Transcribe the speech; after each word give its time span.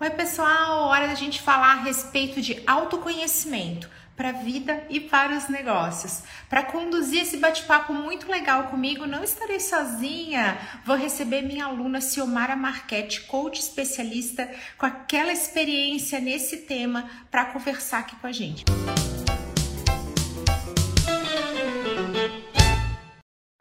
Oi, 0.00 0.10
pessoal! 0.10 0.84
Hora 0.84 1.08
da 1.08 1.16
gente 1.16 1.42
falar 1.42 1.72
a 1.72 1.82
respeito 1.82 2.40
de 2.40 2.62
autoconhecimento 2.68 3.90
para 4.16 4.28
a 4.28 4.32
vida 4.32 4.86
e 4.88 5.00
para 5.00 5.36
os 5.36 5.48
negócios. 5.48 6.22
Para 6.48 6.62
conduzir 6.62 7.22
esse 7.22 7.36
bate-papo 7.36 7.92
muito 7.92 8.30
legal 8.30 8.68
comigo, 8.68 9.08
não 9.08 9.24
estarei 9.24 9.58
sozinha. 9.58 10.56
Vou 10.84 10.94
receber 10.94 11.42
minha 11.42 11.64
aluna 11.64 12.00
Ciomara 12.00 12.54
Marchetti, 12.54 13.22
coach 13.22 13.58
especialista 13.58 14.48
com 14.78 14.86
aquela 14.86 15.32
experiência 15.32 16.20
nesse 16.20 16.58
tema 16.58 17.10
para 17.28 17.46
conversar 17.46 17.98
aqui 17.98 18.14
com 18.14 18.28
a 18.28 18.32
gente. 18.32 18.64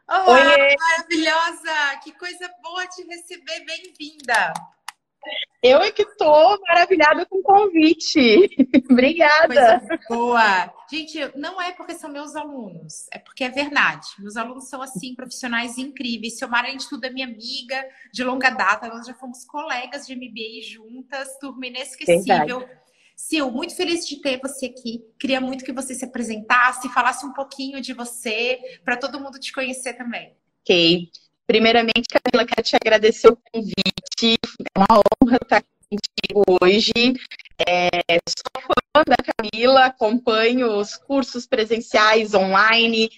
Olá, 0.07 0.53
Oi. 0.53 0.75
maravilhosa! 0.77 1.97
Que 2.03 2.11
coisa 2.11 2.47
boa 2.61 2.85
te 2.85 3.01
receber, 3.07 3.65
bem-vinda! 3.65 4.53
Eu 5.61 5.81
é 5.81 5.91
que 5.91 6.03
estou 6.03 6.59
maravilhada 6.67 7.25
com 7.25 7.39
o 7.39 7.43
convite. 7.43 8.49
Obrigada. 8.89 9.79
Coisa 9.79 9.99
boa. 10.07 10.73
Gente, 10.89 11.19
não 11.35 11.61
é 11.61 11.71
porque 11.71 11.95
são 11.95 12.09
meus 12.11 12.35
alunos, 12.35 13.07
é 13.11 13.19
porque 13.19 13.43
é 13.43 13.49
verdade. 13.49 14.07
Meus 14.19 14.37
alunos 14.37 14.69
são, 14.69 14.81
assim, 14.81 15.15
profissionais 15.15 15.77
incríveis. 15.77 16.37
Silmara, 16.37 16.67
além 16.67 16.77
de 16.77 16.87
tudo, 16.87 17.05
é 17.05 17.09
minha 17.09 17.25
amiga 17.25 17.85
de 18.13 18.23
longa 18.23 18.49
data. 18.49 18.87
Nós 18.87 19.05
já 19.05 19.13
fomos 19.13 19.43
colegas 19.43 20.05
de 20.05 20.15
MBA 20.15 20.61
juntas, 20.63 21.37
turma 21.39 21.67
inesquecível. 21.67 22.59
Verdade. 22.59 22.87
Sil, 23.17 23.49
muito 23.49 23.75
feliz 23.75 24.07
de 24.07 24.21
ter 24.21 24.39
você 24.39 24.67
aqui. 24.67 25.03
Queria 25.19 25.41
muito 25.41 25.65
que 25.65 25.73
você 25.73 25.95
se 25.95 26.05
apresentasse, 26.05 26.87
falasse 26.93 27.25
um 27.25 27.33
pouquinho 27.33 27.81
de 27.81 27.91
você, 27.91 28.59
para 28.85 28.95
todo 28.95 29.19
mundo 29.19 29.39
te 29.39 29.51
conhecer 29.51 29.93
também. 29.93 30.37
Ok. 30.61 31.09
Primeiramente, 31.47 32.09
Camila, 32.09 32.45
quero 32.45 32.67
te 32.67 32.75
agradecer 32.75 33.29
o 33.29 33.37
convite. 33.51 34.37
É 34.75 34.79
uma 34.79 35.01
honra 35.23 35.39
estar 35.41 35.63
contigo 35.89 36.43
hoje. 36.61 36.91
É, 37.65 37.89
sou 38.27 38.61
fã 38.61 39.03
da 39.07 39.15
Camila, 39.15 39.85
acompanho 39.85 40.77
os 40.77 40.97
cursos 40.97 41.47
presenciais 41.47 42.33
online. 42.33 43.09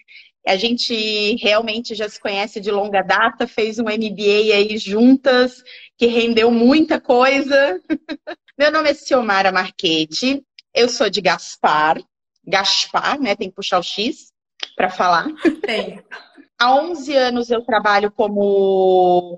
A 0.47 0.55
gente 0.55 1.35
realmente 1.37 1.95
já 1.95 2.07
se 2.07 2.19
conhece 2.19 2.61
de 2.61 2.69
longa 2.69 3.01
data, 3.01 3.47
fez 3.47 3.79
um 3.79 3.85
MBA 3.85 4.53
aí 4.55 4.77
juntas, 4.77 5.63
que 5.97 6.05
rendeu 6.05 6.51
muita 6.51 7.01
coisa. 7.01 7.81
Meu 8.57 8.71
nome 8.71 8.91
é 8.91 8.93
Ciomara 8.93 9.51
Marchetti, 9.51 10.43
eu 10.73 10.87
sou 10.87 11.09
de 11.09 11.19
Gaspar, 11.19 11.97
Gaspar, 12.45 13.19
né? 13.19 13.35
Tem 13.35 13.49
que 13.49 13.55
puxar 13.55 13.79
o 13.79 13.83
X 13.83 14.31
para 14.75 14.89
falar. 14.89 15.27
Tem. 15.61 16.03
Há 16.59 16.75
11 16.75 17.15
anos 17.15 17.49
eu 17.49 17.63
trabalho 17.63 18.11
como 18.11 19.37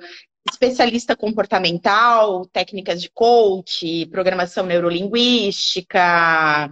especialista 0.50 1.16
comportamental, 1.16 2.48
técnicas 2.48 3.00
de 3.00 3.12
coach, 3.12 4.08
programação 4.08 4.66
neurolinguística, 4.66 6.72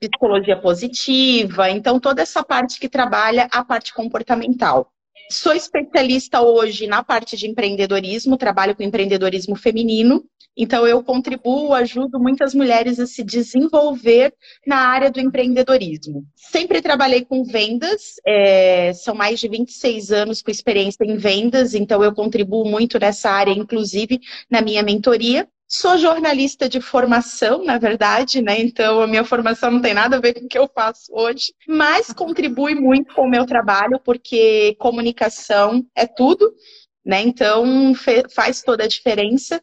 psicologia 0.00 0.58
positiva, 0.58 1.68
então 1.68 2.00
toda 2.00 2.22
essa 2.22 2.42
parte 2.42 2.80
que 2.80 2.88
trabalha 2.88 3.46
a 3.52 3.62
parte 3.62 3.92
comportamental. 3.92 4.90
Sou 5.30 5.52
especialista 5.52 6.42
hoje 6.42 6.86
na 6.86 7.02
parte 7.02 7.36
de 7.36 7.46
empreendedorismo, 7.46 8.36
trabalho 8.36 8.74
com 8.76 8.82
empreendedorismo 8.82 9.56
feminino 9.56 10.24
então, 10.56 10.86
eu 10.86 11.02
contribuo, 11.02 11.74
ajudo 11.74 12.20
muitas 12.20 12.54
mulheres 12.54 13.00
a 13.00 13.06
se 13.06 13.24
desenvolver 13.24 14.32
na 14.64 14.76
área 14.88 15.10
do 15.10 15.18
empreendedorismo. 15.18 16.24
Sempre 16.36 16.80
trabalhei 16.80 17.24
com 17.24 17.42
vendas, 17.42 18.14
é, 18.24 18.92
são 18.92 19.14
mais 19.16 19.40
de 19.40 19.48
26 19.48 20.12
anos 20.12 20.42
com 20.42 20.50
experiência 20.50 21.04
em 21.04 21.16
vendas, 21.16 21.74
então 21.74 22.04
eu 22.04 22.14
contribuo 22.14 22.64
muito 22.64 22.98
nessa 23.00 23.30
área, 23.30 23.50
inclusive 23.50 24.20
na 24.48 24.62
minha 24.62 24.82
mentoria. 24.82 25.48
Sou 25.76 25.98
jornalista 25.98 26.68
de 26.68 26.80
formação, 26.80 27.64
na 27.64 27.78
verdade, 27.78 28.40
né? 28.40 28.60
Então 28.60 29.00
a 29.00 29.08
minha 29.08 29.24
formação 29.24 29.72
não 29.72 29.82
tem 29.82 29.92
nada 29.92 30.16
a 30.16 30.20
ver 30.20 30.34
com 30.34 30.46
o 30.46 30.48
que 30.48 30.56
eu 30.56 30.70
faço 30.72 31.12
hoje, 31.12 31.52
mas 31.66 32.12
contribui 32.12 32.76
muito 32.76 33.12
com 33.12 33.22
o 33.22 33.28
meu 33.28 33.44
trabalho, 33.44 33.98
porque 33.98 34.76
comunicação 34.78 35.84
é 35.92 36.06
tudo, 36.06 36.54
né? 37.04 37.22
Então 37.22 37.92
faz 38.32 38.62
toda 38.62 38.84
a 38.84 38.88
diferença 38.88 39.60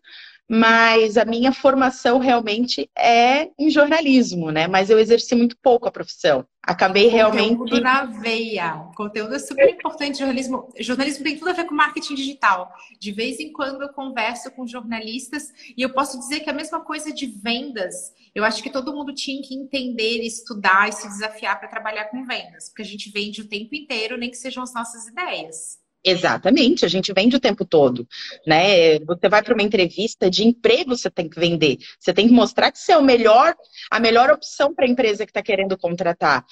mas 0.53 1.15
a 1.15 1.23
minha 1.23 1.53
formação 1.53 2.19
realmente 2.19 2.91
é 2.93 3.47
em 3.57 3.69
jornalismo, 3.69 4.51
né? 4.51 4.67
Mas 4.67 4.89
eu 4.89 4.99
exerci 4.99 5.33
muito 5.33 5.55
pouco 5.63 5.87
a 5.87 5.91
profissão. 5.91 6.45
Acabei 6.63 7.07
realmente. 7.07 7.57
Conteúdo 7.57 7.81
na 7.81 8.05
veia. 8.05 8.87
Conteúdo 8.95 9.33
é 9.33 9.39
super 9.39 9.67
importante. 9.67 10.19
Jornalismo, 10.19 10.69
jornalismo 10.79 11.23
tem 11.23 11.37
tudo 11.37 11.49
a 11.49 11.53
ver 11.53 11.65
com 11.65 11.73
marketing 11.73 12.13
digital. 12.13 12.71
De 12.99 13.11
vez 13.11 13.39
em 13.39 13.51
quando 13.51 13.81
eu 13.81 13.89
converso 13.89 14.51
com 14.51 14.67
jornalistas 14.67 15.51
e 15.75 15.81
eu 15.81 15.91
posso 15.91 16.19
dizer 16.19 16.41
que 16.41 16.49
a 16.49 16.53
mesma 16.53 16.79
coisa 16.81 17.11
de 17.11 17.25
vendas. 17.25 18.13
Eu 18.33 18.43
acho 18.43 18.61
que 18.61 18.69
todo 18.69 18.93
mundo 18.93 19.13
tinha 19.13 19.41
que 19.41 19.55
entender, 19.55 20.21
estudar 20.23 20.87
e 20.87 20.93
se 20.93 21.07
desafiar 21.07 21.59
para 21.59 21.67
trabalhar 21.67 22.05
com 22.05 22.23
vendas, 22.23 22.69
porque 22.69 22.83
a 22.83 22.85
gente 22.85 23.09
vende 23.09 23.41
o 23.41 23.47
tempo 23.47 23.75
inteiro, 23.75 24.15
nem 24.15 24.29
que 24.29 24.37
sejam 24.37 24.63
as 24.63 24.73
nossas 24.73 25.07
ideias. 25.07 25.80
Exatamente, 26.03 26.83
a 26.83 26.87
gente 26.87 27.13
vende 27.13 27.35
o 27.35 27.39
tempo 27.39 27.63
todo, 27.63 28.07
né? 28.45 28.97
Você 28.99 29.29
vai 29.29 29.43
para 29.43 29.53
uma 29.53 29.61
entrevista 29.61 30.31
de 30.31 30.43
emprego, 30.43 30.97
você 30.97 31.11
tem 31.11 31.29
que 31.29 31.39
vender. 31.39 31.77
Você 31.99 32.11
tem 32.11 32.27
que 32.27 32.33
mostrar 32.33 32.71
que 32.71 32.79
você 32.79 32.93
é 32.93 32.97
o 32.97 33.03
melhor, 33.03 33.55
a 33.89 33.99
melhor 33.99 34.31
opção 34.31 34.73
para 34.73 34.85
a 34.85 34.89
empresa 34.89 35.25
que 35.25 35.29
está 35.29 35.43
querendo 35.43 35.77
contratar. 35.77 36.43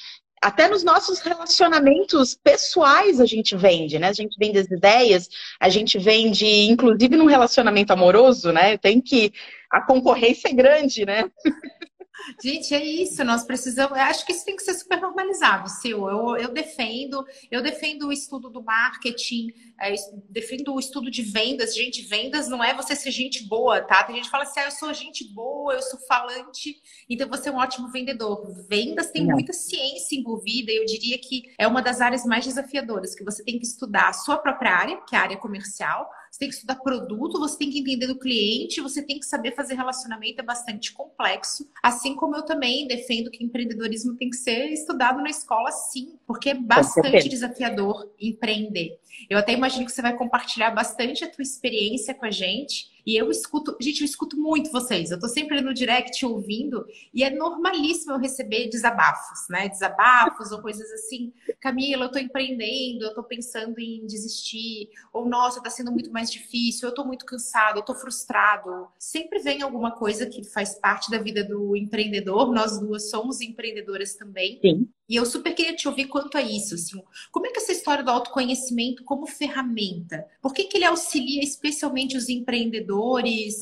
Até 0.42 0.70
nos 0.70 0.84
nossos 0.84 1.20
relacionamentos 1.20 2.36
pessoais 2.36 3.20
a 3.20 3.26
gente 3.26 3.58
vende, 3.58 3.98
né? 3.98 4.08
A 4.08 4.14
gente 4.14 4.38
vende 4.40 4.60
as 4.60 4.68
ideias, 4.68 5.28
a 5.60 5.68
gente 5.68 5.98
vende, 5.98 6.46
inclusive 6.46 7.18
num 7.18 7.26
relacionamento 7.26 7.92
amoroso, 7.92 8.52
né? 8.52 8.78
Tem 8.78 9.02
que 9.02 9.34
a 9.72 9.82
concorrência 9.82 10.48
é 10.50 10.54
grande, 10.54 11.06
né? 11.06 11.30
Gente, 12.42 12.74
é 12.74 12.84
isso. 12.84 13.24
Nós 13.24 13.44
precisamos. 13.44 13.98
Acho 13.98 14.26
que 14.26 14.32
isso 14.32 14.46
tem 14.46 14.56
que 14.56 14.64
ser 14.64 14.74
super 14.74 15.00
normalizado, 15.02 15.70
Sil. 15.70 16.08
Eu, 16.08 16.38
eu 16.38 16.54
defendo, 16.54 17.26
eu 17.52 17.62
defendo 17.62 18.08
o 18.08 18.14
estudo 18.14 18.50
do 18.50 18.64
marketing, 18.64 19.48
é, 19.80 19.94
defendo 20.30 20.74
o 20.74 20.80
estudo 20.80 21.10
de 21.10 21.22
vendas. 21.22 21.76
Gente, 21.76 22.02
vendas 22.02 22.48
não 22.48 22.64
é 22.64 22.74
você 22.74 22.96
ser 22.96 23.12
gente 23.12 23.48
boa, 23.48 23.82
tá? 23.82 24.04
Tem 24.04 24.16
gente 24.16 24.26
que 24.26 24.32
fala 24.32 24.44
assim, 24.44 24.60
ah, 24.60 24.66
eu 24.66 24.72
sou 24.72 24.94
gente 24.94 25.24
boa, 25.34 25.74
eu 25.74 25.82
sou 25.82 26.00
falante, 26.08 26.76
então 27.10 27.28
você 27.28 27.50
é 27.50 27.52
um 27.52 27.58
ótimo 27.58 27.90
vendedor. 27.90 28.46
Vendas 28.68 29.12
tem 29.12 29.26
não. 29.26 29.34
muita 29.34 29.54
ciência 29.54 30.16
envolvida, 30.16 30.72
e 30.72 30.78
eu 30.78 30.86
diria 30.86 31.18
que 31.18 31.44
é 31.58 31.68
uma 31.68 31.82
das 31.82 32.02
áreas 32.02 32.26
mais 32.26 32.46
desafiadoras, 32.46 33.16
que 33.16 33.24
você 33.24 33.44
tem 33.44 33.58
que 33.58 33.66
estudar 33.66 34.10
a 34.10 34.14
sua 34.14 34.38
própria 34.38 34.72
área, 34.72 35.02
que 35.08 35.16
é 35.16 35.20
a 35.20 35.24
área 35.24 35.38
comercial, 35.38 36.10
você 36.30 36.40
tem 36.40 36.50
que 36.50 36.56
estudar 36.56 36.76
produto, 36.76 37.40
você 37.40 37.58
tem 37.58 37.70
que 37.70 37.80
entender 37.80 38.08
do 38.08 38.20
cliente, 38.20 38.82
você 38.82 39.02
tem 39.02 39.20
que 39.20 39.26
saber 39.26 39.56
fazer 39.56 39.76
relacionamento, 39.76 40.42
é 40.42 40.44
bastante 40.44 40.94
complexo. 40.94 41.68
Assim 41.82 42.16
como 42.16 42.36
eu 42.36 42.44
também 42.44 42.88
defendo 42.88 43.32
que 43.32 43.44
empreendedorismo 43.44 44.16
tem 44.16 44.30
que 44.30 44.38
ser 44.38 44.72
estudado 44.72 45.22
na 45.22 45.30
escola, 45.30 45.72
sim, 45.72 46.18
porque 46.28 46.50
é 46.50 46.56
bastante 46.56 47.28
desafiador 47.28 48.12
empreender. 48.20 49.00
Eu 49.30 49.38
até 49.38 49.54
imagino 49.54 49.86
que 49.86 49.92
você 49.92 50.02
vai 50.02 50.16
compartilhar 50.16 50.72
bastante 50.72 51.24
a 51.24 51.30
tua 51.30 51.42
experiência 51.42 52.14
com 52.14 52.26
a 52.26 52.32
gente. 52.32 52.99
E 53.06 53.16
eu 53.16 53.30
escuto, 53.30 53.76
gente, 53.80 54.02
eu 54.02 54.06
escuto 54.06 54.38
muito 54.38 54.72
vocês. 54.72 55.12
Eu 55.12 55.20
tô 55.20 55.28
sempre 55.28 55.62
no 55.62 55.74
direct 55.74 56.26
ouvindo 56.26 56.86
e 57.14 57.24
é 57.24 57.30
normalíssimo 57.30 58.14
eu 58.14 58.20
receber 58.20 58.70
desabafos, 58.70 59.48
né? 59.50 59.70
Desabafos 59.70 60.52
ou 60.52 60.62
coisas 60.62 60.90
assim. 60.92 61.34
Camila, 61.60 62.06
eu 62.06 62.12
tô 62.12 62.20
empreendendo, 62.20 63.06
eu 63.06 63.14
tô 63.14 63.24
pensando 63.24 63.80
em 63.80 64.06
desistir. 64.06 64.90
Ou, 65.14 65.28
nossa, 65.28 65.62
tá 65.62 65.70
sendo 65.70 65.92
muito 65.92 66.12
mais 66.12 66.32
difícil, 66.32 66.88
eu 66.88 66.94
tô 66.94 67.04
muito 67.06 67.26
cansado, 67.26 67.78
eu 67.78 67.84
tô 67.84 67.94
frustrado. 67.94 68.88
Sempre 68.98 69.40
vem 69.40 69.62
alguma 69.62 69.92
coisa 69.92 70.26
que 70.26 70.44
faz 70.44 70.76
parte 70.76 71.10
da 71.10 71.18
vida 71.18 71.44
do 71.44 71.76
empreendedor. 71.76 72.54
Nós 72.54 72.80
duas 72.80 73.10
somos 73.10 73.42
empreendedoras 73.42 74.16
também. 74.16 74.60
Sim. 74.62 74.90
E 75.10 75.16
eu 75.16 75.26
super 75.26 75.56
queria 75.56 75.76
te 75.76 75.88
ouvir 75.88 76.06
quanto 76.06 76.38
a 76.38 76.42
isso, 76.42 76.76
assim, 76.76 77.02
como 77.32 77.48
é 77.48 77.50
que 77.50 77.58
essa 77.58 77.72
história 77.72 78.04
do 78.04 78.12
autoconhecimento 78.12 79.04
como 79.04 79.26
ferramenta, 79.26 80.24
por 80.40 80.54
que, 80.54 80.66
que 80.66 80.78
ele 80.78 80.86
auxilia 80.86 81.44
especialmente 81.44 82.16
os 82.16 82.30
empreendedores? 82.30 82.99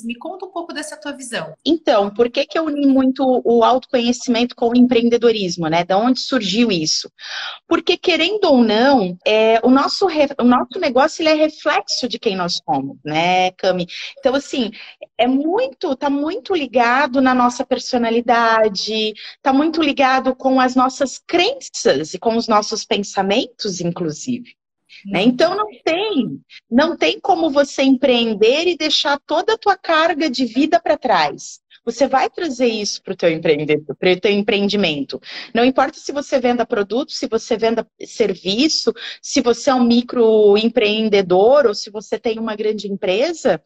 Me 0.05 0.15
conta 0.15 0.45
um 0.45 0.51
pouco 0.51 0.73
dessa 0.73 0.97
tua 0.97 1.11
visão. 1.11 1.53
Então, 1.65 2.09
por 2.09 2.29
que, 2.29 2.45
que 2.45 2.57
eu 2.57 2.65
uni 2.65 2.85
muito 2.85 3.41
o 3.43 3.63
autoconhecimento 3.63 4.55
com 4.55 4.69
o 4.69 4.75
empreendedorismo, 4.75 5.67
né? 5.67 5.83
Da 5.83 5.97
onde 5.97 6.19
surgiu 6.19 6.71
isso? 6.71 7.11
Porque, 7.67 7.97
querendo 7.97 8.45
ou 8.45 8.63
não, 8.63 9.17
é, 9.25 9.59
o, 9.63 9.69
nosso, 9.69 10.07
o 10.39 10.43
nosso 10.43 10.79
negócio 10.79 11.21
ele 11.21 11.29
é 11.29 11.33
reflexo 11.33 12.07
de 12.07 12.19
quem 12.19 12.35
nós 12.35 12.59
somos, 12.65 12.97
né, 13.05 13.51
Cami? 13.51 13.87
Então, 14.19 14.35
assim, 14.35 14.71
é 15.17 15.27
muito, 15.27 15.95
tá 15.95 16.09
muito 16.09 16.53
ligado 16.55 17.21
na 17.21 17.33
nossa 17.33 17.65
personalidade, 17.65 19.13
tá 19.41 19.53
muito 19.53 19.81
ligado 19.81 20.35
com 20.35 20.59
as 20.59 20.75
nossas 20.75 21.17
crenças 21.17 22.13
e 22.13 22.19
com 22.19 22.35
os 22.35 22.47
nossos 22.47 22.85
pensamentos, 22.85 23.79
inclusive. 23.81 24.56
Né? 25.05 25.23
Então 25.23 25.55
não 25.55 25.67
tem, 25.83 26.39
não 26.69 26.97
tem 26.97 27.19
como 27.19 27.49
você 27.49 27.83
empreender 27.83 28.67
e 28.67 28.77
deixar 28.77 29.19
toda 29.19 29.53
a 29.53 29.57
tua 29.57 29.77
carga 29.77 30.29
de 30.29 30.45
vida 30.45 30.79
para 30.79 30.97
trás. 30.97 31.59
você 31.85 32.05
vai 32.05 32.29
trazer 32.29 32.67
isso 32.67 33.01
para 33.01 33.13
o 33.13 33.15
teu 33.15 33.29
teu 34.19 34.31
empreendimento. 34.31 35.21
Não 35.53 35.63
importa 35.63 35.97
se 35.97 36.11
você 36.11 36.37
venda 36.37 36.65
produto, 36.65 37.13
se 37.13 37.27
você 37.27 37.55
venda 37.55 37.87
serviço, 38.05 38.93
se 39.21 39.39
você 39.39 39.69
é 39.69 39.73
um 39.73 39.85
microempreendedor 39.85 41.65
ou 41.65 41.73
se 41.73 41.89
você 41.89 42.19
tem 42.19 42.39
uma 42.39 42.57
grande 42.57 42.91
empresa, 42.91 43.61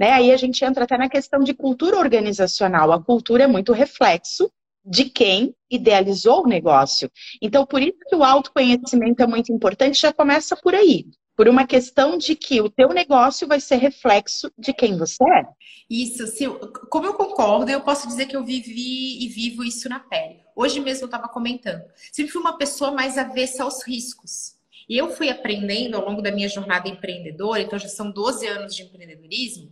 né? 0.00 0.12
Aí 0.12 0.32
a 0.32 0.36
gente 0.38 0.64
entra 0.64 0.84
até 0.84 0.96
na 0.96 1.10
questão 1.10 1.40
de 1.40 1.52
cultura 1.52 1.98
organizacional. 1.98 2.92
A 2.92 3.02
cultura 3.02 3.44
é 3.44 3.46
muito 3.46 3.72
reflexo 3.72 4.50
de 4.86 5.06
quem 5.10 5.54
idealizou 5.70 6.44
o 6.44 6.48
negócio. 6.48 7.10
Então, 7.42 7.66
por 7.66 7.82
isso 7.82 7.98
que 8.08 8.14
o 8.14 8.22
autoconhecimento 8.22 9.22
é 9.22 9.26
muito 9.26 9.52
importante, 9.52 10.00
já 10.00 10.12
começa 10.12 10.56
por 10.56 10.74
aí 10.74 11.06
por 11.36 11.48
uma 11.48 11.66
questão 11.66 12.16
de 12.16 12.34
que 12.34 12.62
o 12.62 12.70
teu 12.70 12.88
negócio 12.88 13.46
vai 13.46 13.60
ser 13.60 13.76
reflexo 13.76 14.50
de 14.58 14.72
quem 14.72 14.96
você 14.96 15.22
é. 15.22 15.44
Isso, 15.88 16.26
se, 16.26 16.48
como 16.90 17.06
eu 17.06 17.14
concordo, 17.14 17.70
eu 17.70 17.82
posso 17.82 18.08
dizer 18.08 18.26
que 18.26 18.34
eu 18.34 18.42
vivi 18.42 19.22
e 19.22 19.28
vivo 19.28 19.62
isso 19.62 19.88
na 19.88 20.00
pele. 20.00 20.40
Hoje 20.56 20.80
mesmo 20.80 21.04
eu 21.04 21.06
estava 21.06 21.28
comentando. 21.28 21.84
Sempre 22.10 22.32
fui 22.32 22.40
uma 22.40 22.56
pessoa 22.56 22.90
mais 22.90 23.18
avessa 23.18 23.64
aos 23.64 23.86
riscos. 23.86 24.56
E 24.88 24.96
eu 24.96 25.10
fui 25.10 25.28
aprendendo 25.28 25.96
ao 25.96 26.06
longo 26.06 26.22
da 26.22 26.32
minha 26.32 26.48
jornada 26.48 26.88
empreendedora, 26.88 27.60
então 27.60 27.78
já 27.78 27.88
são 27.88 28.10
12 28.10 28.46
anos 28.46 28.74
de 28.74 28.84
empreendedorismo, 28.84 29.70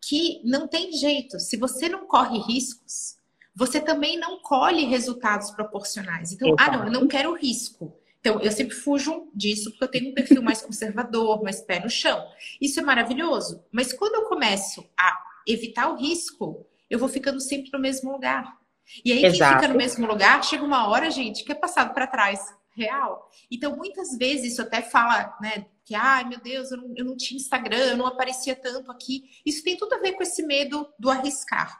que 0.00 0.40
não 0.44 0.68
tem 0.68 0.92
jeito. 0.92 1.40
Se 1.40 1.56
você 1.56 1.88
não 1.88 2.06
corre 2.06 2.38
riscos, 2.38 3.16
você 3.60 3.78
também 3.78 4.18
não 4.18 4.38
colhe 4.40 4.86
resultados 4.86 5.50
proporcionais. 5.50 6.32
Então, 6.32 6.48
Exato. 6.48 6.62
ah, 6.62 6.76
não, 6.78 6.84
eu 6.86 6.90
não 6.90 7.06
quero 7.06 7.34
risco. 7.34 7.94
Então, 8.18 8.40
eu 8.40 8.50
sempre 8.50 8.74
fujo 8.74 9.28
disso 9.34 9.70
porque 9.70 9.84
eu 9.84 9.88
tenho 9.88 10.10
um 10.10 10.14
perfil 10.14 10.42
mais 10.42 10.62
conservador, 10.62 11.42
mais 11.42 11.60
pé 11.60 11.78
no 11.78 11.90
chão. 11.90 12.26
Isso 12.58 12.80
é 12.80 12.82
maravilhoso. 12.82 13.62
Mas 13.70 13.92
quando 13.92 14.14
eu 14.14 14.22
começo 14.22 14.82
a 14.98 15.14
evitar 15.46 15.90
o 15.90 15.96
risco, 15.96 16.66
eu 16.88 16.98
vou 16.98 17.06
ficando 17.06 17.38
sempre 17.38 17.70
no 17.70 17.78
mesmo 17.78 18.10
lugar. 18.10 18.56
E 19.04 19.12
aí, 19.12 19.26
Exato. 19.26 19.50
quem 19.50 19.60
fica 19.60 19.72
no 19.74 19.78
mesmo 19.78 20.06
lugar, 20.06 20.42
chega 20.42 20.64
uma 20.64 20.88
hora, 20.88 21.10
gente, 21.10 21.44
que 21.44 21.52
é 21.52 21.54
passado 21.54 21.92
para 21.92 22.06
trás. 22.06 22.40
Real. 22.74 23.28
Então, 23.50 23.76
muitas 23.76 24.16
vezes, 24.16 24.52
isso 24.52 24.62
até 24.62 24.80
fala, 24.80 25.36
né, 25.38 25.66
que, 25.84 25.94
ai, 25.94 26.24
meu 26.24 26.40
Deus, 26.40 26.70
eu 26.70 26.78
não, 26.78 26.94
eu 26.96 27.04
não 27.04 27.14
tinha 27.14 27.36
Instagram, 27.38 27.76
eu 27.76 27.96
não 27.98 28.06
aparecia 28.06 28.56
tanto 28.56 28.90
aqui. 28.90 29.24
Isso 29.44 29.62
tem 29.62 29.76
tudo 29.76 29.92
a 29.92 29.98
ver 29.98 30.12
com 30.12 30.22
esse 30.22 30.42
medo 30.42 30.88
do 30.98 31.10
arriscar. 31.10 31.79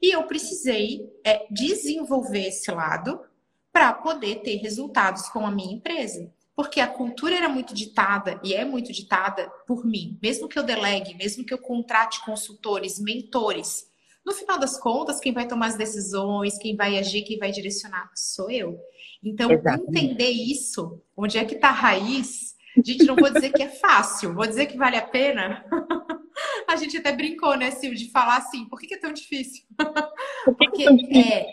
E 0.00 0.14
eu 0.14 0.22
precisei 0.24 1.08
é, 1.24 1.46
desenvolver 1.50 2.48
esse 2.48 2.70
lado 2.70 3.20
para 3.72 3.92
poder 3.92 4.36
ter 4.42 4.56
resultados 4.56 5.28
com 5.28 5.46
a 5.46 5.50
minha 5.50 5.74
empresa. 5.74 6.32
Porque 6.54 6.80
a 6.80 6.88
cultura 6.88 7.36
era 7.36 7.48
muito 7.48 7.72
ditada 7.72 8.40
e 8.42 8.52
é 8.52 8.64
muito 8.64 8.92
ditada 8.92 9.48
por 9.66 9.84
mim. 9.84 10.18
Mesmo 10.20 10.48
que 10.48 10.58
eu 10.58 10.62
delegue, 10.62 11.14
mesmo 11.14 11.44
que 11.44 11.54
eu 11.54 11.58
contrate 11.58 12.24
consultores, 12.24 12.98
mentores, 12.98 13.88
no 14.28 14.34
final 14.34 14.58
das 14.58 14.78
contas, 14.78 15.20
quem 15.20 15.32
vai 15.32 15.48
tomar 15.48 15.68
as 15.68 15.76
decisões, 15.76 16.58
quem 16.58 16.76
vai 16.76 16.98
agir, 16.98 17.22
quem 17.22 17.38
vai 17.38 17.50
direcionar, 17.50 18.10
sou 18.14 18.50
eu. 18.50 18.78
Então, 19.24 19.50
Exatamente. 19.50 19.88
entender 19.88 20.28
isso, 20.28 21.00
onde 21.16 21.38
é 21.38 21.44
que 21.46 21.54
está 21.54 21.70
a 21.70 21.72
raiz, 21.72 22.54
gente, 22.84 23.04
não 23.04 23.16
vou 23.16 23.30
dizer 23.30 23.50
que 23.50 23.62
é 23.62 23.68
fácil, 23.68 24.34
vou 24.34 24.46
dizer 24.46 24.66
que 24.66 24.76
vale 24.76 24.96
a 24.96 25.06
pena. 25.06 25.64
a 26.68 26.76
gente 26.76 26.96
até 26.96 27.12
brincou, 27.12 27.56
né, 27.56 27.70
Sil, 27.72 27.94
de 27.94 28.10
falar 28.10 28.36
assim, 28.36 28.64
por 28.66 28.78
que, 28.78 28.86
que 28.86 28.94
é 28.94 28.98
tão 28.98 29.12
difícil? 29.12 29.64
Porque 30.56 30.84
é, 31.16 31.46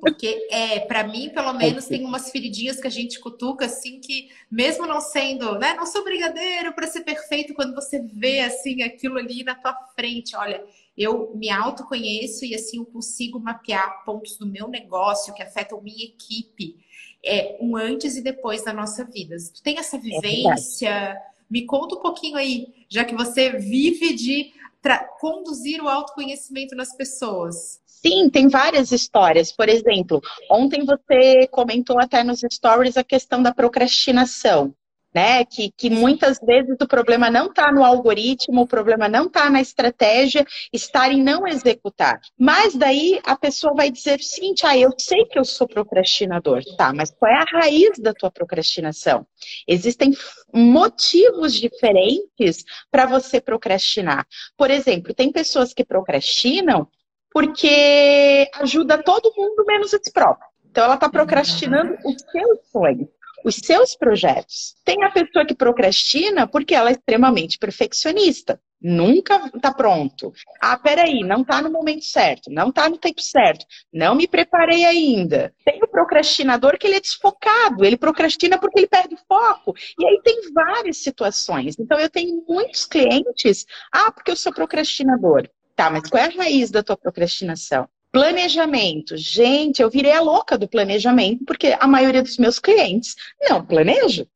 porque 0.00 0.48
é, 0.50 0.80
para 0.80 1.04
mim, 1.04 1.30
pelo 1.30 1.52
menos, 1.52 1.86
tem 1.86 2.04
umas 2.04 2.30
feridinhas 2.30 2.80
que 2.80 2.86
a 2.86 2.90
gente 2.90 3.18
cutuca 3.18 3.66
assim 3.66 4.00
que, 4.00 4.30
mesmo 4.50 4.86
não 4.86 5.00
sendo, 5.00 5.58
né, 5.58 5.74
não 5.74 5.86
sou 5.86 6.04
brigadeiro 6.04 6.72
para 6.72 6.86
ser 6.86 7.00
perfeito, 7.00 7.54
quando 7.54 7.74
você 7.74 8.00
vê 8.00 8.40
assim 8.40 8.82
aquilo 8.82 9.18
ali 9.18 9.42
na 9.42 9.54
tua 9.54 9.74
frente, 9.94 10.36
olha, 10.36 10.64
eu 10.96 11.34
me 11.34 11.50
autoconheço 11.50 12.44
e 12.44 12.54
assim 12.54 12.78
eu 12.78 12.86
consigo 12.86 13.40
mapear 13.40 14.04
pontos 14.04 14.36
do 14.36 14.46
meu 14.46 14.68
negócio 14.68 15.34
que 15.34 15.42
afetam 15.42 15.80
minha 15.80 16.04
equipe. 16.04 16.76
É 17.24 17.58
um 17.60 17.76
antes 17.76 18.16
e 18.16 18.22
depois 18.22 18.64
da 18.64 18.72
nossa 18.72 19.04
vida. 19.04 19.36
Tu 19.54 19.62
tem 19.62 19.78
essa 19.78 19.96
é 19.96 20.00
vivência? 20.00 20.88
É 20.88 21.29
me 21.50 21.66
conta 21.66 21.96
um 21.96 22.00
pouquinho 22.00 22.36
aí, 22.36 22.68
já 22.88 23.04
que 23.04 23.14
você 23.14 23.50
vive 23.50 24.14
de 24.14 24.52
conduzir 25.18 25.82
o 25.82 25.88
autoconhecimento 25.88 26.74
nas 26.74 26.96
pessoas. 26.96 27.80
Sim, 27.86 28.30
tem 28.30 28.48
várias 28.48 28.92
histórias. 28.92 29.52
Por 29.52 29.68
exemplo, 29.68 30.22
ontem 30.50 30.84
você 30.86 31.46
comentou 31.48 31.98
até 31.98 32.24
nos 32.24 32.40
stories 32.50 32.96
a 32.96 33.04
questão 33.04 33.42
da 33.42 33.52
procrastinação. 33.52 34.74
Né? 35.12 35.44
Que, 35.44 35.72
que 35.72 35.90
muitas 35.90 36.38
vezes 36.38 36.76
o 36.80 36.86
problema 36.86 37.28
não 37.28 37.46
está 37.46 37.72
no 37.72 37.84
algoritmo, 37.84 38.62
o 38.62 38.66
problema 38.66 39.08
não 39.08 39.26
está 39.26 39.50
na 39.50 39.60
estratégia, 39.60 40.46
estar 40.72 41.10
em 41.10 41.20
não 41.20 41.48
executar. 41.48 42.20
Mas 42.38 42.76
daí 42.76 43.20
a 43.24 43.36
pessoa 43.36 43.74
vai 43.74 43.90
dizer 43.90 44.20
o 44.20 44.22
seguinte: 44.22 44.64
ah, 44.64 44.78
eu 44.78 44.92
sei 44.96 45.24
que 45.24 45.36
eu 45.36 45.44
sou 45.44 45.66
procrastinador, 45.66 46.62
tá? 46.76 46.92
Mas 46.92 47.10
qual 47.10 47.30
é 47.30 47.34
a 47.34 47.60
raiz 47.60 47.98
da 47.98 48.14
tua 48.14 48.30
procrastinação? 48.30 49.26
Existem 49.66 50.12
motivos 50.54 51.54
diferentes 51.54 52.64
para 52.88 53.06
você 53.06 53.40
procrastinar. 53.40 54.24
Por 54.56 54.70
exemplo, 54.70 55.12
tem 55.12 55.32
pessoas 55.32 55.74
que 55.74 55.84
procrastinam 55.84 56.86
porque 57.32 58.50
ajuda 58.54 59.02
todo 59.02 59.32
mundo 59.36 59.64
menos 59.66 59.92
esse 59.92 60.12
próprio. 60.12 60.48
Então 60.70 60.84
ela 60.84 60.94
está 60.94 61.08
procrastinando 61.08 61.94
os 62.04 62.22
seus 62.30 62.58
sonhos, 62.70 63.08
os 63.44 63.56
seus 63.56 63.96
projetos. 63.96 64.74
Tem 64.84 65.02
a 65.04 65.10
pessoa 65.10 65.46
que 65.46 65.54
procrastina 65.54 66.46
porque 66.46 66.74
ela 66.74 66.90
é 66.90 66.92
extremamente 66.92 67.58
perfeccionista. 67.58 68.60
Nunca 68.82 69.50
está 69.54 69.74
pronto. 69.74 70.32
Ah, 70.60 70.78
peraí, 70.78 71.20
não 71.20 71.42
está 71.42 71.60
no 71.60 71.70
momento 71.70 72.02
certo, 72.02 72.50
não 72.50 72.70
está 72.70 72.88
no 72.88 72.96
tempo 72.96 73.20
certo, 73.20 73.66
não 73.92 74.14
me 74.14 74.26
preparei 74.26 74.86
ainda. 74.86 75.54
Tem 75.64 75.78
o 75.82 75.88
procrastinador 75.88 76.78
que 76.78 76.86
ele 76.86 76.96
é 76.96 77.00
desfocado, 77.00 77.84
ele 77.84 77.98
procrastina 77.98 78.58
porque 78.58 78.80
ele 78.80 78.88
perde 78.88 79.16
foco. 79.28 79.74
E 79.98 80.06
aí 80.06 80.20
tem 80.24 80.50
várias 80.54 80.96
situações. 80.96 81.78
Então 81.78 81.98
eu 82.00 82.08
tenho 82.08 82.42
muitos 82.48 82.86
clientes, 82.86 83.66
ah, 83.92 84.10
porque 84.10 84.30
eu 84.30 84.36
sou 84.36 84.52
procrastinador. 84.52 85.46
Tá, 85.76 85.90
mas 85.90 86.08
qual 86.08 86.22
é 86.22 86.26
a 86.26 86.42
raiz 86.42 86.70
da 86.70 86.82
tua 86.82 86.96
procrastinação? 86.96 87.86
Planejamento. 88.12 89.16
Gente, 89.16 89.80
eu 89.80 89.88
virei 89.88 90.12
a 90.12 90.20
louca 90.20 90.58
do 90.58 90.68
planejamento, 90.68 91.44
porque 91.44 91.76
a 91.78 91.86
maioria 91.86 92.22
dos 92.22 92.38
meus 92.38 92.58
clientes 92.58 93.14
não 93.48 93.64
planeja. 93.64 94.26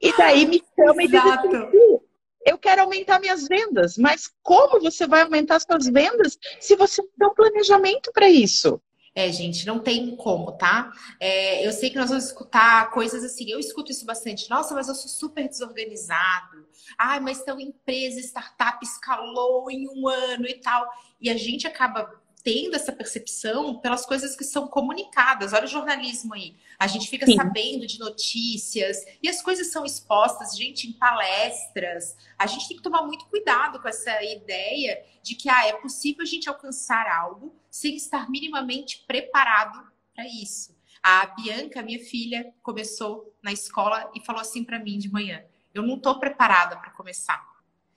E 0.00 0.16
daí 0.16 0.46
me 0.46 0.62
chama 0.76 1.04
e 1.04 1.08
diz 1.08 1.24
assim, 1.24 2.00
eu 2.44 2.58
quero 2.58 2.82
aumentar 2.82 3.20
minhas 3.20 3.46
vendas, 3.46 3.96
mas 3.96 4.30
como 4.42 4.80
você 4.80 5.06
vai 5.06 5.22
aumentar 5.22 5.60
suas 5.60 5.86
vendas 5.86 6.38
se 6.58 6.74
você 6.74 7.02
não 7.02 7.10
tem 7.18 7.28
um 7.28 7.34
planejamento 7.34 8.10
para 8.12 8.28
isso? 8.28 8.80
É, 9.14 9.30
gente, 9.32 9.66
não 9.66 9.80
tem 9.80 10.14
como, 10.14 10.52
tá? 10.52 10.92
É, 11.18 11.66
eu 11.66 11.72
sei 11.72 11.90
que 11.90 11.96
nós 11.96 12.10
vamos 12.10 12.26
escutar 12.26 12.90
coisas 12.90 13.24
assim, 13.24 13.50
eu 13.50 13.58
escuto 13.58 13.90
isso 13.90 14.06
bastante. 14.06 14.48
Nossa, 14.48 14.72
mas 14.72 14.88
eu 14.88 14.94
sou 14.94 15.08
super 15.08 15.48
desorganizado. 15.48 16.64
Ai, 16.96 17.18
mas 17.18 17.42
tão 17.42 17.58
empresa, 17.58 18.20
startup 18.20 18.78
escalou 18.84 19.68
em 19.70 19.88
um 19.88 20.08
ano 20.08 20.46
e 20.46 20.54
tal. 20.54 20.88
E 21.20 21.28
a 21.28 21.36
gente 21.36 21.66
acaba 21.66 22.19
tendo 22.42 22.74
essa 22.74 22.92
percepção 22.92 23.78
pelas 23.78 24.06
coisas 24.06 24.34
que 24.34 24.44
são 24.44 24.66
comunicadas. 24.66 25.52
Olha 25.52 25.64
o 25.64 25.68
jornalismo 25.68 26.34
aí. 26.34 26.56
A 26.78 26.86
gente 26.86 27.08
fica 27.08 27.26
Sim. 27.26 27.36
sabendo 27.36 27.86
de 27.86 27.98
notícias 27.98 29.04
e 29.22 29.28
as 29.28 29.42
coisas 29.42 29.68
são 29.68 29.84
expostas, 29.84 30.56
gente, 30.56 30.88
em 30.88 30.92
palestras. 30.92 32.16
A 32.38 32.46
gente 32.46 32.68
tem 32.68 32.76
que 32.76 32.82
tomar 32.82 33.02
muito 33.02 33.26
cuidado 33.26 33.80
com 33.80 33.88
essa 33.88 34.22
ideia 34.22 35.04
de 35.22 35.34
que 35.34 35.48
ah, 35.48 35.66
é 35.66 35.72
possível 35.74 36.22
a 36.22 36.26
gente 36.26 36.48
alcançar 36.48 37.06
algo 37.06 37.54
sem 37.70 37.96
estar 37.96 38.30
minimamente 38.30 39.04
preparado 39.06 39.86
para 40.14 40.26
isso. 40.26 40.78
A 41.02 41.26
Bianca, 41.26 41.82
minha 41.82 41.98
filha, 41.98 42.52
começou 42.62 43.34
na 43.42 43.52
escola 43.52 44.10
e 44.14 44.20
falou 44.20 44.40
assim 44.40 44.64
para 44.64 44.78
mim 44.78 44.98
de 44.98 45.10
manhã: 45.10 45.42
eu 45.72 45.82
não 45.82 45.96
estou 45.96 46.18
preparada 46.18 46.76
para 46.76 46.90
começar. 46.90 47.49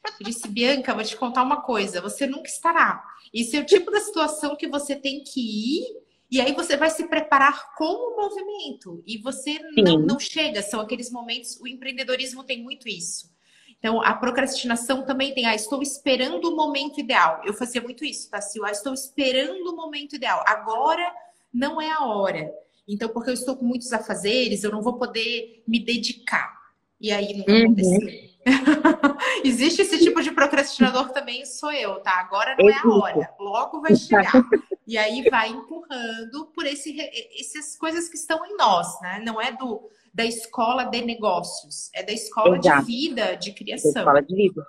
Eu 0.06 0.26
disse, 0.26 0.48
Bianca, 0.48 0.94
vou 0.94 1.04
te 1.04 1.16
contar 1.16 1.44
uma 1.44 1.62
coisa: 1.62 2.02
você 2.02 2.28
nunca 2.28 2.48
estará. 2.48 3.04
Isso 3.34 3.56
é 3.56 3.60
o 3.60 3.66
tipo 3.66 3.90
da 3.90 4.00
situação 4.00 4.56
que 4.56 4.68
você 4.68 4.96
tem 4.96 5.24
que 5.24 5.40
ir 5.40 6.04
e 6.34 6.42
aí 6.42 6.52
você 6.54 6.76
vai 6.76 6.90
se 6.90 7.08
preparar 7.08 7.76
com 7.76 7.86
o 7.86 8.16
movimento. 8.16 9.04
E 9.06 9.20
você 9.20 9.60
não, 9.78 10.00
não 10.00 10.20
chega, 10.20 10.64
são 10.64 10.80
aqueles 10.82 11.12
momentos. 11.12 11.60
O 11.62 11.68
empreendedorismo 11.68 12.44
tem 12.44 12.60
muito 12.62 12.90
isso. 12.90 13.32
Então, 13.78 14.02
a 14.02 14.16
procrastinação 14.16 15.06
também 15.06 15.34
tem, 15.34 15.46
ah, 15.46 15.54
estou 15.54 15.80
esperando 15.84 16.46
o 16.46 16.56
momento 16.56 17.00
ideal. 17.00 17.42
Eu 17.46 17.54
fazia 17.54 17.82
muito 17.82 18.04
isso, 18.04 18.32
tá, 18.32 18.42
Sil? 18.42 18.66
Ah, 18.66 18.72
estou 18.72 18.94
esperando 18.96 19.70
o 19.70 19.76
momento 19.76 20.16
ideal. 20.16 20.44
Agora 20.48 21.08
não 21.54 21.80
é 21.80 21.92
a 21.92 22.04
hora. 22.04 22.52
Então, 22.88 23.10
porque 23.10 23.30
eu 23.30 23.36
estou 23.36 23.56
com 23.56 23.66
muitos 23.66 23.94
afazeres, 23.94 24.64
eu 24.64 24.72
não 24.72 24.82
vou 24.82 24.94
poder 24.94 25.62
me 25.68 25.80
dedicar. 25.80 26.58
E 27.00 27.12
aí 27.12 27.46
não 27.46 27.54
uhum. 27.54 27.64
aconteceu. 27.66 28.33
Existe 29.44 29.82
esse 29.82 30.00
tipo 30.00 30.22
de 30.22 30.32
procrastinador 30.32 31.10
também, 31.10 31.46
sou 31.46 31.72
eu, 31.72 32.00
tá? 32.02 32.20
Agora 32.20 32.56
não 32.58 32.70
é 32.70 32.74
a 32.74 32.88
hora, 32.88 33.34
logo 33.40 33.82
vai 33.82 33.96
chegar. 33.96 34.44
E 34.86 34.98
aí 34.98 35.30
vai 35.30 35.50
empurrando 35.50 36.46
por 36.54 36.66
esse, 36.66 36.98
essas 37.40 37.78
coisas 37.78 38.10
que 38.10 38.16
estão 38.16 38.46
em 38.46 38.56
nós, 38.58 39.00
né? 39.02 39.22
Não 39.26 39.42
é 39.42 39.52
do 39.52 39.90
da 40.14 40.24
escola 40.24 40.84
de 40.84 41.02
negócios, 41.02 41.90
é 41.92 42.04
da 42.04 42.14
escola 42.14 42.58
Exato. 42.58 42.86
de 42.86 42.86
vida, 42.86 43.36
de 43.36 43.52
criação. 43.52 43.92
Da 43.94 44.00
escola 44.02 44.22
de 44.22 44.36
vida. 44.36 44.68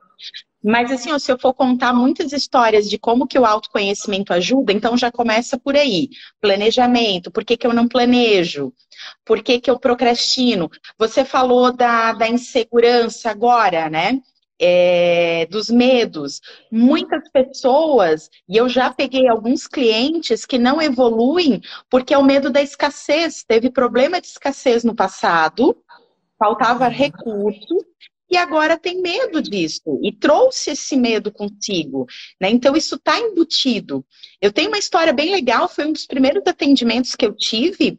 Mas 0.64 0.90
assim, 0.90 1.12
ó, 1.12 1.18
se 1.18 1.30
eu 1.30 1.38
for 1.38 1.52
contar 1.52 1.92
muitas 1.92 2.32
histórias 2.32 2.88
de 2.88 2.98
como 2.98 3.26
que 3.26 3.38
o 3.38 3.44
autoconhecimento 3.44 4.32
ajuda, 4.32 4.72
então 4.72 4.96
já 4.96 5.12
começa 5.12 5.58
por 5.58 5.76
aí. 5.76 6.08
Planejamento, 6.40 7.30
por 7.30 7.44
que, 7.44 7.54
que 7.54 7.66
eu 7.66 7.74
não 7.74 7.86
planejo? 7.86 8.72
Por 9.26 9.42
que, 9.42 9.60
que 9.60 9.70
eu 9.70 9.78
procrastino? 9.78 10.70
Você 10.98 11.22
falou 11.22 11.70
da, 11.70 12.14
da 12.14 12.26
insegurança 12.26 13.30
agora, 13.30 13.90
né? 13.90 14.20
É, 14.58 15.46
dos 15.50 15.68
medos. 15.68 16.40
Muitas 16.72 17.28
pessoas, 17.30 18.30
e 18.48 18.56
eu 18.56 18.66
já 18.66 18.90
peguei 18.90 19.28
alguns 19.28 19.66
clientes 19.66 20.46
que 20.46 20.56
não 20.56 20.80
evoluem 20.80 21.60
porque 21.90 22.14
é 22.14 22.18
o 22.18 22.24
medo 22.24 22.48
da 22.48 22.62
escassez. 22.62 23.44
Teve 23.46 23.70
problema 23.70 24.18
de 24.18 24.28
escassez 24.28 24.82
no 24.82 24.94
passado, 24.94 25.76
faltava 26.38 26.88
recurso, 26.88 27.76
e 28.30 28.36
agora 28.36 28.78
tem 28.78 29.00
medo 29.00 29.42
disso 29.42 30.00
e 30.02 30.10
trouxe 30.10 30.70
esse 30.70 30.96
medo 30.96 31.30
consigo, 31.30 32.06
né? 32.40 32.50
Então 32.50 32.74
isso 32.74 32.96
está 32.96 33.18
embutido. 33.18 34.04
Eu 34.40 34.52
tenho 34.52 34.68
uma 34.68 34.78
história 34.78 35.12
bem 35.12 35.30
legal, 35.30 35.68
foi 35.68 35.86
um 35.86 35.92
dos 35.92 36.06
primeiros 36.06 36.42
atendimentos 36.46 37.14
que 37.14 37.26
eu 37.26 37.34
tive 37.34 37.98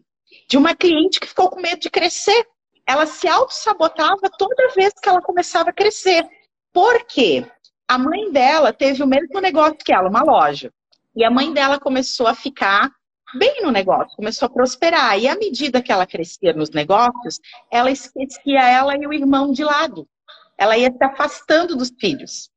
de 0.49 0.57
uma 0.57 0.75
cliente 0.75 1.19
que 1.19 1.27
ficou 1.27 1.49
com 1.49 1.61
medo 1.61 1.79
de 1.79 1.89
crescer. 1.89 2.45
Ela 2.87 3.05
se 3.05 3.27
auto-sabotava 3.27 4.29
toda 4.37 4.73
vez 4.75 4.93
que 5.01 5.09
ela 5.09 5.21
começava 5.21 5.69
a 5.69 5.73
crescer. 5.73 6.27
Por 6.73 7.05
quê? 7.05 7.45
A 7.87 7.97
mãe 7.97 8.31
dela 8.31 8.73
teve 8.73 9.03
o 9.03 9.07
mesmo 9.07 9.39
negócio 9.39 9.77
que 9.77 9.93
ela, 9.93 10.09
uma 10.09 10.23
loja. 10.23 10.71
E 11.15 11.23
a 11.23 11.31
mãe 11.31 11.53
dela 11.53 11.79
começou 11.79 12.27
a 12.27 12.35
ficar 12.35 12.91
bem 13.37 13.61
no 13.61 13.71
negócio, 13.71 14.15
começou 14.15 14.47
a 14.47 14.49
prosperar. 14.49 15.19
E 15.19 15.27
à 15.27 15.35
medida 15.35 15.81
que 15.81 15.91
ela 15.91 16.05
crescia 16.05 16.51
nos 16.53 16.71
negócios, 16.71 17.39
ela 17.71 17.91
esquecia 17.91 18.61
ela 18.61 18.95
e 18.95 19.07
o 19.07 19.13
irmão 19.13 19.51
de 19.51 19.63
lado 19.63 20.07
ela 20.57 20.77
ia 20.77 20.91
se 20.91 21.03
afastando 21.03 21.75
dos 21.75 21.91
filhos. 21.99 22.49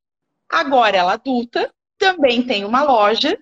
Agora, 0.48 0.96
ela 0.96 1.12
adulta, 1.14 1.72
também 1.98 2.46
tem 2.46 2.64
uma 2.64 2.82
loja, 2.82 3.38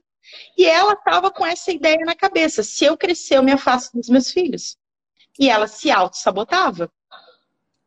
e 0.57 0.65
ela 0.65 0.95
estava 0.95 1.31
com 1.31 1.47
essa 1.47 1.71
ideia 1.71 2.05
na 2.05 2.15
cabeça: 2.15 2.63
se 2.63 2.85
eu 2.85 2.97
crescer, 2.97 3.37
eu 3.37 3.43
me 3.43 3.53
afasto 3.53 3.97
dos 3.97 4.09
meus 4.09 4.31
filhos. 4.31 4.77
E 5.39 5.49
ela 5.51 5.67
se 5.67 5.91
auto-sabotava. 5.91 6.91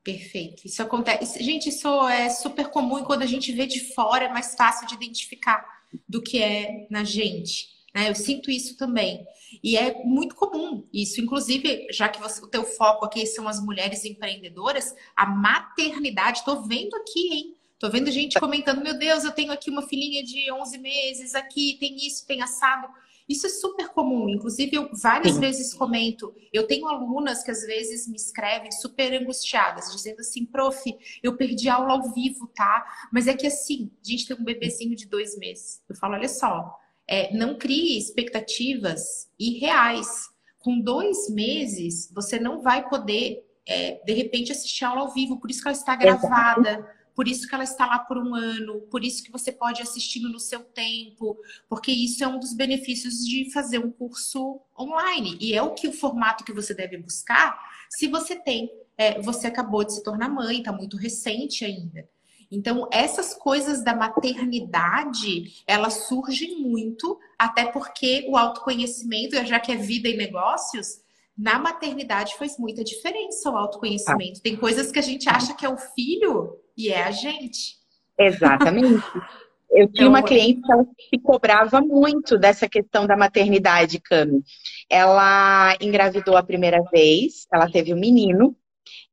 Perfeito. 0.04 0.66
Isso 0.66 0.82
acontece. 0.82 1.44
Gente, 1.44 1.70
isso 1.70 2.08
é 2.08 2.30
super 2.30 2.70
comum 2.70 3.00
e 3.00 3.06
quando 3.06 3.24
a 3.24 3.28
gente 3.28 3.52
vê 3.52 3.66
de 3.66 3.94
fora 3.94 4.26
é 4.26 4.30
mais 4.30 4.56
fácil 4.56 4.88
de 4.88 4.94
identificar 4.94 5.66
do 6.08 6.22
que 6.22 6.42
é 6.42 6.88
na 6.90 7.04
gente. 7.04 7.68
Né? 8.00 8.10
Eu 8.10 8.16
sinto 8.16 8.50
isso 8.50 8.78
também. 8.78 9.28
E 9.62 9.76
é 9.76 10.02
muito 10.06 10.34
comum 10.34 10.88
isso. 10.94 11.20
Inclusive, 11.20 11.88
já 11.92 12.08
que 12.08 12.22
você, 12.22 12.42
o 12.42 12.48
teu 12.48 12.64
foco 12.64 13.06
aqui 13.06 13.26
são 13.26 13.46
as 13.46 13.60
mulheres 13.60 14.06
empreendedoras, 14.06 14.96
a 15.16 15.26
maternidade, 15.26 16.46
tô 16.46 16.62
vendo 16.62 16.96
aqui, 16.96 17.34
hein? 17.34 17.56
Tô 17.78 17.90
vendo 17.90 18.10
gente 18.12 18.40
comentando, 18.40 18.82
meu 18.82 18.98
Deus, 18.98 19.24
eu 19.24 19.32
tenho 19.32 19.52
aqui 19.52 19.70
uma 19.70 19.82
filhinha 19.82 20.24
de 20.24 20.52
11 20.52 20.78
meses, 20.78 21.36
aqui 21.36 21.78
tem 21.80 21.96
isso, 21.96 22.26
tem 22.26 22.42
assado. 22.42 22.88
Isso 23.28 23.46
é 23.46 23.50
super 23.50 23.90
comum. 23.90 24.28
Inclusive, 24.30 24.76
eu 24.76 24.90
várias 24.94 25.36
Sim. 25.36 25.40
vezes 25.42 25.74
comento. 25.74 26.34
Eu 26.52 26.66
tenho 26.66 26.88
alunas 26.88 27.44
que 27.44 27.52
às 27.52 27.62
vezes 27.62 28.08
me 28.08 28.16
escrevem 28.16 28.72
super 28.72 29.14
angustiadas, 29.14 29.92
dizendo 29.92 30.22
assim, 30.22 30.46
prof, 30.46 30.82
eu 31.22 31.38
perdi 31.38 31.70
aula 31.70 31.94
ao 31.94 32.12
vivo, 32.12 32.48
tá? 32.56 32.86
Mas 33.12 33.28
é 33.28 33.34
que 33.34 33.46
assim, 33.46 33.92
a 34.04 34.10
gente 34.10 34.28
tem 34.28 34.36
um 34.36 34.44
bebezinho 34.44 34.96
de 34.96 35.06
dois 35.06 35.38
meses. 35.38 35.82
Eu 35.88 35.96
falo, 35.96 36.16
olha 36.16 36.28
só, 36.28 36.79
é, 37.10 37.36
não 37.36 37.58
crie 37.58 37.98
expectativas 37.98 39.28
irreais. 39.40 40.30
Com 40.60 40.80
dois 40.80 41.30
meses, 41.30 42.12
você 42.14 42.40
não 42.40 42.62
vai 42.62 42.88
poder, 42.88 43.44
é, 43.66 44.00
de 44.06 44.14
repente, 44.14 44.52
assistir 44.52 44.86
aula 44.86 45.02
ao 45.02 45.14
vivo. 45.14 45.40
Por 45.40 45.50
isso 45.50 45.62
que 45.62 45.68
ela 45.68 45.78
está 45.78 45.96
gravada, 45.96 46.88
por 47.16 47.28
isso 47.28 47.48
que 47.48 47.56
ela 47.56 47.64
está 47.64 47.88
lá 47.88 47.98
por 47.98 48.18
um 48.18 48.36
ano, 48.36 48.82
por 48.92 49.04
isso 49.04 49.24
que 49.24 49.32
você 49.32 49.52
pode 49.52 49.82
assistir 49.82 50.20
no 50.20 50.40
seu 50.40 50.60
tempo, 50.60 51.38
porque 51.68 51.92
isso 51.92 52.24
é 52.24 52.28
um 52.28 52.40
dos 52.40 52.54
benefícios 52.54 53.26
de 53.26 53.52
fazer 53.52 53.80
um 53.80 53.90
curso 53.90 54.62
online. 54.78 55.36
E 55.42 55.56
é 55.56 55.62
o 55.64 55.74
que 55.74 55.88
o 55.88 55.94
formato 55.94 56.44
que 56.44 56.54
você 56.54 56.76
deve 56.76 56.98
buscar 56.98 57.60
se 57.90 58.08
você 58.08 58.36
tem. 58.36 58.70
É, 58.96 59.20
você 59.22 59.48
acabou 59.48 59.84
de 59.84 59.94
se 59.94 60.04
tornar 60.04 60.30
mãe, 60.30 60.60
está 60.60 60.74
muito 60.74 60.98
recente 60.98 61.66
ainda. 61.66 62.08
Então, 62.52 62.88
essas 62.92 63.34
coisas 63.34 63.84
da 63.84 63.96
maternidade, 63.96 65.64
elas 65.68 66.08
surgem 66.08 66.60
muito, 66.60 67.20
até 67.38 67.66
porque 67.66 68.26
o 68.28 68.36
autoconhecimento, 68.36 69.36
já 69.46 69.60
que 69.60 69.72
é 69.72 69.76
vida 69.76 70.10
e 70.10 70.18
negócios, 70.18 71.02
na 71.38 71.60
maternidade 71.60 72.36
faz 72.38 72.58
muita 72.58 72.84
diferença 72.84 73.50
o 73.50 73.58
autoconhecimento. 73.58 74.42
Tem 74.42 74.56
coisas 74.56 74.92
que 74.92 75.00
a 75.00 75.04
gente 75.04 75.30
acha 75.30 75.54
que 75.54 75.66
é 75.66 75.70
o 75.70 75.78
filho 75.78 76.58
e 76.76 76.90
é 76.90 77.04
a 77.04 77.12
gente. 77.12 77.78
Exatamente. 78.18 79.04
Eu 79.72 79.88
tinha 79.88 80.08
então, 80.08 80.10
uma 80.10 80.24
cliente 80.24 80.62
que 80.62 80.72
ela 80.72 80.84
se 80.84 81.20
cobrava 81.22 81.80
muito 81.80 82.40
dessa 82.40 82.68
questão 82.68 83.06
da 83.06 83.16
maternidade, 83.16 84.00
Cami. 84.00 84.44
Ela 84.90 85.76
engravidou 85.80 86.36
a 86.36 86.42
primeira 86.42 86.82
vez, 86.92 87.46
ela 87.54 87.70
teve 87.70 87.94
um 87.94 88.00
menino, 88.00 88.56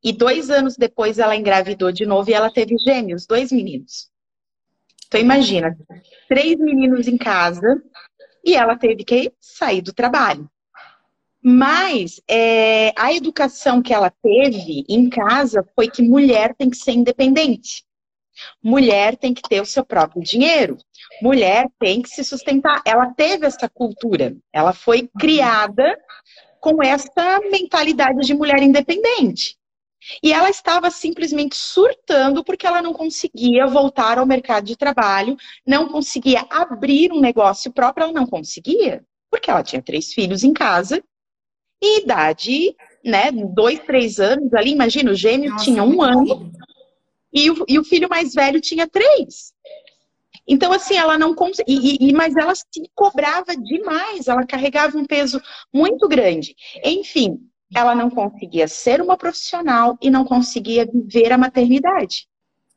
e 0.03 0.13
dois 0.13 0.51
anos 0.51 0.77
depois 0.77 1.19
ela 1.19 1.37
engravidou 1.37 1.91
de 1.91 2.07
novo 2.07 2.31
e 2.31 2.35
ela 2.35 2.51
teve 2.51 2.77
gêmeos, 2.79 3.27
dois 3.27 3.51
meninos. 3.51 4.09
Então 5.07 5.21
imagina, 5.21 5.77
três 6.29 6.59
meninos 6.59 7.07
em 7.07 7.17
casa 7.17 7.83
e 8.45 8.55
ela 8.55 8.77
teve 8.77 9.05
que 9.05 9.33
sair 9.41 9.81
do 9.81 9.93
trabalho. 9.93 10.49
Mas 11.43 12.21
é, 12.29 12.93
a 12.97 13.13
educação 13.13 13.81
que 13.81 13.95
ela 13.95 14.11
teve 14.11 14.85
em 14.89 15.09
casa 15.09 15.65
foi 15.75 15.89
que 15.89 16.03
mulher 16.03 16.55
tem 16.57 16.69
que 16.69 16.77
ser 16.77 16.93
independente. 16.93 17.85
Mulher 18.63 19.17
tem 19.17 19.33
que 19.33 19.43
ter 19.43 19.61
o 19.61 19.67
seu 19.67 19.85
próprio 19.85 20.23
dinheiro. 20.23 20.77
Mulher 21.23 21.69
tem 21.79 22.03
que 22.03 22.09
se 22.09 22.25
sustentar. 22.25 22.83
Ela 22.85 23.13
teve 23.15 23.47
essa 23.47 23.69
cultura. 23.69 24.37
Ela 24.53 24.73
foi 24.73 25.09
criada 25.19 25.97
com 26.61 26.83
essa 26.83 27.41
mentalidade 27.51 28.27
de 28.27 28.35
mulher 28.35 28.63
independente. 28.63 29.57
E 30.23 30.33
ela 30.33 30.49
estava 30.51 30.91
simplesmente 30.91 31.57
surtando 31.57 32.45
porque 32.45 32.67
ela 32.67 32.83
não 32.83 32.93
conseguia 32.93 33.67
voltar 33.67 34.19
ao 34.19 34.27
mercado 34.27 34.65
de 34.65 34.77
trabalho, 34.77 35.37
não 35.67 35.89
conseguia 35.89 36.47
abrir 36.51 37.13
um 37.13 37.21
negócio 37.21 37.73
próprio, 37.73 38.05
ela 38.05 38.13
não 38.13 38.27
conseguia, 38.27 39.05
porque 39.31 39.51
ela 39.51 39.63
tinha 39.63 39.83
três 39.83 40.13
filhos 40.13 40.45
em 40.45 40.53
casa 40.53 41.03
e 41.83 42.01
idade, 42.01 42.75
né, 43.05 43.31
dois, 43.31 43.79
três 43.81 44.19
anos 44.19 44.53
ali, 44.55 44.73
imagina, 44.73 45.11
o 45.11 45.15
gêmeo 45.15 45.51
Nossa, 45.51 45.65
tinha 45.65 45.83
um 45.83 46.03
ano 46.03 46.51
e 47.33 47.51
o, 47.51 47.65
e 47.69 47.79
o 47.79 47.85
filho 47.85 48.09
mais 48.09 48.33
velho 48.33 48.61
tinha 48.61 48.89
três. 48.89 49.53
Então, 50.49 50.73
assim, 50.73 50.97
ela 50.97 51.19
não 51.19 51.35
conseguia. 51.35 51.99
Mas 52.15 52.35
ela 52.37 52.55
se 52.55 52.65
cobrava 52.95 53.57
demais, 53.57 54.29
ela 54.29 54.47
carregava 54.47 54.97
um 54.97 55.05
peso 55.05 55.41
muito 55.73 56.09
grande. 56.09 56.55
Enfim, 56.85 57.39
ela 57.75 57.95
não 57.95 58.11
conseguia 58.11 58.69
ser 58.69 59.01
uma 59.01 59.17
profissional 59.17 59.99
e 60.01 60.11
não 60.11 60.25
conseguia 60.25 60.87
viver 60.87 61.33
a 61.33 61.39
maternidade. 61.39 62.29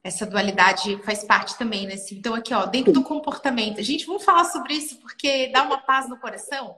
Essa 0.04 0.26
dualidade 0.26 0.98
faz 1.04 1.24
parte 1.24 1.58
também, 1.58 1.86
né? 1.86 1.96
Então, 2.12 2.34
aqui, 2.34 2.54
ó, 2.54 2.66
dentro 2.66 2.94
do 2.94 3.04
comportamento. 3.04 3.84
Gente, 3.84 4.06
vamos 4.06 4.24
falar 4.24 4.46
sobre 4.46 4.74
isso 4.74 5.00
porque 5.00 5.50
dá 5.50 5.64
uma 5.64 5.78
paz 5.80 6.10
no 6.10 6.18
coração. 6.18 6.76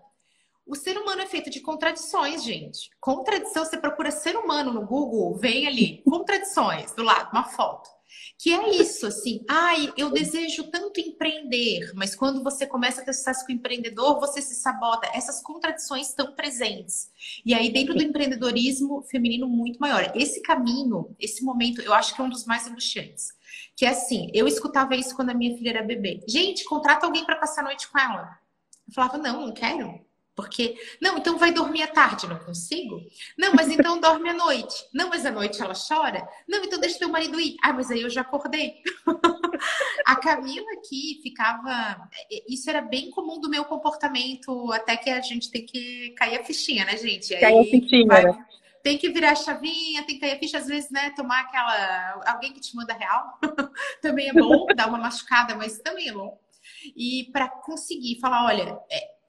O 0.65 0.75
ser 0.75 0.97
humano 0.97 1.21
é 1.21 1.25
feito 1.25 1.49
de 1.49 1.59
contradições, 1.59 2.43
gente. 2.43 2.89
Contradição, 2.99 3.65
você 3.65 3.77
procura 3.77 4.09
ser 4.09 4.35
humano 4.35 4.71
no 4.73 4.85
Google, 4.85 5.35
vem 5.35 5.67
ali, 5.67 6.01
contradições, 6.07 6.93
do 6.93 7.03
lado, 7.03 7.29
uma 7.31 7.43
foto. 7.43 7.89
Que 8.37 8.53
é 8.53 8.69
isso, 8.71 9.05
assim, 9.05 9.43
ai, 9.49 9.93
eu 9.95 10.09
desejo 10.11 10.69
tanto 10.71 10.99
empreender, 10.99 11.40
mas 11.95 12.15
quando 12.15 12.43
você 12.43 12.65
começa 12.65 13.01
a 13.01 13.03
ter 13.03 13.13
sucesso 13.13 13.45
com 13.45 13.51
o 13.51 13.55
empreendedor, 13.55 14.19
você 14.19 14.41
se 14.41 14.55
sabota. 14.55 15.09
Essas 15.13 15.41
contradições 15.41 16.09
estão 16.09 16.33
presentes. 16.33 17.09
E 17.45 17.53
aí, 17.53 17.71
dentro 17.71 17.93
do 17.95 18.03
empreendedorismo 18.03 19.01
feminino, 19.03 19.47
muito 19.47 19.79
maior. 19.79 20.11
Esse 20.15 20.41
caminho, 20.41 21.15
esse 21.19 21.43
momento, 21.43 21.81
eu 21.81 21.93
acho 21.93 22.15
que 22.15 22.21
é 22.21 22.23
um 22.23 22.29
dos 22.29 22.45
mais 22.45 22.67
angustiantes. 22.67 23.33
Que 23.75 23.85
é 23.85 23.89
assim, 23.89 24.29
eu 24.33 24.47
escutava 24.47 24.95
isso 24.95 25.15
quando 25.15 25.29
a 25.29 25.33
minha 25.33 25.57
filha 25.57 25.69
era 25.69 25.83
bebê. 25.83 26.23
Gente, 26.27 26.63
contrata 26.65 27.05
alguém 27.05 27.25
para 27.25 27.37
passar 27.37 27.61
a 27.61 27.65
noite 27.65 27.87
com 27.89 27.99
ela. 27.99 28.37
Eu 28.87 28.93
falava, 28.93 29.17
não, 29.17 29.47
não 29.47 29.53
quero. 29.53 29.99
Porque, 30.35 30.75
não, 31.01 31.17
então 31.17 31.37
vai 31.37 31.51
dormir 31.51 31.83
à 31.83 31.87
tarde, 31.87 32.27
não 32.27 32.39
consigo? 32.39 33.01
Não, 33.37 33.53
mas 33.53 33.67
então 33.69 33.99
dorme 33.99 34.29
à 34.29 34.33
noite. 34.33 34.75
Não, 34.93 35.09
mas 35.09 35.25
à 35.25 35.31
noite 35.31 35.61
ela 35.61 35.73
chora? 35.73 36.25
Não, 36.47 36.63
então 36.63 36.79
deixa 36.79 36.99
teu 36.99 37.09
marido 37.09 37.39
ir. 37.39 37.57
Ah, 37.61 37.73
mas 37.73 37.91
aí 37.91 38.01
eu 38.01 38.09
já 38.09 38.21
acordei. 38.21 38.75
a 40.05 40.15
Camila 40.15 40.65
aqui 40.77 41.19
ficava. 41.21 42.09
Isso 42.47 42.69
era 42.69 42.81
bem 42.81 43.09
comum 43.11 43.39
do 43.39 43.49
meu 43.49 43.65
comportamento, 43.65 44.71
até 44.71 44.95
que 44.95 45.09
a 45.09 45.21
gente 45.21 45.51
tem 45.51 45.65
que 45.65 46.11
cair 46.11 46.39
a 46.39 46.43
fichinha, 46.43 46.85
né, 46.85 46.95
gente? 46.95 47.37
Cair 47.37 47.59
a 47.59 47.63
fichinha, 47.63 48.07
vai... 48.07 48.23
né? 48.23 48.45
Tem 48.81 48.97
que 48.97 49.09
virar 49.09 49.31
a 49.31 49.35
chavinha, 49.35 50.03
tem 50.03 50.15
que 50.15 50.21
cair 50.21 50.33
a 50.33 50.39
ficha, 50.39 50.57
às 50.57 50.65
vezes, 50.65 50.89
né? 50.89 51.11
Tomar 51.11 51.41
aquela. 51.41 52.23
Alguém 52.25 52.53
que 52.53 52.59
te 52.59 52.75
manda 52.75 52.93
real 52.93 53.37
também 54.01 54.29
é 54.29 54.33
bom, 54.33 54.65
dar 54.75 54.87
uma 54.87 54.97
machucada, 54.97 55.55
mas 55.55 55.77
também 55.79 56.07
é 56.07 56.13
bom. 56.13 56.39
E 56.95 57.29
para 57.31 57.47
conseguir 57.47 58.19
falar, 58.19 58.45
olha, 58.45 58.79
é 58.89 59.20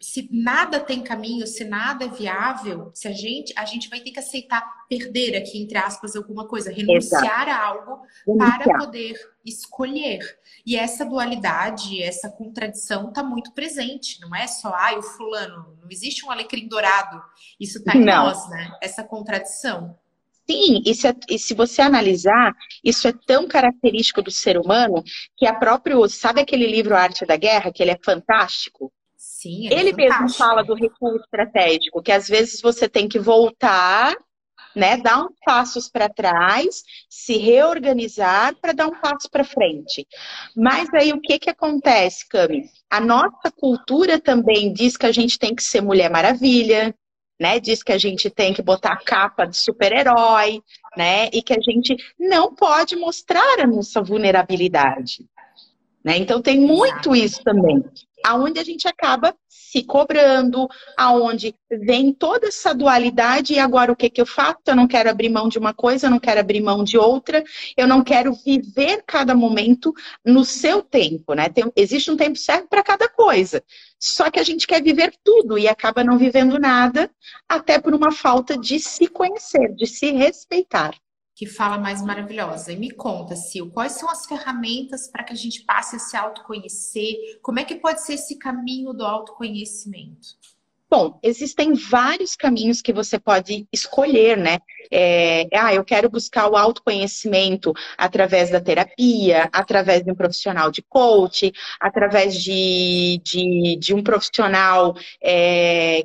se 0.00 0.26
nada 0.32 0.80
tem 0.80 1.02
caminho, 1.02 1.46
se 1.46 1.62
nada 1.62 2.06
é 2.06 2.08
viável, 2.08 2.90
se 2.94 3.06
a 3.06 3.12
gente, 3.12 3.52
a 3.54 3.66
gente 3.66 3.90
vai 3.90 4.00
ter 4.00 4.10
que 4.10 4.18
aceitar 4.18 4.66
perder 4.88 5.36
aqui, 5.36 5.62
entre 5.62 5.76
aspas, 5.76 6.16
alguma 6.16 6.48
coisa, 6.48 6.72
renunciar 6.72 7.22
Exato. 7.22 7.50
a 7.50 7.66
algo 7.66 8.02
para 8.38 8.78
poder 8.78 9.14
escolher. 9.44 10.20
E 10.64 10.74
essa 10.74 11.04
dualidade, 11.04 12.02
essa 12.02 12.30
contradição 12.30 13.10
está 13.10 13.22
muito 13.22 13.52
presente, 13.52 14.18
não 14.22 14.34
é 14.34 14.46
só, 14.46 14.72
ai, 14.74 14.96
o 14.96 15.02
fulano, 15.02 15.76
não 15.82 15.90
existe 15.90 16.24
um 16.24 16.30
alecrim 16.30 16.66
dourado. 16.66 17.22
Isso 17.60 17.78
está 17.78 17.94
em 17.94 18.04
não. 18.04 18.24
nós, 18.24 18.48
né? 18.48 18.72
Essa 18.82 19.04
contradição. 19.04 19.98
Sim, 20.50 20.82
e 20.84 20.94
se, 20.94 21.14
e 21.28 21.38
se, 21.38 21.54
você 21.54 21.82
analisar, 21.82 22.54
isso 22.82 23.06
é 23.06 23.12
tão 23.26 23.46
característico 23.46 24.22
do 24.22 24.30
ser 24.30 24.58
humano 24.58 25.04
que 25.36 25.46
a 25.46 25.54
próprio, 25.54 26.08
sabe 26.08 26.40
aquele 26.40 26.66
livro 26.66 26.96
Arte 26.96 27.24
da 27.26 27.36
Guerra, 27.36 27.70
que 27.70 27.82
ele 27.82 27.92
é 27.92 27.98
fantástico? 28.02 28.90
Sim, 29.40 29.68
é 29.68 29.72
ele 29.72 29.92
fantástico. 29.92 30.22
mesmo 30.22 30.36
fala 30.36 30.62
do 30.62 30.74
recuo 30.74 31.16
estratégico, 31.16 32.02
que 32.02 32.12
às 32.12 32.28
vezes 32.28 32.60
você 32.60 32.86
tem 32.86 33.08
que 33.08 33.18
voltar, 33.18 34.14
né, 34.76 34.98
dar 34.98 35.24
uns 35.24 35.34
passos 35.42 35.88
para 35.88 36.10
trás, 36.10 36.82
se 37.08 37.38
reorganizar 37.38 38.54
para 38.60 38.74
dar 38.74 38.86
um 38.86 39.00
passo 39.00 39.30
para 39.30 39.42
frente. 39.42 40.06
Mas 40.54 40.92
aí 40.92 41.14
o 41.14 41.20
que 41.22 41.38
que 41.38 41.48
acontece, 41.48 42.28
Cami? 42.28 42.68
A 42.90 43.00
nossa 43.00 43.50
cultura 43.50 44.20
também 44.20 44.74
diz 44.74 44.98
que 44.98 45.06
a 45.06 45.12
gente 45.12 45.38
tem 45.38 45.54
que 45.54 45.62
ser 45.62 45.80
mulher 45.80 46.10
maravilha, 46.10 46.94
né? 47.40 47.58
Diz 47.58 47.82
que 47.82 47.92
a 47.92 47.98
gente 47.98 48.28
tem 48.28 48.52
que 48.52 48.60
botar 48.60 48.92
a 48.92 49.02
capa 49.02 49.46
de 49.46 49.56
super-herói, 49.56 50.62
né? 50.94 51.30
E 51.32 51.42
que 51.42 51.54
a 51.54 51.60
gente 51.60 51.96
não 52.18 52.54
pode 52.54 52.94
mostrar 52.94 53.58
a 53.58 53.66
nossa 53.66 54.02
vulnerabilidade. 54.02 55.24
Né? 56.04 56.16
Então 56.16 56.40
tem 56.40 56.58
muito 56.58 57.14
isso 57.14 57.42
também 57.42 57.84
aonde 58.24 58.60
a 58.60 58.64
gente 58.64 58.86
acaba 58.86 59.34
se 59.48 59.82
cobrando, 59.82 60.68
aonde 60.96 61.54
vem 61.70 62.12
toda 62.12 62.48
essa 62.48 62.74
dualidade 62.74 63.54
e 63.54 63.58
agora 63.58 63.92
o 63.92 63.96
que, 63.96 64.10
que 64.10 64.20
eu 64.20 64.26
faço? 64.26 64.58
Eu 64.66 64.76
não 64.76 64.86
quero 64.86 65.10
abrir 65.10 65.28
mão 65.28 65.48
de 65.48 65.58
uma 65.58 65.72
coisa, 65.72 66.06
eu 66.06 66.10
não 66.10 66.18
quero 66.18 66.40
abrir 66.40 66.60
mão 66.60 66.82
de 66.82 66.98
outra, 66.98 67.42
eu 67.76 67.86
não 67.86 68.02
quero 68.02 68.32
viver 68.32 69.02
cada 69.06 69.34
momento 69.34 69.92
no 70.24 70.44
seu 70.44 70.82
tempo, 70.82 71.34
né? 71.34 71.48
Tem, 71.48 71.70
existe 71.76 72.10
um 72.10 72.16
tempo 72.16 72.36
certo 72.36 72.68
para 72.68 72.82
cada 72.82 73.08
coisa. 73.08 73.62
Só 73.98 74.30
que 74.30 74.40
a 74.40 74.44
gente 74.44 74.66
quer 74.66 74.82
viver 74.82 75.12
tudo 75.22 75.58
e 75.58 75.68
acaba 75.68 76.02
não 76.02 76.18
vivendo 76.18 76.58
nada, 76.58 77.10
até 77.48 77.78
por 77.78 77.94
uma 77.94 78.10
falta 78.10 78.56
de 78.56 78.78
se 78.80 79.06
conhecer, 79.06 79.74
de 79.74 79.86
se 79.86 80.10
respeitar 80.10 80.94
que 81.40 81.46
fala 81.46 81.78
mais 81.78 82.02
maravilhosa. 82.02 82.70
E 82.70 82.76
me 82.76 82.90
conta, 82.90 83.34
Sil, 83.34 83.72
quais 83.72 83.92
são 83.92 84.10
as 84.10 84.26
ferramentas 84.26 85.08
para 85.08 85.24
que 85.24 85.32
a 85.32 85.36
gente 85.36 85.62
passe 85.62 85.96
a 85.96 85.98
se 85.98 86.14
autoconhecer? 86.14 87.16
Como 87.40 87.58
é 87.58 87.64
que 87.64 87.76
pode 87.76 88.04
ser 88.04 88.12
esse 88.12 88.36
caminho 88.36 88.92
do 88.92 89.06
autoconhecimento? 89.06 90.36
Bom, 90.90 91.18
existem 91.22 91.72
vários 91.72 92.36
caminhos 92.36 92.82
que 92.82 92.92
você 92.92 93.18
pode 93.18 93.66
escolher, 93.72 94.36
né? 94.36 94.58
É, 94.92 95.46
ah, 95.54 95.72
eu 95.72 95.82
quero 95.82 96.10
buscar 96.10 96.46
o 96.46 96.58
autoconhecimento 96.58 97.72
através 97.96 98.50
da 98.50 98.60
terapia, 98.60 99.48
através 99.50 100.02
de 100.04 100.12
um 100.12 100.14
profissional 100.14 100.70
de 100.70 100.82
coach, 100.82 101.50
através 101.80 102.34
de, 102.34 103.18
de, 103.24 103.78
de 103.80 103.94
um 103.94 104.02
profissional 104.02 104.94
é, 105.22 106.02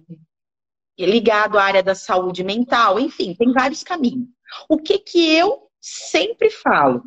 ligado 0.98 1.58
à 1.58 1.64
área 1.64 1.84
da 1.84 1.94
saúde 1.94 2.42
mental, 2.42 2.98
enfim, 2.98 3.36
tem 3.36 3.52
vários 3.52 3.84
caminhos. 3.84 4.35
O 4.70 4.78
que 4.78 5.00
que 5.00 5.34
eu 5.36 5.70
sempre 5.80 6.50
falo? 6.50 7.04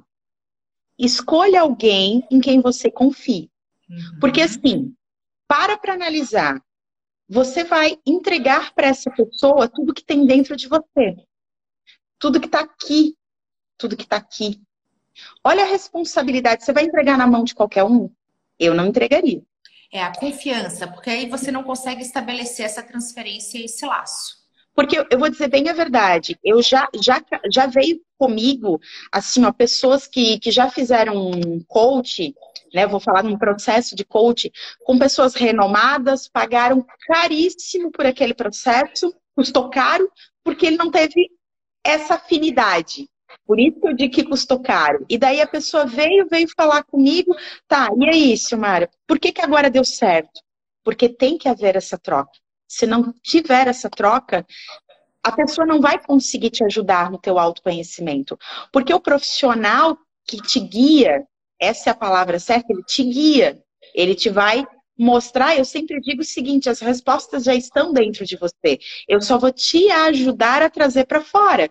Escolha 0.99 1.61
alguém 1.61 2.27
em 2.31 2.41
quem 2.41 2.61
você 2.61 2.91
confie. 2.91 3.51
Uhum. 3.89 4.19
Porque 4.21 4.41
assim, 4.41 4.95
para 5.47 5.77
para 5.77 5.95
analisar. 5.95 6.63
Você 7.29 7.63
vai 7.63 7.99
entregar 8.07 8.75
para 8.75 8.87
essa 8.87 9.11
pessoa 9.11 9.69
tudo 9.69 9.93
que 9.93 10.05
tem 10.05 10.25
dentro 10.27 10.57
de 10.57 10.67
você. 10.67 11.17
Tudo 12.19 12.41
que 12.41 12.47
está 12.47 12.61
aqui. 12.61 13.17
Tudo 13.77 13.97
que 13.97 14.05
está 14.05 14.17
aqui. 14.17 14.61
Olha 15.45 15.63
a 15.63 15.67
responsabilidade. 15.67 16.65
Você 16.65 16.73
vai 16.73 16.85
entregar 16.85 17.19
na 17.19 17.27
mão 17.27 17.45
de 17.45 17.55
qualquer 17.55 17.85
um? 17.85 18.11
Eu 18.59 18.75
não 18.75 18.87
entregaria. 18.87 19.43
É 19.93 20.03
a 20.03 20.13
confiança, 20.15 20.87
porque 20.87 21.09
aí 21.09 21.29
você 21.29 21.51
não 21.51 21.63
consegue 21.63 22.03
estabelecer 22.03 22.67
essa 22.67 22.83
transferência 22.83 23.59
e 23.59 23.65
esse 23.65 23.87
laço. 23.87 24.38
Porque 24.79 24.97
eu 25.11 25.19
vou 25.19 25.29
dizer 25.29 25.49
bem 25.49 25.69
a 25.69 25.73
verdade, 25.73 26.39
eu 26.45 26.63
já, 26.63 26.89
já, 27.03 27.21
já 27.53 27.67
veio 27.67 28.01
comigo, 28.17 28.81
assim, 29.11 29.45
ó, 29.45 29.51
pessoas 29.51 30.07
que, 30.07 30.39
que 30.39 30.53
já 30.53 30.71
fizeram 30.71 31.17
um 31.17 31.61
coach, 31.67 32.33
né? 32.73 32.87
Vou 32.87 33.01
falar 33.01 33.25
num 33.25 33.37
processo 33.37 33.97
de 33.97 34.05
coach, 34.05 34.53
com 34.85 34.97
pessoas 34.97 35.35
renomadas, 35.35 36.29
pagaram 36.29 36.87
caríssimo 37.09 37.91
por 37.91 38.07
aquele 38.07 38.33
processo, 38.33 39.13
custou 39.35 39.69
caro, 39.69 40.09
porque 40.45 40.67
ele 40.67 40.77
não 40.77 40.93
teve 40.93 41.29
essa 41.85 42.15
afinidade. 42.15 43.09
Por 43.45 43.59
isso 43.59 43.81
eu 43.83 43.97
digo 43.97 44.15
que 44.15 44.23
custou 44.23 44.61
caro. 44.61 45.05
E 45.09 45.19
daí 45.19 45.41
a 45.41 45.47
pessoa 45.49 45.87
veio, 45.87 46.29
veio 46.31 46.47
falar 46.57 46.85
comigo, 46.85 47.35
tá, 47.67 47.89
e 47.99 48.09
aí, 48.09 48.37
Silmara, 48.39 48.89
por 49.09 49.19
que, 49.19 49.33
que 49.33 49.43
agora 49.43 49.69
deu 49.69 49.83
certo? 49.83 50.41
Porque 50.85 51.09
tem 51.09 51.37
que 51.37 51.49
haver 51.49 51.75
essa 51.75 51.99
troca 51.99 52.31
se 52.69 52.87
não 52.87 53.13
tiver 53.23 53.67
essa 53.67 53.89
troca, 53.89 54.47
a 55.23 55.33
pessoa 55.33 55.67
não 55.67 55.81
vai 55.81 55.99
conseguir 55.99 56.51
te 56.51 56.63
ajudar 56.65 57.11
no 57.11 57.19
teu 57.19 57.39
autoconhecimento. 57.39 58.39
Porque 58.73 58.93
o 58.93 59.01
profissional 59.01 59.97
que 60.27 60.37
te 60.37 60.61
guia, 60.61 61.27
essa 61.59 61.91
é 61.91 61.93
a 61.93 61.97
palavra 61.97 62.39
certa, 62.39 62.73
ele 62.73 62.85
te 62.85 63.03
guia. 63.03 63.63
Ele 63.95 64.15
te 64.15 64.29
vai 64.29 64.67
mostrar, 64.99 65.57
eu 65.57 65.65
sempre 65.65 66.01
digo 66.01 66.23
o 66.23 66.25
seguinte, 66.25 66.69
as 66.69 66.81
respostas 66.81 67.45
já 67.45 67.55
estão 67.55 67.93
dentro 67.93 68.25
de 68.27 68.37
você. 68.37 68.79
Eu 69.09 69.21
só 69.21 69.39
vou 69.39 69.53
te 69.53 69.91
ajudar 69.91 70.61
a 70.61 70.69
trazer 70.69 71.07
para 71.07 71.21
fora 71.21 71.71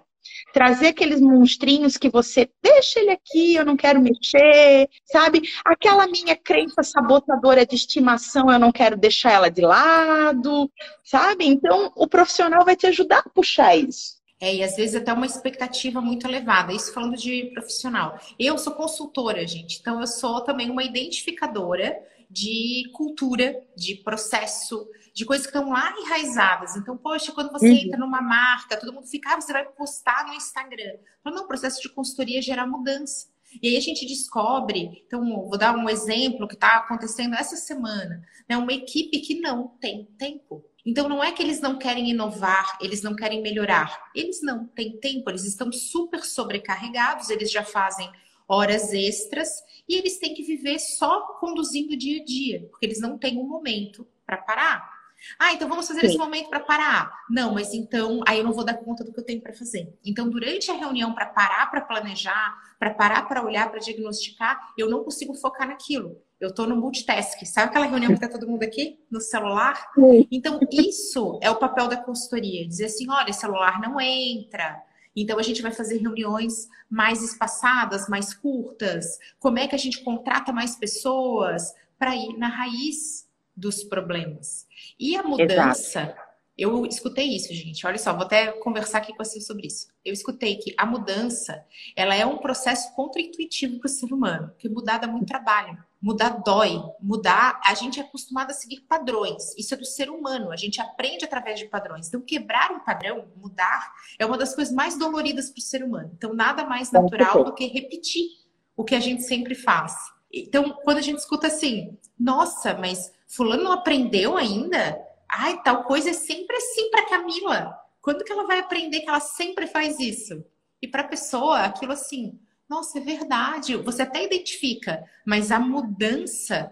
trazer 0.53 0.87
aqueles 0.87 1.21
monstrinhos 1.21 1.97
que 1.97 2.09
você 2.09 2.49
deixa 2.61 2.99
ele 2.99 3.11
aqui, 3.11 3.55
eu 3.55 3.65
não 3.65 3.77
quero 3.77 4.01
mexer, 4.01 4.89
sabe? 5.05 5.41
Aquela 5.65 6.07
minha 6.07 6.35
crença 6.35 6.83
sabotadora 6.83 7.65
de 7.65 7.75
estimação, 7.75 8.51
eu 8.51 8.59
não 8.59 8.71
quero 8.71 8.97
deixar 8.97 9.33
ela 9.33 9.49
de 9.49 9.61
lado, 9.61 10.71
sabe? 11.03 11.45
Então, 11.45 11.91
o 11.95 12.07
profissional 12.07 12.63
vai 12.65 12.75
te 12.75 12.87
ajudar 12.87 13.19
a 13.19 13.29
puxar 13.29 13.75
isso. 13.75 14.17
É, 14.39 14.55
e 14.55 14.63
às 14.63 14.75
vezes 14.75 14.95
até 14.95 15.11
uma 15.11 15.25
expectativa 15.25 15.99
muito 15.99 16.27
elevada. 16.27 16.71
Isso 16.71 16.93
falando 16.93 17.17
de 17.17 17.49
profissional. 17.53 18.19
Eu 18.37 18.57
sou 18.57 18.73
consultora, 18.73 19.45
gente, 19.47 19.79
então 19.79 19.99
eu 19.99 20.07
sou 20.07 20.41
também 20.41 20.69
uma 20.69 20.83
identificadora 20.83 21.97
de 22.29 22.83
cultura, 22.93 23.55
de 23.75 23.95
processo, 23.95 24.87
de 25.17 25.25
coisas 25.25 25.47
que 25.47 25.57
estão 25.57 25.71
lá 25.71 25.95
enraizadas. 25.97 26.75
Então, 26.75 26.95
poxa, 26.95 27.31
quando 27.31 27.51
você 27.51 27.67
uhum. 27.67 27.75
entra 27.75 27.97
numa 27.97 28.21
marca, 28.21 28.77
todo 28.77 28.93
mundo 28.93 29.07
fica, 29.07 29.33
ah, 29.33 29.41
você 29.41 29.51
vai 29.51 29.65
postar 29.65 30.27
no 30.27 30.33
Instagram. 30.35 30.93
Então, 31.19 31.33
não, 31.33 31.45
o 31.45 31.47
processo 31.47 31.81
de 31.81 31.89
consultoria 31.89 32.39
gera 32.39 32.67
mudança. 32.67 33.25
E 33.59 33.67
aí 33.67 33.77
a 33.77 33.79
gente 33.79 34.05
descobre, 34.05 35.03
então 35.07 35.25
vou 35.47 35.57
dar 35.57 35.75
um 35.75 35.89
exemplo 35.89 36.47
que 36.47 36.53
está 36.53 36.77
acontecendo 36.77 37.33
essa 37.33 37.55
semana, 37.55 38.23
né? 38.47 38.57
Uma 38.57 38.73
equipe 38.73 39.19
que 39.21 39.41
não 39.41 39.69
tem 39.79 40.05
tempo. 40.19 40.63
Então 40.85 41.09
não 41.09 41.23
é 41.23 41.31
que 41.31 41.41
eles 41.41 41.61
não 41.61 41.79
querem 41.79 42.11
inovar, 42.11 42.77
eles 42.79 43.01
não 43.01 43.15
querem 43.15 43.41
melhorar, 43.41 44.11
eles 44.13 44.43
não 44.43 44.67
têm 44.67 44.99
tempo, 44.99 45.31
eles 45.31 45.45
estão 45.45 45.71
super 45.71 46.23
sobrecarregados, 46.23 47.31
eles 47.31 47.49
já 47.49 47.63
fazem 47.63 48.07
horas 48.47 48.93
extras 48.93 49.49
e 49.89 49.95
eles 49.95 50.19
têm 50.19 50.35
que 50.35 50.43
viver 50.43 50.77
só 50.77 51.21
conduzindo 51.39 51.93
o 51.93 51.97
dia 51.97 52.21
a 52.21 52.25
dia, 52.25 52.67
porque 52.69 52.85
eles 52.85 52.99
não 52.99 53.17
têm 53.17 53.39
um 53.39 53.47
momento 53.47 54.05
para 54.25 54.37
parar. 54.37 54.96
Ah, 55.39 55.53
então 55.53 55.67
vamos 55.67 55.87
fazer 55.87 56.01
Sim. 56.01 56.07
esse 56.07 56.17
momento 56.17 56.49
para 56.49 56.59
parar. 56.59 57.11
Não, 57.29 57.53
mas 57.53 57.73
então 57.73 58.21
aí 58.27 58.39
eu 58.39 58.43
não 58.43 58.53
vou 58.53 58.63
dar 58.63 58.75
conta 58.75 59.03
do 59.03 59.11
que 59.11 59.19
eu 59.19 59.25
tenho 59.25 59.41
para 59.41 59.53
fazer. 59.53 59.93
Então, 60.05 60.29
durante 60.29 60.69
a 60.71 60.75
reunião, 60.75 61.13
para 61.13 61.25
parar 61.25 61.69
para 61.69 61.81
planejar, 61.81 62.55
para 62.79 62.93
parar 62.93 63.27
para 63.27 63.43
olhar, 63.43 63.69
para 63.69 63.79
diagnosticar, 63.79 64.73
eu 64.77 64.89
não 64.89 65.03
consigo 65.03 65.33
focar 65.33 65.67
naquilo. 65.67 66.21
Eu 66.39 66.49
estou 66.49 66.67
no 66.67 66.75
multitask. 66.75 67.43
Sabe 67.45 67.69
aquela 67.69 67.87
reunião 67.87 68.09
que 68.09 68.23
está 68.23 68.29
todo 68.29 68.47
mundo 68.47 68.63
aqui 68.63 68.99
no 69.09 69.19
celular? 69.19 69.91
Então, 70.31 70.59
isso 70.71 71.39
é 71.41 71.49
o 71.49 71.55
papel 71.55 71.87
da 71.87 71.97
consultoria. 71.97 72.67
Dizer 72.67 72.85
assim, 72.85 73.09
olha, 73.09 73.33
celular 73.33 73.81
não 73.81 73.99
entra. 73.99 74.79
Então, 75.15 75.39
a 75.39 75.41
gente 75.41 75.63
vai 75.63 75.71
fazer 75.71 75.97
reuniões 75.97 76.67
mais 76.87 77.23
espaçadas, 77.23 78.07
mais 78.07 78.35
curtas. 78.35 79.17
Como 79.39 79.57
é 79.57 79.67
que 79.67 79.73
a 79.73 79.79
gente 79.79 80.03
contrata 80.03 80.53
mais 80.53 80.75
pessoas 80.75 81.73
para 81.97 82.15
ir 82.15 82.37
na 82.37 82.47
raiz 82.47 83.26
dos 83.57 83.83
problemas. 83.83 84.67
E 84.99 85.17
a 85.17 85.23
mudança, 85.23 86.01
Exato. 86.01 86.21
eu 86.55 86.85
escutei 86.85 87.35
isso, 87.35 87.51
gente. 87.55 87.85
Olha 87.87 87.97
só, 87.97 88.13
vou 88.13 88.21
até 88.21 88.51
conversar 88.51 88.99
aqui 88.99 89.11
com 89.13 89.23
você 89.23 89.41
sobre 89.41 89.65
isso. 89.65 89.87
Eu 90.05 90.13
escutei 90.13 90.57
que 90.57 90.75
a 90.77 90.85
mudança, 90.85 91.65
ela 91.95 92.13
é 92.13 92.23
um 92.23 92.37
processo 92.37 92.93
contra-intuitivo 92.95 93.79
para 93.79 93.87
o 93.87 93.89
ser 93.89 94.13
humano, 94.13 94.49
porque 94.49 94.69
mudar 94.69 94.99
dá 94.99 95.07
muito 95.07 95.25
trabalho. 95.25 95.75
Mudar 95.99 96.29
dói. 96.45 96.79
Mudar, 97.01 97.59
a 97.65 97.73
gente 97.73 97.99
é 97.99 98.03
acostumado 98.03 98.51
a 98.51 98.53
seguir 98.53 98.81
padrões. 98.81 99.57
Isso 99.57 99.73
é 99.73 99.77
do 99.77 99.85
ser 99.85 100.11
humano. 100.11 100.51
A 100.51 100.55
gente 100.55 100.79
aprende 100.79 101.25
através 101.25 101.59
de 101.59 101.65
padrões. 101.65 102.07
Então, 102.07 102.21
quebrar 102.21 102.71
um 102.71 102.79
padrão, 102.81 103.27
mudar, 103.35 103.91
é 104.19 104.25
uma 104.25 104.37
das 104.37 104.53
coisas 104.53 104.71
mais 104.71 104.99
doloridas 104.99 105.49
para 105.49 105.59
o 105.59 105.63
ser 105.63 105.83
humano. 105.83 106.11
Então, 106.15 106.35
nada 106.35 106.63
mais 106.63 106.91
natural 106.91 107.43
do 107.43 107.55
que 107.55 107.65
repetir 107.65 108.27
o 108.75 108.83
que 108.83 108.93
a 108.93 108.99
gente 108.99 109.23
sempre 109.23 109.55
faz. 109.55 109.95
Então, 110.31 110.77
quando 110.83 110.99
a 110.99 111.01
gente 111.01 111.17
escuta 111.17 111.47
assim, 111.47 111.97
nossa, 112.19 112.75
mas 112.75 113.11
Fulano 113.27 113.63
não 113.63 113.71
aprendeu 113.71 114.37
ainda? 114.37 114.99
Ai, 115.29 115.61
tal 115.61 115.83
coisa 115.83 116.09
é 116.09 116.13
sempre 116.13 116.55
assim 116.55 116.89
para 116.89 117.09
Camila. 117.09 117.77
Quando 118.01 118.23
que 118.23 118.31
ela 118.31 118.47
vai 118.47 118.59
aprender 118.59 119.01
que 119.01 119.09
ela 119.09 119.19
sempre 119.19 119.67
faz 119.67 119.99
isso? 119.99 120.43
E 120.81 120.87
para 120.87 121.01
a 121.01 121.07
pessoa, 121.07 121.59
aquilo 121.59 121.91
assim, 121.91 122.39
nossa, 122.69 122.99
é 122.99 123.01
verdade. 123.01 123.75
Você 123.77 124.01
até 124.01 124.23
identifica, 124.23 125.03
mas 125.25 125.51
a 125.51 125.59
mudança, 125.59 126.71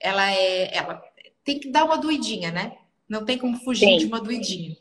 ela 0.00 0.30
é, 0.30 0.76
ela 0.76 1.02
tem 1.44 1.60
que 1.60 1.70
dar 1.70 1.84
uma 1.84 1.98
doidinha, 1.98 2.50
né? 2.50 2.76
Não 3.08 3.24
tem 3.24 3.38
como 3.38 3.56
fugir 3.58 3.86
Sim. 3.86 3.98
de 3.98 4.06
uma 4.06 4.20
doidinha. 4.20 4.76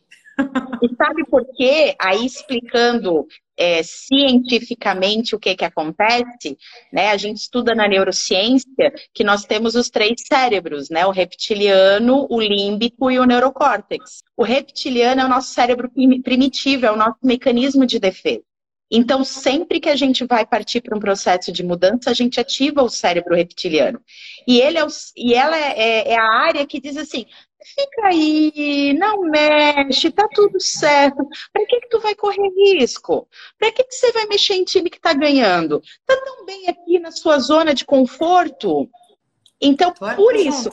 E 0.81 0.95
sabe 0.95 1.23
por 1.25 1.45
quê? 1.55 1.95
Aí 1.99 2.25
explicando 2.25 3.27
é, 3.61 3.83
cientificamente 3.83 5.35
o 5.35 5.39
que, 5.39 5.55
que 5.55 5.63
acontece, 5.63 6.57
né? 6.91 7.09
A 7.09 7.17
gente 7.17 7.37
estuda 7.37 7.75
na 7.75 7.87
neurociência 7.87 8.91
que 9.13 9.23
nós 9.23 9.45
temos 9.45 9.75
os 9.75 9.87
três 9.87 10.15
cérebros, 10.27 10.89
né? 10.89 11.05
O 11.05 11.11
reptiliano, 11.11 12.25
o 12.27 12.41
límbico 12.41 13.11
e 13.11 13.19
o 13.19 13.23
neurocórtex. 13.23 14.23
O 14.35 14.43
reptiliano 14.43 15.21
é 15.21 15.25
o 15.25 15.29
nosso 15.29 15.53
cérebro 15.53 15.91
primitivo, 16.23 16.87
é 16.87 16.91
o 16.91 16.95
nosso 16.95 17.19
mecanismo 17.21 17.85
de 17.85 17.99
defesa. 17.99 18.41
Então, 18.93 19.23
sempre 19.23 19.79
que 19.79 19.89
a 19.89 19.95
gente 19.95 20.25
vai 20.25 20.45
partir 20.45 20.81
para 20.81 20.97
um 20.97 20.99
processo 20.99 21.51
de 21.51 21.63
mudança, 21.63 22.09
a 22.09 22.13
gente 22.13 22.39
ativa 22.39 22.81
o 22.81 22.89
cérebro 22.89 23.35
reptiliano. 23.35 24.01
E, 24.47 24.59
ele 24.59 24.79
é 24.79 24.83
o, 24.83 24.87
e 25.15 25.35
ela 25.35 25.55
é, 25.55 25.79
é, 25.79 26.11
é 26.13 26.19
a 26.19 26.29
área 26.29 26.65
que 26.65 26.81
diz 26.81 26.97
assim: 26.97 27.27
fica 27.63 28.07
aí, 28.07 28.93
não 28.97 29.21
mexe, 29.21 30.11
tá 30.11 30.27
tudo 30.33 30.59
certo. 30.59 31.27
Para 31.51 31.65
que, 31.65 31.81
que 31.81 31.89
tu 31.89 31.99
vai 31.99 32.15
correr 32.15 32.49
risco? 32.57 33.27
Para 33.57 33.71
que, 33.71 33.83
que 33.83 33.93
você 33.93 34.11
vai 34.11 34.25
mexer 34.25 34.55
em 34.55 34.63
time 34.63 34.89
que 34.89 34.97
está 34.97 35.13
ganhando? 35.13 35.81
Tá 36.05 36.15
tão 36.23 36.45
bem 36.45 36.67
aqui 36.67 36.99
na 36.99 37.11
sua 37.11 37.39
zona 37.39 37.73
de 37.73 37.85
conforto. 37.85 38.89
Então, 39.61 39.93
por 39.93 40.35
isso. 40.35 40.69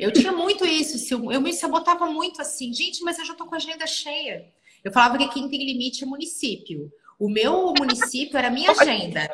Eu 0.00 0.12
tinha 0.12 0.32
muito 0.32 0.66
isso, 0.66 1.14
eu 1.32 1.40
me 1.40 1.52
sabotava 1.52 2.06
muito 2.06 2.42
assim, 2.42 2.74
gente, 2.74 3.00
mas 3.04 3.16
eu 3.18 3.24
já 3.24 3.34
tô 3.34 3.46
com 3.46 3.54
a 3.54 3.58
agenda 3.58 3.86
cheia. 3.86 4.52
Eu 4.82 4.92
falava 4.92 5.16
que 5.18 5.28
quem 5.28 5.48
tem 5.48 5.64
limite 5.64 6.02
é 6.02 6.06
município. 6.06 6.90
O 7.18 7.28
meu 7.28 7.72
município 7.78 8.36
era 8.36 8.48
a 8.48 8.50
minha 8.50 8.70
agenda. 8.72 9.28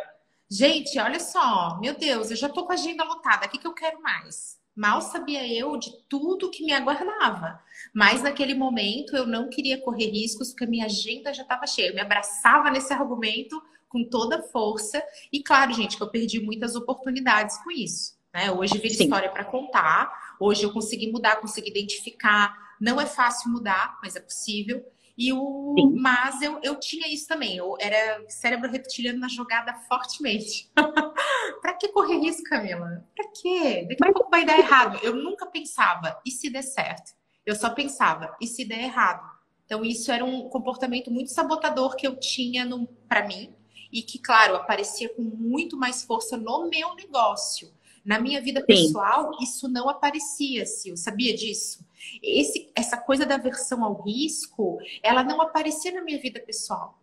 Gente, 0.51 0.99
olha 0.99 1.19
só, 1.19 1.79
meu 1.81 1.95
Deus, 1.95 2.31
eu 2.31 2.37
já 2.37 2.49
tô 2.49 2.65
com 2.65 2.73
a 2.73 2.75
agenda 2.75 3.05
lotada, 3.05 3.47
o 3.47 3.49
que, 3.49 3.59
que 3.59 3.67
eu 3.67 3.73
quero 3.73 4.01
mais? 4.03 4.59
Mal 4.75 5.01
sabia 5.01 5.47
eu 5.47 5.77
de 5.77 5.93
tudo 6.09 6.51
que 6.51 6.65
me 6.65 6.73
aguardava. 6.73 7.63
Mas 7.93 8.23
naquele 8.23 8.55
momento 8.55 9.17
eu 9.17 9.27
não 9.27 9.49
queria 9.49 9.81
correr 9.81 10.11
riscos, 10.11 10.51
porque 10.51 10.65
a 10.65 10.69
minha 10.69 10.87
agenda 10.87 11.33
já 11.33 11.43
estava 11.43 11.67
cheia. 11.67 11.89
Eu 11.89 11.95
me 11.95 12.01
abraçava 12.01 12.71
nesse 12.71 12.93
argumento 12.93 13.63
com 13.89 14.05
toda 14.05 14.43
força. 14.43 15.01
E 15.33 15.43
claro, 15.43 15.73
gente, 15.73 15.97
que 15.97 16.03
eu 16.03 16.11
perdi 16.11 16.41
muitas 16.41 16.75
oportunidades 16.75 17.57
com 17.59 17.71
isso. 17.71 18.15
Né? 18.35 18.51
Hoje 18.51 18.77
vira 18.79 18.95
Sim. 18.95 19.05
história 19.05 19.31
para 19.31 19.45
contar. 19.45 20.37
Hoje 20.41 20.65
eu 20.65 20.73
consegui 20.73 21.13
mudar, 21.13 21.37
consegui 21.37 21.71
identificar. 21.71 22.53
Não 22.81 23.01
é 23.01 23.07
fácil 23.07 23.53
mudar, 23.53 23.97
mas 24.03 24.17
é 24.17 24.21
possível. 24.21 24.85
E 25.17 25.33
o 25.33 25.75
Sim. 25.79 25.95
mas 26.01 26.43
eu, 26.43 26.59
eu 26.63 26.79
tinha 26.79 27.13
isso 27.13 27.29
também. 27.29 27.57
Eu 27.57 27.77
era 27.81 28.25
cérebro 28.29 28.71
reptiliano 28.71 29.21
na 29.21 29.29
jogada 29.29 29.73
fortemente. 29.89 30.71
para 31.63 31.75
que 31.75 31.89
correr 31.89 32.19
risco, 32.19 32.43
Camila? 32.45 33.05
Para 33.17 33.29
quê? 33.29 33.87
Daqui 33.89 34.09
a 34.09 34.13
pouco 34.13 34.31
vai 34.31 34.45
dar 34.45 34.59
errado. 34.59 34.99
Eu 35.03 35.15
nunca 35.15 35.47
pensava, 35.47 36.21
e 36.27 36.31
se 36.31 36.51
der 36.51 36.63
certo? 36.63 37.13
Eu 37.47 37.55
só 37.55 37.71
pensava, 37.71 38.35
e 38.41 38.47
se 38.47 38.65
der 38.65 38.85
errado? 38.85 39.35
Então, 39.65 39.85
isso 39.85 40.11
era 40.13 40.25
um 40.25 40.49
comportamento 40.49 41.11
muito 41.11 41.31
sabotador 41.31 41.97
que 41.97 42.07
eu 42.07 42.17
tinha 42.17 42.67
para 43.09 43.27
mim 43.27 43.55
e 43.93 44.03
que, 44.03 44.19
claro, 44.19 44.57
aparecia 44.57 45.09
com 45.09 45.23
muito 45.23 45.77
mais 45.77 46.03
força 46.03 46.37
no 46.37 46.69
meu 46.69 46.95
negócio. 46.95 47.73
Na 48.05 48.19
minha 48.19 48.41
vida 48.43 48.61
Sim. 48.61 48.67
pessoal, 48.67 49.31
isso 49.41 49.67
não 49.69 49.89
aparecia, 49.89 50.67
Sil. 50.69 50.97
Sabia 50.97 51.35
disso? 51.35 51.85
Esse, 52.23 52.71
essa 52.75 52.97
coisa 52.97 53.25
da 53.27 53.37
aversão 53.37 53.85
ao 53.85 54.03
risco, 54.03 54.79
ela 55.03 55.23
não 55.23 55.41
aparecia 55.41 55.93
na 55.93 56.03
minha 56.03 56.19
vida 56.19 56.41
pessoal. 56.41 56.99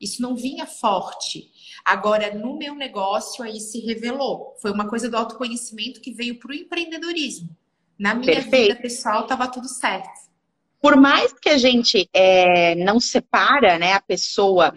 Isso 0.00 0.20
não 0.20 0.34
vinha 0.34 0.66
forte. 0.66 1.50
Agora, 1.84 2.34
no 2.34 2.58
meu 2.58 2.74
negócio, 2.74 3.44
aí 3.44 3.60
se 3.60 3.80
revelou. 3.80 4.54
Foi 4.60 4.70
uma 4.70 4.88
coisa 4.88 5.08
do 5.08 5.16
autoconhecimento 5.16 6.00
que 6.00 6.12
veio 6.12 6.38
para 6.38 6.50
o 6.50 6.54
empreendedorismo. 6.54 7.48
Na 7.98 8.14
minha 8.14 8.34
Perfeito. 8.34 8.68
vida 8.68 8.82
pessoal, 8.82 9.22
estava 9.22 9.46
tudo 9.48 9.68
certo. 9.68 10.24
Por 10.80 10.96
mais 10.96 11.32
que 11.32 11.48
a 11.48 11.56
gente 11.56 12.08
é, 12.12 12.74
não 12.74 13.00
separa 13.00 13.78
né, 13.78 13.94
a 13.94 14.02
pessoa 14.02 14.74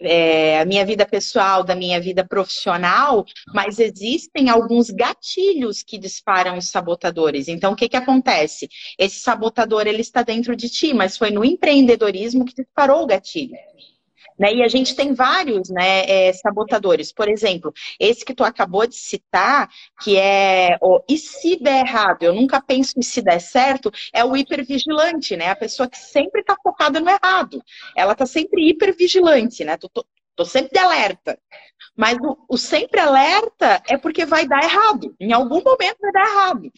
é, 0.00 0.60
a 0.60 0.64
minha 0.64 0.84
vida 0.84 1.04
pessoal 1.04 1.62
da 1.62 1.74
minha 1.74 2.00
vida 2.00 2.24
profissional, 2.26 3.24
mas 3.54 3.78
existem 3.78 4.48
alguns 4.48 4.90
gatilhos 4.90 5.82
que 5.82 5.98
disparam 5.98 6.56
os 6.56 6.70
sabotadores. 6.70 7.48
Então, 7.48 7.72
o 7.72 7.76
que, 7.76 7.88
que 7.88 7.96
acontece? 7.96 8.68
Esse 8.98 9.20
sabotador 9.20 9.86
ele 9.86 10.00
está 10.00 10.22
dentro 10.22 10.56
de 10.56 10.68
ti, 10.68 10.94
mas 10.94 11.16
foi 11.16 11.30
no 11.30 11.44
empreendedorismo 11.44 12.44
que 12.44 12.54
disparou 12.54 13.02
o 13.02 13.06
gatilho. 13.06 13.56
Né? 14.40 14.54
E 14.54 14.62
a 14.62 14.68
gente 14.68 14.96
tem 14.96 15.12
vários 15.12 15.68
né, 15.68 16.04
é, 16.08 16.32
sabotadores. 16.32 17.12
Por 17.12 17.28
exemplo, 17.28 17.74
esse 17.98 18.24
que 18.24 18.34
tu 18.34 18.42
acabou 18.42 18.86
de 18.86 18.96
citar, 18.96 19.68
que 20.00 20.16
é 20.16 20.78
o 20.80 21.04
e 21.06 21.18
se 21.18 21.56
der 21.56 21.86
errado? 21.86 22.22
Eu 22.22 22.34
nunca 22.34 22.58
penso 22.58 22.94
em 22.96 23.02
se 23.02 23.20
der 23.20 23.38
certo, 23.38 23.92
é 24.14 24.24
o 24.24 24.34
hipervigilante, 24.34 25.36
né? 25.36 25.50
A 25.50 25.56
pessoa 25.56 25.90
que 25.90 25.98
sempre 25.98 26.40
está 26.40 26.56
focada 26.62 26.98
no 27.00 27.10
errado. 27.10 27.62
Ela 27.94 28.12
está 28.12 28.24
sempre 28.24 28.66
hipervigilante, 28.66 29.62
né? 29.62 29.76
Tô, 29.76 29.90
tô, 29.90 30.06
tô 30.34 30.44
sempre 30.46 30.70
de 30.72 30.78
alerta. 30.78 31.38
Mas 31.94 32.16
o, 32.22 32.38
o 32.48 32.56
sempre 32.56 32.98
alerta 32.98 33.82
é 33.90 33.98
porque 33.98 34.24
vai 34.24 34.48
dar 34.48 34.64
errado. 34.64 35.14
Em 35.20 35.34
algum 35.34 35.62
momento 35.62 35.98
vai 36.00 36.12
dar 36.12 36.26
errado. 36.26 36.72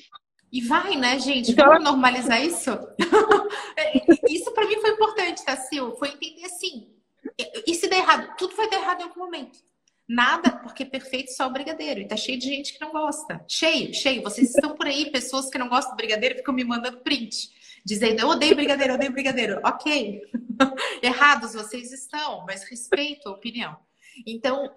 E 0.50 0.60
vai, 0.62 0.96
né, 0.96 1.16
gente? 1.20 1.52
Então, 1.52 1.68
Vamos 1.68 1.84
normalizar 1.84 2.44
isso? 2.44 2.70
É, 3.74 4.02
isso 4.28 4.52
para 4.52 4.66
mim 4.66 4.78
foi 4.80 4.90
importante, 4.90 5.44
tá, 5.44 5.56
Sil? 5.56 5.96
Foi 5.96 6.08
entender 6.08 6.44
assim, 6.44 6.92
e 7.66 7.74
se 7.74 7.88
der 7.88 7.98
errado? 7.98 8.36
Tudo 8.36 8.54
vai 8.56 8.68
dar 8.68 8.78
errado 8.78 9.00
em 9.00 9.04
algum 9.04 9.20
momento. 9.20 9.58
Nada, 10.08 10.50
porque 10.50 10.84
perfeito 10.84 11.32
só 11.32 11.46
o 11.46 11.52
brigadeiro. 11.52 12.00
E 12.00 12.06
tá 12.06 12.16
cheio 12.16 12.38
de 12.38 12.46
gente 12.46 12.74
que 12.74 12.80
não 12.80 12.92
gosta. 12.92 13.44
Cheio, 13.48 13.94
cheio. 13.94 14.22
Vocês 14.22 14.54
estão 14.54 14.74
por 14.74 14.86
aí, 14.86 15.10
pessoas 15.10 15.48
que 15.48 15.58
não 15.58 15.68
gostam 15.68 15.92
do 15.92 15.96
brigadeiro, 15.96 16.36
ficam 16.36 16.54
me 16.54 16.64
mandando 16.64 16.98
print. 16.98 17.50
Dizendo, 17.84 18.20
eu 18.20 18.28
odeio 18.28 18.54
brigadeiro, 18.54 18.92
eu 18.92 18.96
odeio 18.96 19.12
brigadeiro. 19.12 19.60
Ok. 19.64 20.22
Errados 21.02 21.54
vocês 21.54 21.92
estão, 21.92 22.44
mas 22.46 22.64
respeito 22.64 23.28
a 23.28 23.32
opinião. 23.32 23.76
Então, 24.26 24.70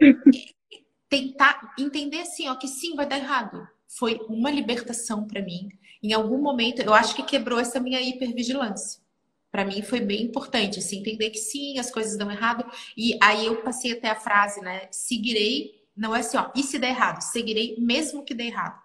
tentar 1.10 1.74
entender 1.78 2.22
assim, 2.22 2.48
ó, 2.48 2.56
que 2.56 2.68
sim, 2.68 2.96
vai 2.96 3.06
dar 3.06 3.18
errado. 3.18 3.68
Foi 3.88 4.20
uma 4.30 4.50
libertação 4.50 5.28
para 5.28 5.42
mim. 5.42 5.70
Em 6.02 6.14
algum 6.14 6.38
momento, 6.38 6.82
eu 6.82 6.94
acho 6.94 7.16
que 7.16 7.24
quebrou 7.24 7.60
essa 7.60 7.80
minha 7.80 8.02
hipervigilância 8.02 9.05
para 9.56 9.64
mim 9.64 9.82
foi 9.82 10.02
bem 10.02 10.24
importante, 10.24 10.80
assim, 10.80 11.00
entender 11.00 11.30
que 11.30 11.38
sim, 11.38 11.80
as 11.80 11.90
coisas 11.90 12.18
dão 12.18 12.30
errado. 12.30 12.70
E 12.98 13.18
aí 13.24 13.46
eu 13.46 13.62
passei 13.62 13.94
até 13.94 14.10
a 14.10 14.16
frase, 14.16 14.60
né? 14.60 14.90
Seguirei, 14.92 15.82
não 15.96 16.14
é 16.14 16.20
assim, 16.20 16.36
ó, 16.36 16.50
e 16.54 16.62
se 16.62 16.78
der 16.78 16.90
errado? 16.90 17.22
Seguirei 17.22 17.78
mesmo 17.80 18.26
que 18.26 18.34
dê 18.34 18.48
errado. 18.48 18.78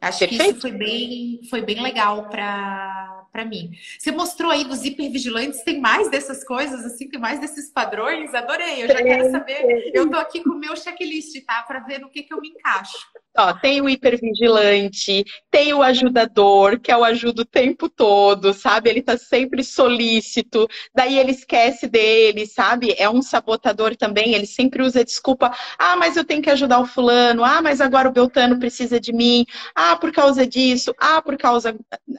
Acho 0.00 0.18
Perfeito. 0.18 0.42
que 0.42 0.50
isso 0.50 0.60
foi 0.60 0.72
bem, 0.72 1.40
foi 1.48 1.62
bem 1.62 1.80
legal 1.80 2.28
para 2.28 2.91
para 3.32 3.46
mim. 3.46 3.72
Você 3.98 4.12
mostrou 4.12 4.50
aí 4.50 4.62
dos 4.64 4.84
hipervigilantes, 4.84 5.62
tem 5.62 5.80
mais 5.80 6.10
dessas 6.10 6.44
coisas, 6.44 6.84
assim, 6.84 7.08
tem 7.08 7.18
mais 7.18 7.40
desses 7.40 7.70
padrões? 7.70 8.34
Adorei, 8.34 8.84
eu 8.84 8.88
já 8.88 9.02
quero 9.02 9.30
saber. 9.30 9.90
Eu 9.94 10.10
tô 10.10 10.18
aqui 10.18 10.44
com 10.44 10.50
o 10.50 10.58
meu 10.58 10.76
checklist, 10.76 11.42
tá? 11.46 11.62
Para 11.62 11.80
ver 11.80 11.98
no 11.98 12.10
que, 12.10 12.22
que 12.22 12.34
eu 12.34 12.40
me 12.40 12.50
encaixo. 12.50 12.98
Ó, 13.34 13.54
tem 13.54 13.80
o 13.80 13.88
hipervigilante, 13.88 15.24
tem 15.50 15.72
o 15.72 15.82
ajudador, 15.82 16.78
que 16.78 16.92
é 16.92 16.96
o 16.96 17.02
ajuda 17.02 17.40
o 17.40 17.46
tempo 17.46 17.88
todo, 17.88 18.52
sabe? 18.52 18.90
Ele 18.90 19.00
tá 19.00 19.16
sempre 19.16 19.64
solícito, 19.64 20.68
daí 20.94 21.18
ele 21.18 21.30
esquece 21.30 21.88
dele, 21.88 22.46
sabe? 22.46 22.94
É 22.98 23.08
um 23.08 23.22
sabotador 23.22 23.96
também, 23.96 24.34
ele 24.34 24.44
sempre 24.44 24.82
usa 24.82 25.02
desculpa. 25.02 25.50
Ah, 25.78 25.96
mas 25.96 26.14
eu 26.14 26.24
tenho 26.24 26.42
que 26.42 26.50
ajudar 26.50 26.80
o 26.80 26.86
fulano. 26.86 27.42
Ah, 27.42 27.62
mas 27.62 27.80
agora 27.80 28.06
o 28.06 28.12
Beltano 28.12 28.58
precisa 28.58 29.00
de 29.00 29.14
mim. 29.14 29.46
Ah, 29.74 29.96
por 29.96 30.12
causa 30.12 30.46
disso. 30.46 30.94
Ah, 30.98 31.22
por 31.22 31.38
causa 31.38 31.74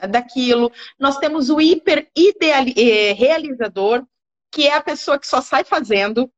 daquilo. 0.10 0.72
Nós 1.04 1.18
temos 1.18 1.50
o 1.50 1.60
hiper 1.60 2.08
eh, 2.16 3.12
realizador, 3.12 4.06
que 4.50 4.66
é 4.66 4.74
a 4.74 4.82
pessoa 4.82 5.20
que 5.20 5.28
só 5.28 5.42
sai 5.42 5.66
fazendo, 5.66 6.32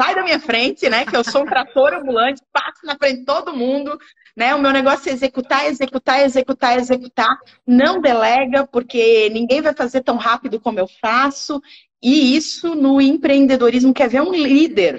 sai 0.00 0.14
da 0.14 0.22
minha 0.22 0.40
frente, 0.40 0.88
né? 0.88 1.04
Que 1.04 1.14
eu 1.14 1.22
sou 1.22 1.42
um 1.42 1.44
trator 1.44 1.92
ambulante, 1.92 2.40
passo 2.50 2.86
na 2.86 2.96
frente 2.96 3.18
de 3.18 3.24
todo 3.26 3.54
mundo, 3.54 3.98
né? 4.34 4.54
O 4.54 4.58
meu 4.58 4.72
negócio 4.72 5.10
é 5.10 5.12
executar, 5.12 5.66
executar, 5.66 6.20
executar, 6.20 6.78
executar. 6.78 7.38
Não 7.66 8.00
delega, 8.00 8.66
porque 8.66 9.28
ninguém 9.28 9.60
vai 9.60 9.74
fazer 9.74 10.00
tão 10.00 10.16
rápido 10.16 10.58
como 10.58 10.80
eu 10.80 10.88
faço. 10.88 11.60
E 12.02 12.34
isso 12.34 12.74
no 12.74 13.02
empreendedorismo 13.02 13.92
quer 13.92 14.08
ver 14.08 14.22
um 14.22 14.32
líder, 14.32 14.98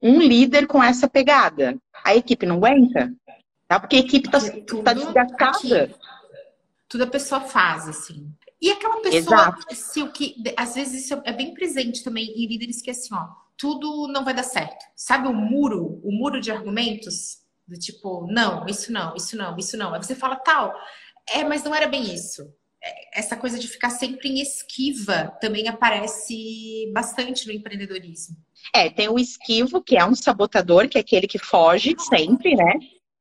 um 0.00 0.18
líder 0.18 0.66
com 0.66 0.82
essa 0.82 1.06
pegada. 1.06 1.76
A 2.02 2.16
equipe 2.16 2.46
não 2.46 2.56
aguenta, 2.56 3.12
tá? 3.68 3.78
Porque 3.78 3.96
a 3.96 4.00
equipe 4.00 4.28
está 4.28 4.40
tá 4.82 4.94
desgastada. 4.94 5.94
Tudo 6.94 7.02
a 7.02 7.08
pessoa 7.08 7.40
faz, 7.40 7.88
assim. 7.88 8.32
E 8.62 8.70
aquela 8.70 9.00
pessoa, 9.00 9.58
se 9.72 10.00
o 10.00 10.12
que 10.12 10.36
às 10.56 10.76
vezes 10.76 11.02
isso 11.02 11.20
é 11.24 11.32
bem 11.32 11.52
presente 11.52 12.04
também 12.04 12.24
em 12.24 12.46
líderes 12.46 12.80
que 12.80 12.88
assim, 12.88 13.12
ó, 13.12 13.26
tudo 13.56 14.06
não 14.12 14.24
vai 14.24 14.32
dar 14.32 14.44
certo. 14.44 14.78
Sabe 14.94 15.26
o 15.26 15.34
muro, 15.34 16.00
o 16.04 16.12
muro 16.12 16.40
de 16.40 16.52
argumentos? 16.52 17.38
Do 17.66 17.76
tipo, 17.76 18.28
não, 18.30 18.64
isso 18.66 18.92
não, 18.92 19.16
isso 19.16 19.36
não, 19.36 19.58
isso 19.58 19.76
não. 19.76 19.92
Aí 19.92 20.00
você 20.00 20.14
fala 20.14 20.36
tal. 20.36 20.72
É, 21.28 21.42
mas 21.42 21.64
não 21.64 21.74
era 21.74 21.88
bem 21.88 22.14
isso. 22.14 22.42
É, 22.80 23.18
essa 23.18 23.36
coisa 23.36 23.58
de 23.58 23.66
ficar 23.66 23.90
sempre 23.90 24.28
em 24.28 24.40
esquiva 24.40 25.36
também 25.40 25.66
aparece 25.66 26.92
bastante 26.94 27.48
no 27.48 27.52
empreendedorismo. 27.52 28.36
É, 28.72 28.88
tem 28.88 29.08
o 29.08 29.18
esquivo, 29.18 29.82
que 29.82 29.96
é 29.96 30.06
um 30.06 30.14
sabotador, 30.14 30.88
que 30.88 30.96
é 30.96 31.00
aquele 31.00 31.26
que 31.26 31.40
foge 31.40 31.96
sempre, 31.98 32.54
né? 32.54 32.74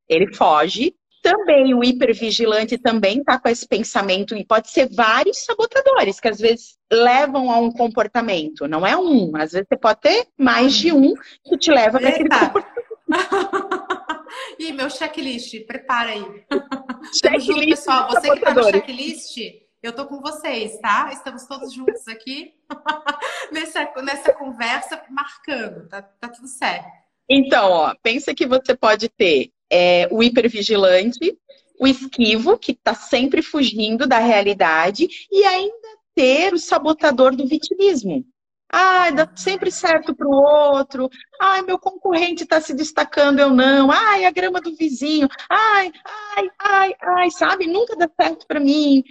Ele 0.08 0.32
foge. 0.36 0.94
Também 1.24 1.74
o 1.74 1.82
hipervigilante 1.82 2.78
também 2.78 3.20
está 3.20 3.40
com 3.40 3.48
esse 3.48 3.66
pensamento, 3.66 4.36
e 4.36 4.46
pode 4.46 4.70
ser 4.70 4.94
vários 4.94 5.46
sabotadores 5.46 6.20
que 6.20 6.28
às 6.28 6.38
vezes 6.38 6.78
levam 6.92 7.50
a 7.50 7.58
um 7.60 7.72
comportamento. 7.72 8.68
Não 8.68 8.86
é 8.86 8.98
um, 8.98 9.32
às 9.38 9.54
vezes 9.54 9.66
você 9.70 9.78
pode 9.78 10.02
ter 10.02 10.28
mais 10.38 10.74
de 10.74 10.92
um 10.92 11.14
que 11.46 11.58
te 11.58 11.72
leva 11.72 11.98
para 11.98 12.10
aquele 12.10 12.28
comportamento. 12.28 12.84
Ih, 14.60 14.74
meu 14.74 14.90
checklist, 14.90 15.66
prepara 15.66 16.10
aí. 16.10 16.26
Checklist 17.14 17.46
junto, 17.46 17.66
pessoal. 17.68 18.10
Você 18.10 18.30
que 18.30 18.38
está 18.38 18.54
no 18.54 18.64
checklist, 18.64 19.38
eu 19.82 19.94
tô 19.94 20.06
com 20.06 20.20
vocês, 20.20 20.78
tá? 20.80 21.10
Estamos 21.14 21.46
todos 21.46 21.74
juntos 21.74 22.06
aqui 22.08 22.54
nessa, 23.52 23.90
nessa 24.02 24.34
conversa, 24.34 25.02
marcando, 25.10 25.88
tá, 25.88 26.02
tá 26.02 26.28
tudo 26.28 26.48
certo. 26.48 26.88
Então, 27.30 27.72
ó, 27.72 27.96
pensa 28.04 28.36
que 28.36 28.46
você 28.46 28.76
pode 28.76 29.08
ter 29.08 29.52
é, 29.74 30.08
o 30.12 30.22
hipervigilante, 30.22 31.36
o 31.80 31.88
esquivo, 31.88 32.60
que 32.60 32.74
está 32.74 32.94
sempre 32.94 33.42
fugindo 33.42 34.06
da 34.06 34.20
realidade, 34.20 35.08
e 35.32 35.44
ainda 35.44 35.88
ter 36.14 36.54
o 36.54 36.60
sabotador 36.60 37.36
do 37.36 37.48
vitimismo. 37.48 38.24
Ai, 38.72 39.12
dá 39.14 39.30
sempre 39.36 39.72
certo 39.72 40.16
para 40.16 40.28
o 40.28 40.32
outro. 40.32 41.10
Ai, 41.42 41.64
meu 41.64 41.80
concorrente 41.80 42.44
está 42.44 42.62
se 42.62 42.74
destacando, 42.74 43.40
eu 43.40 43.50
não. 43.50 43.92
Ai, 43.92 44.26
a 44.26 44.32
grama 44.32 44.62
do 44.62 44.76
vizinho. 44.76 45.28
Ai, 45.50 45.92
ai, 46.36 46.50
ai, 46.60 46.96
ai, 47.02 47.32
sabe? 47.32 47.68
Nunca 47.68 47.96
dá 47.96 48.10
certo 48.20 48.48
para 48.48 48.60
mim. 48.60 49.04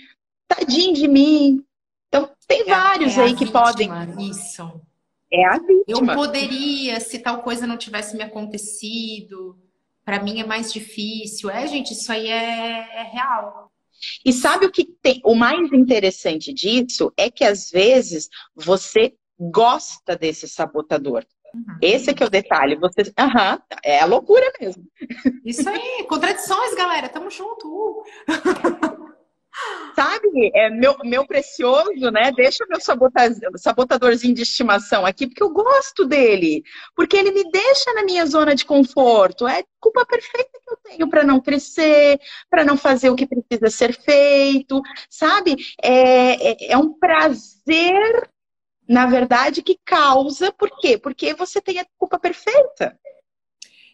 Tadinho 0.48 0.94
de 0.94 1.08
mim. 1.08 1.64
Então, 2.08 2.30
tem 2.46 2.62
é, 2.62 2.64
vários 2.64 3.16
é 3.16 3.22
aí 3.22 3.34
que 3.34 3.44
vítima, 3.44 3.62
podem. 3.62 3.90
Isso. 4.28 4.80
É 5.32 5.44
a 5.46 5.58
vítima. 5.58 6.12
Eu 6.12 6.16
poderia, 6.16 7.00
se 7.00 7.20
tal 7.20 7.42
coisa 7.42 7.66
não 7.66 7.76
tivesse 7.76 8.16
me 8.16 8.22
acontecido. 8.22 9.56
Para 10.04 10.22
mim 10.22 10.40
é 10.40 10.46
mais 10.46 10.72
difícil. 10.72 11.50
É, 11.50 11.66
gente, 11.66 11.92
isso 11.92 12.10
aí 12.10 12.28
é, 12.28 13.00
é 13.00 13.02
real. 13.12 13.70
E 14.24 14.32
sabe 14.32 14.66
o 14.66 14.72
que 14.72 14.84
tem? 15.00 15.20
O 15.24 15.34
mais 15.34 15.72
interessante 15.72 16.52
disso 16.52 17.12
é 17.16 17.30
que 17.30 17.44
às 17.44 17.70
vezes 17.70 18.28
você 18.54 19.14
gosta 19.38 20.16
desse 20.16 20.48
sabotador. 20.48 21.24
Uhum. 21.54 21.78
Esse 21.80 22.10
é 22.10 22.14
que 22.14 22.22
é 22.22 22.26
o 22.26 22.30
detalhe. 22.30 22.76
Você, 22.76 23.02
uhum, 23.02 23.58
é 23.84 24.00
a 24.00 24.06
loucura 24.06 24.50
mesmo. 24.60 24.84
Isso 25.44 25.68
aí, 25.68 26.04
contradições, 26.08 26.74
galera. 26.74 27.08
Tamo 27.08 27.30
junto. 27.30 28.02
Sabe, 29.94 30.50
é 30.54 30.70
meu, 30.70 30.96
meu 31.04 31.26
precioso, 31.26 32.10
né? 32.10 32.32
Deixa 32.32 32.64
meu 32.66 32.80
sabotadorzinho 33.56 34.34
de 34.34 34.42
estimação 34.42 35.04
aqui, 35.04 35.26
porque 35.26 35.42
eu 35.42 35.50
gosto 35.50 36.06
dele. 36.06 36.62
Porque 36.96 37.16
ele 37.16 37.30
me 37.30 37.50
deixa 37.50 37.92
na 37.92 38.02
minha 38.02 38.24
zona 38.24 38.54
de 38.54 38.64
conforto. 38.64 39.46
É 39.46 39.62
culpa 39.78 40.06
perfeita 40.06 40.50
que 40.52 40.72
eu 40.72 40.78
tenho 40.82 41.08
para 41.08 41.24
não 41.24 41.40
crescer, 41.40 42.18
para 42.48 42.64
não 42.64 42.76
fazer 42.76 43.10
o 43.10 43.16
que 43.16 43.26
precisa 43.26 43.68
ser 43.68 43.92
feito. 43.92 44.80
Sabe? 45.10 45.56
É, 45.82 46.52
é, 46.52 46.72
é 46.72 46.78
um 46.78 46.94
prazer 46.98 48.30
na 48.88 49.06
verdade, 49.06 49.62
que 49.62 49.78
causa. 49.84 50.52
Por 50.52 50.70
quê? 50.78 50.98
Porque 50.98 51.34
você 51.34 51.60
tem 51.60 51.78
a 51.78 51.86
culpa 51.96 52.18
perfeita. 52.18 52.98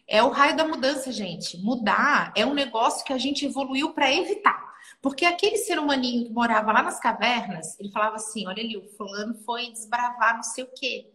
É 0.07 0.23
o 0.23 0.29
raio 0.29 0.57
da 0.57 0.67
mudança, 0.67 1.11
gente. 1.11 1.57
Mudar 1.57 2.33
é 2.35 2.45
um 2.45 2.53
negócio 2.53 3.05
que 3.05 3.13
a 3.13 3.17
gente 3.17 3.45
evoluiu 3.45 3.93
para 3.93 4.11
evitar. 4.11 4.68
Porque 5.01 5.25
aquele 5.25 5.57
ser 5.57 5.79
humaninho 5.79 6.25
que 6.25 6.33
morava 6.33 6.71
lá 6.71 6.83
nas 6.83 6.99
cavernas, 6.99 7.79
ele 7.79 7.91
falava 7.91 8.15
assim: 8.15 8.47
olha 8.47 8.61
ali, 8.61 8.75
o 8.77 8.87
fulano 8.97 9.35
foi 9.45 9.71
desbravar 9.71 10.35
não 10.35 10.43
sei 10.43 10.63
o 10.63 10.71
quê. 10.75 11.09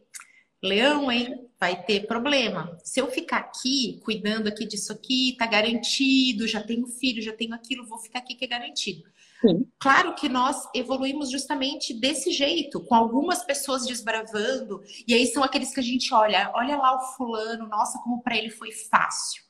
Leão, 0.63 1.13
hein? 1.13 1.47
Vai 1.61 1.85
ter 1.85 2.07
problema. 2.07 2.79
Se 2.83 2.99
eu 2.99 3.11
ficar 3.11 3.37
aqui, 3.37 4.01
cuidando 4.03 4.49
aqui 4.49 4.65
disso 4.65 4.93
aqui, 4.95 5.37
tá 5.39 5.47
garantido, 5.47 6.49
já 6.49 6.63
tenho 6.63 6.87
filho, 6.87 7.21
já 7.21 7.35
tenho 7.35 7.55
aquilo, 7.55 7.87
vou 7.87 7.99
ficar 7.99 8.21
aqui 8.21 8.35
que 8.35 8.47
é 8.47 8.49
garantido. 8.49 9.03
Sim. 9.43 9.67
Claro 9.79 10.15
que 10.15 10.27
nós 10.27 10.67
evoluímos 10.75 11.31
justamente 11.31 11.93
desse 11.93 12.31
jeito, 12.31 12.81
com 12.81 12.95
algumas 12.95 13.45
pessoas 13.45 13.87
desbravando, 13.87 14.81
e 15.07 15.13
aí 15.13 15.27
são 15.27 15.45
aqueles 15.45 15.75
que 15.75 15.81
a 15.81 15.83
gente 15.83 16.15
olha, 16.15 16.51
olha 16.55 16.79
lá 16.79 16.97
o 16.97 17.15
fulano, 17.15 17.69
nossa, 17.69 17.99
como 17.99 18.23
para 18.23 18.39
ele 18.39 18.49
foi 18.49 18.73
fácil. 18.73 19.43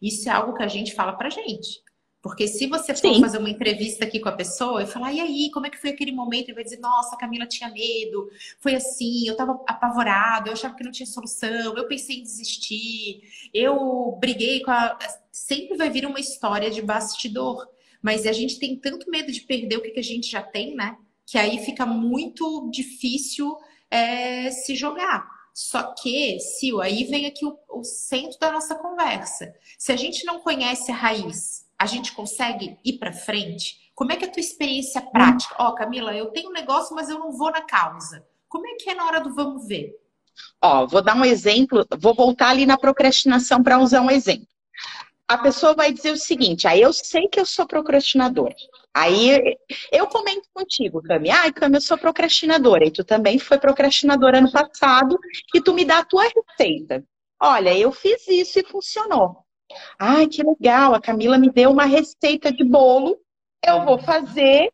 Isso 0.00 0.28
é 0.28 0.32
algo 0.32 0.54
que 0.54 0.62
a 0.62 0.68
gente 0.68 0.94
fala 0.94 1.14
pra 1.14 1.30
gente. 1.30 1.82
Porque 2.22 2.46
se 2.46 2.66
você 2.66 2.94
for 2.94 3.14
Sim. 3.14 3.20
fazer 3.20 3.38
uma 3.38 3.48
entrevista 3.48 4.04
aqui 4.04 4.20
com 4.20 4.28
a 4.28 4.32
pessoa 4.32 4.82
e 4.82 4.86
falar, 4.86 5.12
e 5.12 5.20
aí, 5.20 5.50
como 5.50 5.66
é 5.66 5.70
que 5.70 5.78
foi 5.78 5.90
aquele 5.90 6.12
momento? 6.12 6.48
Ele 6.48 6.54
vai 6.54 6.64
dizer, 6.64 6.78
nossa, 6.78 7.14
a 7.14 7.18
Camila 7.18 7.46
tinha 7.46 7.70
medo, 7.70 8.28
foi 8.58 8.74
assim, 8.74 9.26
eu 9.26 9.36
tava 9.36 9.52
apavorada, 9.66 10.48
eu 10.48 10.52
achava 10.52 10.74
que 10.74 10.84
não 10.84 10.90
tinha 10.92 11.06
solução, 11.06 11.74
eu 11.76 11.88
pensei 11.88 12.18
em 12.18 12.22
desistir, 12.22 13.22
eu 13.54 14.16
briguei 14.20 14.62
com 14.62 14.70
a. 14.70 14.98
Sempre 15.32 15.78
vai 15.78 15.88
vir 15.88 16.04
uma 16.04 16.20
história 16.20 16.70
de 16.70 16.82
bastidor. 16.82 17.66
Mas 18.02 18.26
a 18.26 18.32
gente 18.32 18.58
tem 18.58 18.76
tanto 18.76 19.10
medo 19.10 19.30
de 19.30 19.42
perder 19.42 19.76
o 19.76 19.82
que, 19.82 19.98
a 19.98 20.02
gente 20.02 20.30
já 20.30 20.42
tem, 20.42 20.74
né? 20.74 20.96
Que 21.26 21.38
aí 21.38 21.58
fica 21.64 21.84
muito 21.84 22.70
difícil 22.70 23.56
é, 23.90 24.50
se 24.50 24.74
jogar. 24.74 25.28
Só 25.52 25.94
que, 25.94 26.38
Sil, 26.40 26.80
aí 26.80 27.04
vem 27.04 27.26
aqui 27.26 27.44
o, 27.44 27.58
o 27.68 27.84
centro 27.84 28.38
da 28.38 28.50
nossa 28.50 28.74
conversa. 28.74 29.54
Se 29.78 29.92
a 29.92 29.96
gente 29.96 30.24
não 30.24 30.40
conhece 30.40 30.90
a 30.90 30.94
raiz, 30.94 31.66
a 31.80 31.86
gente 31.86 32.12
consegue 32.12 32.78
ir 32.84 32.98
para 32.98 33.12
frente? 33.12 33.90
Como 33.94 34.12
é 34.12 34.16
que 34.16 34.24
é 34.24 34.28
a 34.28 34.30
tua 34.30 34.40
experiência 34.40 35.00
prática? 35.00 35.54
Ó, 35.58 35.68
oh, 35.68 35.74
Camila, 35.74 36.14
eu 36.14 36.26
tenho 36.26 36.50
um 36.50 36.52
negócio, 36.52 36.94
mas 36.94 37.08
eu 37.08 37.18
não 37.18 37.32
vou 37.32 37.50
na 37.50 37.62
causa. 37.62 38.24
Como 38.48 38.66
é 38.66 38.74
que 38.74 38.90
é 38.90 38.94
na 38.94 39.06
hora 39.06 39.20
do 39.20 39.34
vamos 39.34 39.66
ver? 39.66 39.94
Ó, 40.62 40.86
vou 40.86 41.02
dar 41.02 41.16
um 41.16 41.24
exemplo, 41.24 41.86
vou 41.98 42.14
voltar 42.14 42.50
ali 42.50 42.66
na 42.66 42.78
procrastinação 42.78 43.62
para 43.62 43.78
usar 43.78 44.00
um 44.00 44.10
exemplo 44.10 44.46
a 45.30 45.38
pessoa 45.38 45.74
vai 45.74 45.92
dizer 45.92 46.10
o 46.10 46.16
seguinte: 46.16 46.66
aí 46.66 46.82
ah, 46.82 46.86
eu 46.86 46.92
sei 46.92 47.28
que 47.28 47.38
eu 47.38 47.46
sou 47.46 47.64
procrastinadora. 47.64 48.54
Aí 48.92 49.56
eu 49.92 50.08
comento 50.08 50.48
contigo, 50.52 51.00
Cami. 51.00 51.30
Ai, 51.30 51.52
Cami, 51.52 51.76
eu 51.76 51.80
sou 51.80 51.96
procrastinadora. 51.96 52.84
E 52.84 52.90
tu 52.90 53.04
também 53.04 53.38
foi 53.38 53.56
procrastinadora 53.56 54.38
ano 54.38 54.50
passado 54.50 55.16
e 55.54 55.60
tu 55.60 55.72
me 55.72 55.84
dá 55.84 55.98
a 55.98 56.04
tua 56.04 56.24
receita. 56.24 57.04
Olha, 57.40 57.78
eu 57.78 57.92
fiz 57.92 58.26
isso 58.26 58.58
e 58.58 58.64
funcionou. 58.64 59.44
Ai, 59.98 60.26
que 60.26 60.42
legal, 60.42 60.94
a 60.94 61.00
Camila 61.00 61.38
me 61.38 61.50
deu 61.50 61.70
uma 61.70 61.84
receita 61.84 62.52
de 62.52 62.64
bolo. 62.64 63.18
Eu 63.64 63.84
vou 63.84 63.98
fazer 63.98 64.70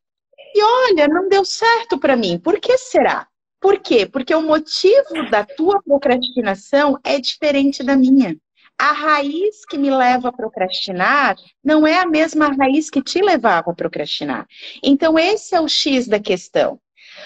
e 0.55 0.63
olha, 0.63 1.09
não 1.09 1.29
deu 1.29 1.45
certo 1.45 1.99
para 1.99 2.17
mim. 2.17 2.39
Por 2.39 2.61
que 2.61 2.79
será? 2.79 3.27
Por 3.61 3.79
quê? 3.81 4.07
Porque 4.07 4.35
o 4.35 4.43
motivo 4.43 5.29
da 5.31 5.45
tua 5.45 5.83
procrastinação 5.83 6.99
é 7.03 7.19
diferente 7.19 7.83
da 7.83 7.97
minha 7.97 8.37
a 8.79 8.93
raiz 8.93 9.65
que 9.65 9.79
me 9.79 9.91
leva 9.91 10.29
a 10.29 10.33
procrastinar 10.33 11.37
não 11.65 11.87
é 11.87 11.99
a 11.99 12.07
mesma 12.07 12.49
raiz 12.49 12.91
que 12.91 13.03
te 13.03 13.23
levava 13.23 13.71
a 13.71 13.75
procrastinar. 13.75 14.47
Então, 14.83 15.19
esse 15.19 15.55
é 15.55 15.61
o 15.61 15.69
X 15.69 16.07
da 16.07 16.21
questão. 16.21 16.79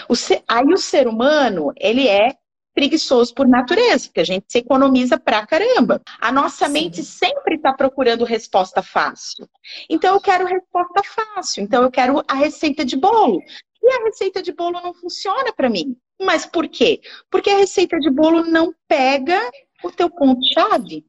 O 0.09 0.15
ser, 0.15 0.43
aí 0.49 0.73
o 0.73 0.77
ser 0.77 1.09
humano, 1.09 1.73
ele 1.77 2.07
é 2.07 2.35
preguiçoso 2.81 3.35
por 3.35 3.47
natureza, 3.47 4.07
porque 4.07 4.21
a 4.21 4.25
gente 4.25 4.47
se 4.49 4.57
economiza 4.57 5.19
pra 5.19 5.47
caramba. 5.47 6.01
A 6.19 6.33
nossa 6.33 6.67
Sim. 6.67 6.73
mente 6.73 7.05
sempre 7.05 7.57
está 7.57 7.75
procurando 7.75 8.25
resposta 8.25 8.83
fácil. 8.83 9.47
Então, 9.91 10.15
eu 10.15 10.21
quero 10.21 10.47
resposta 10.47 11.03
fácil. 11.05 11.63
Então, 11.63 11.83
eu 11.83 11.91
quero 11.91 12.23
a 12.27 12.35
receita 12.35 12.83
de 12.83 12.97
bolo. 12.97 13.43
E 13.83 13.93
a 13.93 14.05
receita 14.05 14.43
de 14.43 14.51
bolo 14.51 14.81
não 14.81 14.95
funciona 14.95 15.53
para 15.53 15.69
mim. 15.69 15.95
Mas 16.19 16.47
por 16.47 16.67
quê? 16.69 17.03
Porque 17.31 17.51
a 17.51 17.59
receita 17.59 17.99
de 17.99 18.09
bolo 18.09 18.45
não 18.45 18.73
pega 18.89 19.39
o 19.85 19.91
teu 19.91 20.09
ponto-chave 20.09 21.05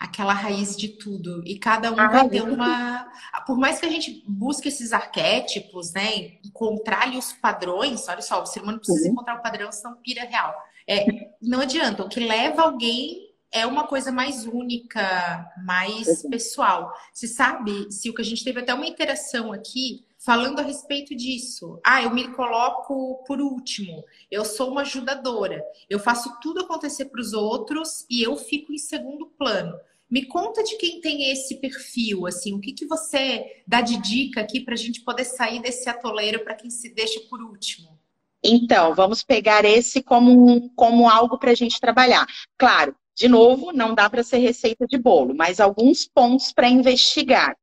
aquela 0.00 0.32
raiz 0.32 0.74
de 0.74 0.88
tudo. 0.88 1.42
E 1.44 1.58
cada 1.58 1.92
um 1.92 1.96
vai 1.96 2.26
ter 2.30 2.40
uma. 2.40 3.06
Por 3.46 3.58
mais 3.58 3.78
que 3.78 3.84
a 3.84 3.90
gente 3.90 4.24
busque 4.26 4.68
esses 4.68 4.94
arquétipos, 4.94 5.92
né? 5.92 6.38
Encontrar 6.42 7.10
os 7.10 7.34
padrões, 7.34 8.08
olha 8.08 8.22
só, 8.22 8.42
o 8.42 8.46
ser 8.46 8.62
humano 8.62 8.78
precisa 8.78 9.06
uhum. 9.06 9.12
encontrar 9.12 9.36
o 9.36 9.42
padrão, 9.42 9.70
senão 9.70 9.96
pira 9.96 10.24
real. 10.24 10.54
É, 10.88 11.06
não 11.40 11.60
adianta, 11.60 12.04
o 12.04 12.08
que 12.08 12.20
leva 12.20 12.62
alguém 12.62 13.30
é 13.52 13.66
uma 13.66 13.86
coisa 13.86 14.12
mais 14.12 14.46
única, 14.46 15.52
mais 15.64 16.22
pessoal. 16.28 16.92
Você 17.12 17.26
sabe, 17.26 17.90
se 17.90 18.08
o 18.08 18.14
que 18.14 18.22
a 18.22 18.24
gente 18.24 18.44
teve 18.44 18.60
até 18.60 18.72
uma 18.72 18.86
interação 18.86 19.52
aqui 19.52 20.04
falando 20.20 20.60
a 20.60 20.62
respeito 20.62 21.16
disso. 21.16 21.80
Ah, 21.84 22.02
eu 22.02 22.10
me 22.10 22.28
coloco 22.34 23.24
por 23.26 23.40
último. 23.40 24.04
Eu 24.30 24.44
sou 24.44 24.70
uma 24.70 24.82
ajudadora. 24.82 25.64
Eu 25.88 25.98
faço 25.98 26.38
tudo 26.40 26.60
acontecer 26.60 27.06
para 27.06 27.20
os 27.20 27.32
outros 27.32 28.04
e 28.08 28.22
eu 28.22 28.36
fico 28.36 28.72
em 28.72 28.78
segundo 28.78 29.26
plano. 29.26 29.74
Me 30.10 30.26
conta 30.26 30.62
de 30.62 30.76
quem 30.76 31.00
tem 31.00 31.30
esse 31.30 31.56
perfil, 31.60 32.26
assim, 32.26 32.52
o 32.52 32.60
que, 32.60 32.72
que 32.72 32.84
você 32.84 33.62
dá 33.64 33.80
de 33.80 33.96
dica 33.98 34.40
aqui 34.40 34.60
para 34.60 34.74
a 34.74 34.76
gente 34.76 35.02
poder 35.02 35.24
sair 35.24 35.62
desse 35.62 35.88
atoleiro 35.88 36.40
para 36.40 36.56
quem 36.56 36.68
se 36.68 36.92
deixa 36.92 37.20
por 37.30 37.40
último? 37.40 37.99
Então, 38.42 38.94
vamos 38.94 39.22
pegar 39.22 39.64
esse 39.64 40.02
como, 40.02 40.70
como 40.74 41.08
algo 41.08 41.38
para 41.38 41.50
a 41.50 41.54
gente 41.54 41.78
trabalhar. 41.80 42.26
Claro, 42.58 42.94
de 43.16 43.28
novo, 43.28 43.72
não 43.72 43.94
dá 43.94 44.08
para 44.08 44.22
ser 44.22 44.38
receita 44.38 44.86
de 44.86 44.96
bolo, 44.98 45.34
mas 45.34 45.60
alguns 45.60 46.06
pontos 46.06 46.52
para 46.52 46.68
investigar. 46.68 47.54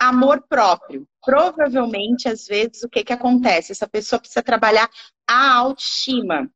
amor 0.00 0.44
próprio. 0.48 1.06
Provavelmente, 1.24 2.28
às 2.28 2.46
vezes, 2.46 2.82
o 2.82 2.88
que, 2.88 3.04
que 3.04 3.12
acontece? 3.12 3.72
Essa 3.72 3.88
pessoa 3.88 4.18
precisa 4.20 4.42
trabalhar 4.42 4.88
a 5.28 5.54
autoestima. 5.54 6.50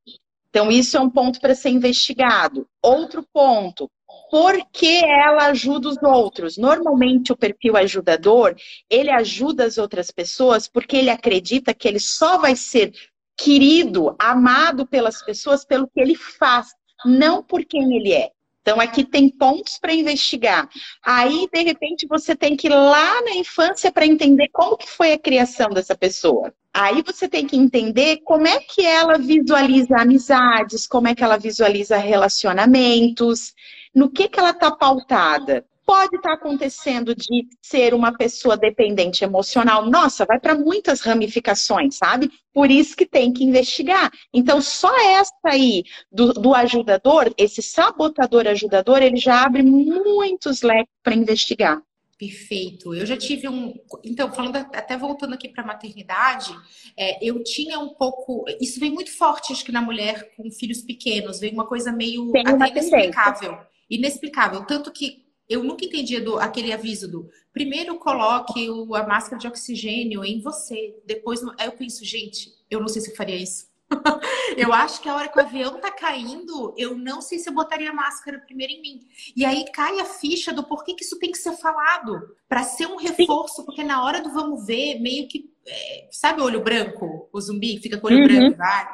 Então, 0.50 0.70
isso 0.70 0.96
é 0.96 1.00
um 1.00 1.10
ponto 1.10 1.40
para 1.40 1.54
ser 1.54 1.70
investigado. 1.70 2.66
Outro 2.82 3.24
ponto, 3.32 3.90
por 4.30 4.54
que 4.72 5.04
ela 5.04 5.46
ajuda 5.46 5.88
os 5.88 6.02
outros? 6.02 6.56
Normalmente, 6.56 7.32
o 7.32 7.36
perfil 7.36 7.76
ajudador, 7.76 8.56
ele 8.90 9.10
ajuda 9.10 9.64
as 9.64 9.78
outras 9.78 10.10
pessoas 10.10 10.66
porque 10.68 10.96
ele 10.96 11.10
acredita 11.10 11.74
que 11.74 11.86
ele 11.86 12.00
só 12.00 12.38
vai 12.38 12.56
ser 12.56 12.92
querido, 13.36 14.14
amado 14.18 14.86
pelas 14.86 15.22
pessoas 15.22 15.64
pelo 15.64 15.88
que 15.88 16.00
ele 16.00 16.14
faz, 16.14 16.68
não 17.04 17.42
por 17.42 17.64
quem 17.64 17.96
ele 17.96 18.12
é. 18.12 18.30
Então, 18.62 18.80
aqui 18.80 19.04
tem 19.04 19.28
pontos 19.28 19.78
para 19.78 19.94
investigar. 19.94 20.68
Aí, 21.00 21.48
de 21.52 21.62
repente, 21.62 22.04
você 22.08 22.34
tem 22.34 22.56
que 22.56 22.66
ir 22.66 22.70
lá 22.70 23.22
na 23.22 23.36
infância 23.36 23.92
para 23.92 24.04
entender 24.04 24.48
como 24.52 24.76
que 24.76 24.90
foi 24.90 25.12
a 25.12 25.18
criação 25.18 25.68
dessa 25.70 25.94
pessoa. 25.94 26.52
Aí 26.74 27.00
você 27.00 27.28
tem 27.28 27.46
que 27.46 27.56
entender 27.56 28.22
como 28.24 28.48
é 28.48 28.58
que 28.58 28.84
ela 28.84 29.18
visualiza 29.18 29.96
amizades, 29.96 30.84
como 30.84 31.06
é 31.06 31.14
que 31.14 31.22
ela 31.22 31.38
visualiza 31.38 31.96
relacionamentos, 31.96 33.54
no 33.94 34.10
que, 34.10 34.28
que 34.28 34.40
ela 34.40 34.50
está 34.50 34.70
pautada 34.72 35.64
pode 35.86 36.16
estar 36.16 36.30
tá 36.30 36.34
acontecendo 36.34 37.14
de 37.14 37.46
ser 37.62 37.94
uma 37.94 38.12
pessoa 38.12 38.56
dependente 38.56 39.22
emocional. 39.22 39.88
Nossa, 39.88 40.26
vai 40.26 40.40
para 40.40 40.54
muitas 40.54 41.00
ramificações, 41.00 41.96
sabe? 41.96 42.30
Por 42.52 42.70
isso 42.70 42.96
que 42.96 43.06
tem 43.06 43.32
que 43.32 43.44
investigar. 43.44 44.10
Então, 44.34 44.60
só 44.60 44.92
essa 45.12 45.32
aí 45.44 45.84
do, 46.10 46.32
do 46.32 46.54
ajudador, 46.54 47.32
esse 47.38 47.62
sabotador 47.62 48.48
ajudador, 48.48 49.00
ele 49.00 49.16
já 49.16 49.44
abre 49.44 49.62
muitos 49.62 50.62
leques 50.62 50.92
para 51.02 51.14
investigar. 51.14 51.80
Perfeito. 52.18 52.94
Eu 52.94 53.04
já 53.04 53.16
tive 53.16 53.46
um. 53.46 53.74
Então, 54.02 54.32
falando 54.32 54.56
até 54.56 54.96
voltando 54.96 55.34
aqui 55.34 55.50
para 55.50 55.62
a 55.62 55.66
maternidade, 55.66 56.50
é, 56.96 57.22
eu 57.22 57.44
tinha 57.44 57.78
um 57.78 57.90
pouco. 57.90 58.44
Isso 58.58 58.80
vem 58.80 58.90
muito 58.90 59.16
forte, 59.16 59.52
acho 59.52 59.64
que 59.64 59.70
na 59.70 59.82
mulher 59.82 60.34
com 60.34 60.50
filhos 60.50 60.80
pequenos, 60.80 61.38
vem 61.38 61.52
uma 61.52 61.66
coisa 61.66 61.92
meio 61.92 62.32
Tem 62.32 62.42
até 62.46 62.70
inexplicável. 62.70 63.58
Inexplicável. 63.90 64.64
Tanto 64.64 64.90
que 64.90 65.25
eu 65.48 65.62
nunca 65.62 65.84
entendi 65.84 66.20
do, 66.20 66.38
aquele 66.38 66.72
aviso 66.72 67.10
do 67.10 67.28
primeiro 67.52 67.96
coloque 67.98 68.68
o, 68.68 68.94
a 68.94 69.06
máscara 69.06 69.38
de 69.38 69.48
oxigênio 69.48 70.24
em 70.24 70.40
você, 70.40 70.94
depois. 71.06 71.40
Aí 71.58 71.66
eu 71.66 71.72
penso, 71.72 72.04
gente, 72.04 72.52
eu 72.70 72.80
não 72.80 72.88
sei 72.88 73.00
se 73.00 73.10
eu 73.10 73.16
faria 73.16 73.36
isso. 73.36 73.66
eu 74.56 74.72
acho 74.72 75.00
que 75.00 75.08
a 75.08 75.14
hora 75.14 75.28
que 75.28 75.38
o 75.38 75.42
avião 75.42 75.80
tá 75.80 75.90
caindo, 75.90 76.74
eu 76.76 76.96
não 76.96 77.20
sei 77.20 77.38
se 77.38 77.48
eu 77.48 77.54
botaria 77.54 77.90
a 77.90 77.94
máscara 77.94 78.38
primeiro 78.40 78.72
em 78.72 78.82
mim. 78.82 79.00
E 79.36 79.44
aí 79.44 79.64
cai 79.72 80.00
a 80.00 80.04
ficha 80.04 80.52
do 80.52 80.64
porquê 80.64 80.94
que 80.94 81.04
isso 81.04 81.18
tem 81.18 81.30
que 81.30 81.38
ser 81.38 81.52
falado. 81.56 82.36
para 82.48 82.62
ser 82.62 82.86
um 82.86 82.96
reforço, 82.96 83.64
porque 83.64 83.82
na 83.82 84.04
hora 84.04 84.20
do 84.20 84.32
vamos 84.32 84.66
ver, 84.66 85.00
meio 85.00 85.28
que. 85.28 85.50
É, 85.68 86.08
sabe 86.12 86.40
o 86.40 86.44
olho 86.44 86.62
branco? 86.62 87.28
O 87.32 87.40
zumbi 87.40 87.78
fica 87.78 87.98
com 87.98 88.06
o 88.06 88.10
olho 88.10 88.20
uhum. 88.20 88.28
branco, 88.28 88.56
vai. 88.56 88.86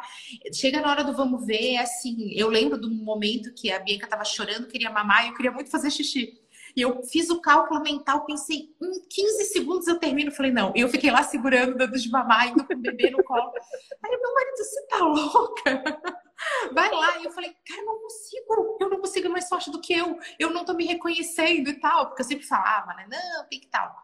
Chega 0.55 0.81
na 0.81 0.91
hora 0.91 1.05
do 1.05 1.15
vamos 1.15 1.45
ver, 1.47 1.75
é 1.75 1.79
assim. 1.79 2.31
Eu 2.35 2.49
lembro 2.49 2.79
do 2.79 2.91
momento 2.91 3.53
que 3.55 3.71
a 3.71 3.79
Bianca 3.79 4.07
tava 4.07 4.25
chorando, 4.25 4.69
queria 4.69 4.91
mamar 4.91 5.25
e 5.25 5.29
eu 5.29 5.35
queria 5.35 5.53
muito 5.53 5.71
fazer 5.71 5.91
xixi. 5.91 6.42
E 6.77 6.81
eu 6.81 7.03
fiz 7.05 7.31
o 7.31 7.41
cálculo 7.41 7.83
mental, 7.83 8.25
pensei, 8.25 8.75
em 8.81 9.09
15 9.09 9.45
segundos 9.47 9.87
eu 9.87 9.99
termino. 9.99 10.33
Falei, 10.33 10.53
não. 10.53 10.73
E 10.75 10.81
eu 10.81 10.89
fiquei 10.89 11.11
lá 11.11 11.23
segurando, 11.23 11.77
dando 11.77 11.99
de 11.99 12.11
mamar, 12.11 12.49
indo 12.49 12.67
com 12.67 12.75
o 12.75 12.79
bebê 12.79 13.11
no 13.11 13.23
colo. 13.25 13.53
Aí 14.03 14.19
meu 14.19 14.35
marido, 14.35 14.57
você 14.57 14.87
tá 14.87 14.99
louca? 14.99 15.85
Vai 16.73 16.91
lá. 16.91 17.19
E 17.19 17.25
eu 17.25 17.31
falei, 17.31 17.55
cara, 17.67 17.81
eu 17.81 17.87
não 17.87 18.01
consigo. 18.01 18.77
Eu 18.81 18.91
não 18.91 19.01
consigo 19.01 19.29
mais 19.29 19.49
forte 19.49 19.71
do 19.71 19.81
que 19.81 19.93
eu. 19.93 20.19
Eu 20.39 20.51
não 20.51 20.65
tô 20.65 20.75
me 20.75 20.85
reconhecendo 20.85 21.69
e 21.69 21.75
tal. 21.75 22.07
Porque 22.07 22.23
eu 22.23 22.27
sempre 22.27 22.47
falava, 22.47 22.95
né? 22.95 23.07
Não, 23.11 23.49
tem 23.49 23.61
que 23.61 23.69
tal. 23.69 23.95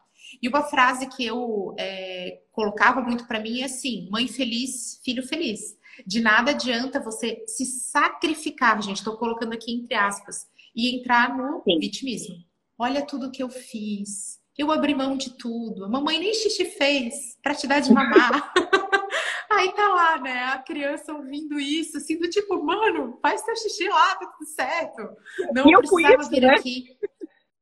E 0.42 0.48
uma 0.48 0.62
frase 0.62 1.06
que 1.08 1.24
eu 1.24 1.74
é, 1.78 2.42
colocava 2.52 3.00
muito 3.00 3.26
para 3.26 3.40
mim 3.40 3.60
é 3.60 3.64
assim: 3.64 4.08
mãe 4.10 4.28
feliz, 4.28 5.00
filho 5.04 5.26
feliz. 5.26 5.76
De 6.06 6.20
nada 6.20 6.52
adianta 6.52 7.00
você 7.00 7.44
se 7.46 7.64
sacrificar, 7.64 8.80
gente. 8.82 8.98
Estou 8.98 9.16
colocando 9.16 9.52
aqui 9.52 9.72
entre 9.72 9.94
aspas, 9.94 10.46
e 10.74 10.96
entrar 10.96 11.36
no 11.36 11.62
Sim. 11.64 11.78
vitimismo. 11.78 12.36
Olha 12.78 13.04
tudo 13.04 13.30
que 13.30 13.42
eu 13.42 13.50
fiz. 13.50 14.38
Eu 14.56 14.70
abri 14.70 14.94
mão 14.94 15.16
de 15.16 15.36
tudo. 15.36 15.84
A 15.84 15.88
mamãe 15.88 16.18
nem 16.18 16.32
xixi 16.32 16.64
fez 16.64 17.36
para 17.42 17.54
te 17.54 17.66
dar 17.66 17.80
de 17.80 17.92
mamar. 17.92 18.52
Aí 19.50 19.72
tá 19.72 19.88
lá, 19.88 20.20
né? 20.20 20.44
A 20.44 20.58
criança 20.58 21.12
ouvindo 21.12 21.58
isso, 21.58 21.96
assim, 21.96 22.18
do 22.18 22.28
tipo, 22.28 22.62
mano, 22.62 23.18
faz 23.20 23.42
teu 23.42 23.56
xixi 23.56 23.88
lá, 23.88 24.14
tá 24.14 24.26
tudo 24.26 24.46
certo. 24.46 25.08
Não 25.52 25.70
eu 25.70 25.78
precisava 25.78 26.22
isso, 26.22 26.30
vir 26.30 26.42
né? 26.42 26.54
aqui. 26.54 26.96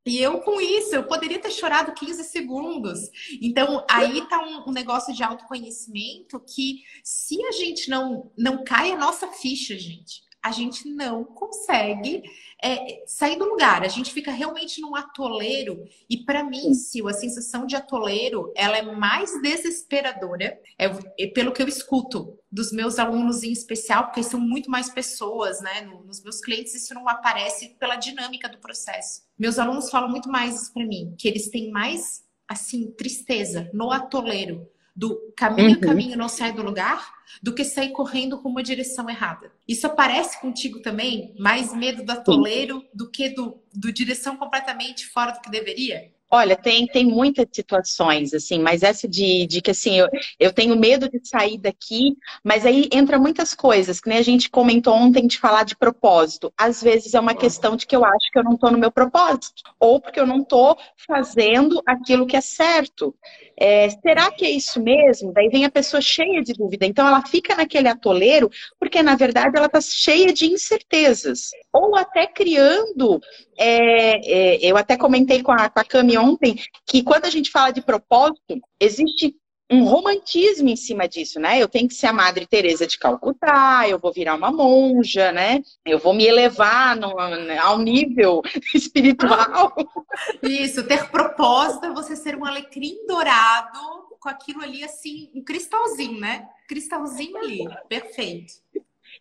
E 0.04 0.22
eu 0.22 0.40
com 0.40 0.60
isso, 0.60 0.94
eu 0.94 1.04
poderia 1.04 1.38
ter 1.38 1.50
chorado 1.50 1.92
15 1.92 2.22
segundos. 2.24 3.10
Então, 3.42 3.84
aí 3.90 4.26
tá 4.28 4.40
um, 4.40 4.70
um, 4.70 4.72
negócio 4.72 5.12
de 5.12 5.22
autoconhecimento 5.22 6.38
que 6.40 6.82
se 7.02 7.42
a 7.44 7.52
gente 7.52 7.90
não 7.90 8.30
não 8.38 8.62
cai 8.62 8.92
a 8.92 8.96
nossa 8.96 9.26
ficha, 9.28 9.76
gente, 9.76 10.22
a 10.46 10.52
gente 10.52 10.88
não 10.88 11.24
consegue 11.24 12.22
é, 12.62 13.02
sair 13.04 13.36
do 13.36 13.44
lugar. 13.44 13.82
A 13.82 13.88
gente 13.88 14.12
fica 14.12 14.30
realmente 14.30 14.80
num 14.80 14.94
atoleiro. 14.94 15.84
E 16.08 16.18
para 16.18 16.44
mim, 16.44 16.72
Sil, 16.78 17.08
a 17.08 17.12
sensação 17.12 17.66
de 17.66 17.74
atoleiro, 17.74 18.52
ela 18.54 18.78
é 18.78 18.82
mais 18.82 19.42
desesperadora, 19.42 20.56
é, 20.78 20.86
é, 21.18 21.26
pelo 21.26 21.50
que 21.50 21.60
eu 21.60 21.66
escuto 21.66 22.38
dos 22.48 22.70
meus 22.70 23.00
alunos 23.00 23.42
em 23.42 23.50
especial, 23.50 24.04
porque 24.04 24.22
são 24.22 24.38
muito 24.38 24.70
mais 24.70 24.88
pessoas, 24.88 25.60
né? 25.60 25.80
Nos 26.06 26.22
meus 26.22 26.40
clientes 26.40 26.76
isso 26.76 26.94
não 26.94 27.08
aparece 27.08 27.70
pela 27.80 27.96
dinâmica 27.96 28.48
do 28.48 28.58
processo. 28.58 29.22
Meus 29.36 29.58
alunos 29.58 29.90
falam 29.90 30.08
muito 30.08 30.28
mais 30.28 30.62
isso 30.62 30.72
para 30.72 30.86
mim, 30.86 31.12
que 31.18 31.26
eles 31.26 31.50
têm 31.50 31.72
mais 31.72 32.24
assim 32.48 32.92
tristeza 32.92 33.68
no 33.74 33.90
atoleiro 33.90 34.64
do 34.96 35.32
caminho, 35.36 35.74
uhum. 35.74 35.80
caminho 35.80 36.16
não 36.16 36.28
sai 36.28 36.52
do 36.52 36.62
lugar, 36.62 37.14
do 37.42 37.54
que 37.54 37.64
sair 37.64 37.92
correndo 37.92 38.38
com 38.38 38.48
uma 38.48 38.62
direção 38.62 39.10
errada. 39.10 39.52
Isso 39.68 39.86
aparece 39.86 40.40
contigo 40.40 40.80
também? 40.80 41.34
Mais 41.38 41.74
medo 41.74 42.02
do 42.02 42.10
atoleiro 42.10 42.82
do 42.94 43.10
que 43.10 43.28
do, 43.28 43.60
do 43.74 43.92
direção 43.92 44.36
completamente 44.38 45.06
fora 45.06 45.32
do 45.32 45.40
que 45.40 45.50
deveria? 45.50 46.10
Olha, 46.28 46.56
tem, 46.56 46.86
tem 46.88 47.04
muitas 47.04 47.46
situações, 47.52 48.34
assim, 48.34 48.58
mas 48.58 48.82
essa 48.82 49.06
de, 49.06 49.46
de 49.46 49.60
que, 49.60 49.70
assim, 49.70 49.96
eu, 49.98 50.08
eu 50.40 50.52
tenho 50.52 50.74
medo 50.76 51.08
de 51.08 51.20
sair 51.22 51.56
daqui, 51.56 52.16
mas 52.42 52.66
aí 52.66 52.88
entra 52.92 53.16
muitas 53.16 53.54
coisas, 53.54 54.00
que 54.00 54.08
nem 54.08 54.18
a 54.18 54.22
gente 54.22 54.50
comentou 54.50 54.92
ontem 54.92 55.26
de 55.26 55.38
falar 55.38 55.64
de 55.64 55.76
propósito. 55.76 56.52
Às 56.58 56.82
vezes 56.82 57.14
é 57.14 57.20
uma 57.20 57.34
questão 57.34 57.76
de 57.76 57.86
que 57.86 57.94
eu 57.94 58.04
acho 58.04 58.30
que 58.32 58.38
eu 58.38 58.44
não 58.44 58.54
estou 58.54 58.72
no 58.72 58.78
meu 58.78 58.90
propósito, 58.90 59.62
ou 59.78 60.00
porque 60.00 60.18
eu 60.18 60.26
não 60.26 60.40
estou 60.40 60.76
fazendo 61.06 61.80
aquilo 61.86 62.26
que 62.26 62.36
é 62.36 62.40
certo. 62.40 63.14
É, 63.58 63.88
será 63.88 64.30
que 64.30 64.44
é 64.44 64.50
isso 64.50 64.82
mesmo? 64.82 65.32
Daí 65.32 65.48
vem 65.48 65.64
a 65.64 65.70
pessoa 65.70 66.00
cheia 66.00 66.42
de 66.42 66.52
dúvida. 66.52 66.84
Então 66.84 67.06
ela 67.06 67.24
fica 67.24 67.54
naquele 67.54 67.88
atoleiro, 67.88 68.50
porque 68.78 69.02
na 69.02 69.16
verdade 69.16 69.56
ela 69.56 69.66
está 69.66 69.80
cheia 69.80 70.32
de 70.32 70.46
incertezas. 70.46 71.50
Ou 71.72 71.96
até 71.96 72.26
criando. 72.26 73.20
É, 73.58 74.56
é, 74.56 74.58
eu 74.60 74.76
até 74.76 74.96
comentei 74.96 75.42
com 75.42 75.52
a, 75.52 75.70
com 75.70 75.80
a 75.80 75.84
Cami 75.84 76.15
ontem 76.16 76.56
que 76.86 77.02
quando 77.02 77.24
a 77.26 77.30
gente 77.30 77.50
fala 77.50 77.70
de 77.70 77.82
propósito, 77.82 78.60
existe 78.80 79.34
um 79.70 79.84
romantismo 79.84 80.68
em 80.68 80.76
cima 80.76 81.08
disso, 81.08 81.40
né? 81.40 81.60
Eu 81.60 81.68
tenho 81.68 81.88
que 81.88 81.94
ser 81.94 82.06
a 82.06 82.12
Madre 82.12 82.46
Teresa 82.46 82.86
de 82.86 82.98
Calcutá, 82.98 83.88
eu 83.88 83.98
vou 83.98 84.12
virar 84.12 84.36
uma 84.36 84.52
monja, 84.52 85.32
né? 85.32 85.60
Eu 85.84 85.98
vou 85.98 86.14
me 86.14 86.24
elevar 86.24 86.96
no, 86.96 87.18
ao 87.60 87.78
nível 87.78 88.42
espiritual. 88.74 89.74
Isso, 90.42 90.86
ter 90.86 91.08
propósito 91.10 91.86
é 91.86 91.92
você 91.92 92.14
ser 92.14 92.36
um 92.36 92.44
alecrim 92.44 93.04
dourado 93.06 94.06
com 94.20 94.28
aquilo 94.28 94.62
ali 94.62 94.84
assim, 94.84 95.30
um 95.34 95.42
cristalzinho, 95.42 96.20
né? 96.20 96.48
Cristalzinho 96.68 97.36
ali, 97.36 97.64
perfeito. 97.88 98.54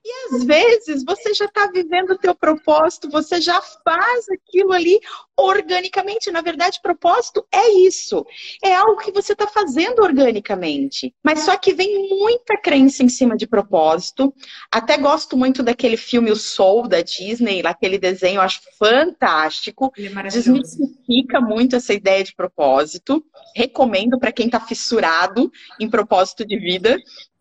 E 0.03 0.35
às 0.35 0.43
vezes 0.43 1.03
você 1.03 1.33
já 1.33 1.45
está 1.45 1.67
vivendo 1.67 2.11
o 2.11 2.17
teu 2.17 2.35
propósito, 2.35 3.09
você 3.09 3.39
já 3.41 3.61
faz 3.61 4.25
aquilo 4.29 4.73
ali 4.73 4.99
organicamente. 5.37 6.31
Na 6.31 6.41
verdade, 6.41 6.79
propósito 6.81 7.45
é 7.51 7.69
isso. 7.79 8.25
É 8.63 8.73
algo 8.73 8.97
que 8.97 9.11
você 9.11 9.33
está 9.33 9.47
fazendo 9.47 10.01
organicamente. 10.01 11.13
Mas 11.23 11.41
só 11.41 11.57
que 11.57 11.73
vem 11.73 12.09
muita 12.09 12.57
crença 12.57 13.03
em 13.03 13.09
cima 13.09 13.35
de 13.35 13.47
propósito. 13.47 14.33
Até 14.71 14.97
gosto 14.97 15.37
muito 15.37 15.61
daquele 15.61 15.97
filme 15.97 16.31
O 16.31 16.35
Soul 16.35 16.87
da 16.87 17.01
Disney, 17.01 17.61
aquele 17.65 17.97
desenho, 17.97 18.37
eu 18.37 18.41
acho 18.41 18.61
fantástico. 18.77 19.91
É 19.97 20.23
Desmistifica 20.23 21.41
muito 21.41 21.75
essa 21.75 21.93
ideia 21.93 22.23
de 22.23 22.33
propósito. 22.35 23.23
Recomendo 23.55 24.19
para 24.19 24.31
quem 24.31 24.45
está 24.45 24.59
fissurado 24.59 25.51
em 25.79 25.89
propósito 25.89 26.45
de 26.45 26.57
vida. 26.57 26.97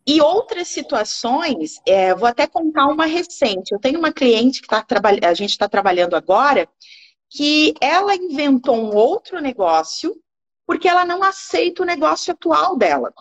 E 0.06 0.20
outras 0.20 0.68
situações, 0.68 1.80
é, 1.86 2.14
vou 2.14 2.28
até 2.28 2.46
contar 2.46 2.86
uma 2.86 3.06
recente. 3.06 3.72
Eu 3.72 3.78
tenho 3.78 3.98
uma 3.98 4.12
cliente 4.12 4.60
que 4.60 4.68
tá 4.68 4.82
trabalhando, 4.82 5.24
a 5.24 5.34
gente 5.34 5.50
está 5.50 5.68
trabalhando 5.68 6.14
agora, 6.14 6.68
que 7.30 7.74
ela 7.80 8.14
inventou 8.14 8.76
um 8.76 8.94
outro 8.94 9.40
negócio 9.40 10.14
porque 10.66 10.88
ela 10.88 11.04
não 11.04 11.22
aceita 11.22 11.82
o 11.82 11.86
negócio 11.86 12.32
atual 12.32 12.76
dela. 12.76 13.12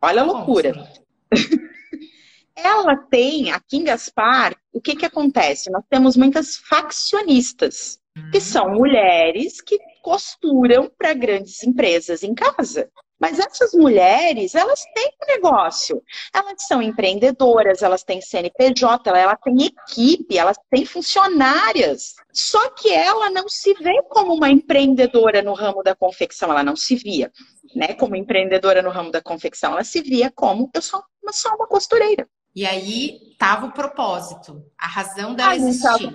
Olha 0.00 0.22
a 0.22 0.24
loucura. 0.24 0.88
ela 2.54 2.96
tem, 2.96 3.50
aqui 3.50 3.78
em 3.78 3.84
Gaspar, 3.84 4.56
o 4.72 4.80
que, 4.80 4.96
que 4.96 5.06
acontece? 5.06 5.70
Nós 5.70 5.84
temos 5.88 6.16
muitas 6.16 6.56
faccionistas, 6.56 7.98
que 8.30 8.38
uhum. 8.38 8.44
são 8.44 8.70
mulheres 8.70 9.60
que 9.60 9.78
costuram 10.02 10.90
para 10.96 11.12
grandes 11.12 11.62
empresas 11.62 12.22
em 12.22 12.34
casa. 12.34 12.90
Mas 13.18 13.38
essas 13.38 13.72
mulheres, 13.72 14.54
elas 14.54 14.82
têm 14.94 15.10
um 15.22 15.26
negócio. 15.26 16.02
Elas 16.34 16.54
são 16.66 16.82
empreendedoras, 16.82 17.82
elas 17.82 18.02
têm 18.04 18.20
CNPJ, 18.20 19.10
ela 19.10 19.36
tem 19.36 19.64
equipe, 19.64 20.36
elas 20.36 20.58
têm 20.70 20.84
funcionárias. 20.84 22.14
Só 22.32 22.70
que 22.70 22.92
ela 22.92 23.30
não 23.30 23.48
se 23.48 23.72
vê 23.74 24.02
como 24.10 24.34
uma 24.34 24.50
empreendedora 24.50 25.40
no 25.40 25.54
ramo 25.54 25.82
da 25.82 25.94
confecção, 25.94 26.50
ela 26.50 26.62
não 26.62 26.76
se 26.76 26.96
via, 26.96 27.32
né, 27.74 27.94
como 27.94 28.14
empreendedora 28.14 28.82
no 28.82 28.90
ramo 28.90 29.10
da 29.10 29.22
confecção, 29.22 29.72
ela 29.72 29.84
se 29.84 30.02
via 30.02 30.30
como 30.30 30.70
eu 30.74 30.82
sou 30.82 31.02
uma, 31.22 31.32
só 31.32 31.54
uma 31.54 31.66
costureira. 31.66 32.28
E 32.54 32.66
aí 32.66 33.18
estava 33.32 33.66
o 33.66 33.72
propósito, 33.72 34.62
a 34.78 34.86
razão 34.86 35.34
dela 35.34 35.52
aí 35.52 35.58
existir. 35.58 36.12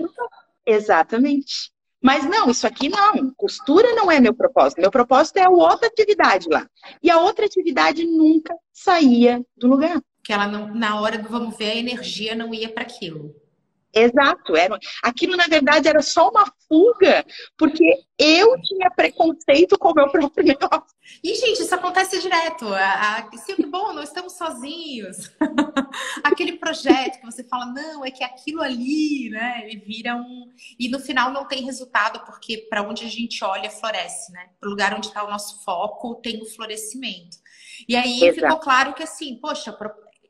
Exatamente. 0.66 1.72
Mas 2.02 2.26
não, 2.26 2.50
isso 2.50 2.66
aqui 2.66 2.90
não. 2.90 3.32
Costura 3.36 3.94
não 3.94 4.12
é 4.12 4.20
meu 4.20 4.34
propósito. 4.34 4.82
Meu 4.82 4.90
propósito 4.90 5.38
é 5.38 5.44
a 5.44 5.50
outra 5.50 5.88
atividade 5.88 6.48
lá. 6.50 6.68
E 7.02 7.12
a 7.12 7.20
outra 7.20 7.46
atividade 7.46 8.06
nunca 8.06 8.56
saía 8.74 9.46
do 9.56 9.68
lugar. 9.68 10.02
Que 10.24 10.34
ela 10.34 10.48
não, 10.48 10.74
na 10.74 11.00
hora 11.00 11.18
do 11.18 11.30
vamos 11.30 11.56
ver, 11.58 11.72
a 11.72 11.76
energia 11.76 12.36
não 12.36 12.54
ia 12.54 12.70
para 12.70 12.84
aquilo. 12.84 13.36
Exato, 13.94 14.56
era, 14.56 14.80
aquilo 15.04 15.36
na 15.36 15.48
verdade 15.48 15.88
era 15.88 16.02
só 16.02 16.30
uma 16.30 16.46
fuga, 16.68 17.26
porque 17.58 17.84
eu 18.18 18.60
tinha 18.62 18.90
preconceito 18.92 19.78
com 19.78 19.90
o 19.90 19.94
meu 19.94 20.10
próprio 20.10 20.46
negócio. 20.48 20.96
E, 21.24 21.36
gente, 21.36 21.62
isso 21.62 21.76
acontece 21.76 22.22
direto. 22.22 22.68
A, 22.74 23.18
a, 23.18 23.30
bom, 23.68 23.94
não 23.94 24.02
estamos 24.02 24.34
sozinhos. 24.34 25.32
Aquele 26.24 26.54
projeto 26.54 27.20
que 27.20 27.26
você 27.26 27.44
fala, 27.44 27.66
não, 27.66 28.06
é 28.06 28.12
que 28.12 28.24
aquilo 28.24 28.62
ali, 28.62 29.30
né? 29.30 29.64
Ele 29.66 29.78
vira 29.78 30.16
um. 30.16 30.50
E 30.80 30.88
no 30.88 31.00
final 31.00 31.32
não 31.32 31.48
tem 31.48 31.64
resultado, 31.64 32.24
porque 32.26 32.66
para 32.70 32.82
onde 32.82 33.04
a 33.04 33.10
gente 33.10 33.44
olha, 33.44 33.70
floresce, 33.70 34.32
né? 34.32 34.50
Para 34.60 34.68
o 34.68 34.72
lugar 34.72 34.94
onde 34.94 35.08
está 35.08 35.24
o 35.24 35.30
nosso 35.30 35.64
foco, 35.64 36.16
tem 36.16 36.42
o 36.42 36.46
florescimento. 36.46 37.38
E 37.90 37.96
aí 37.96 38.24
Exato. 38.24 38.42
ficou 38.42 38.60
claro 38.60 38.94
que, 38.94 39.04
assim, 39.04 39.38
poxa, 39.42 39.76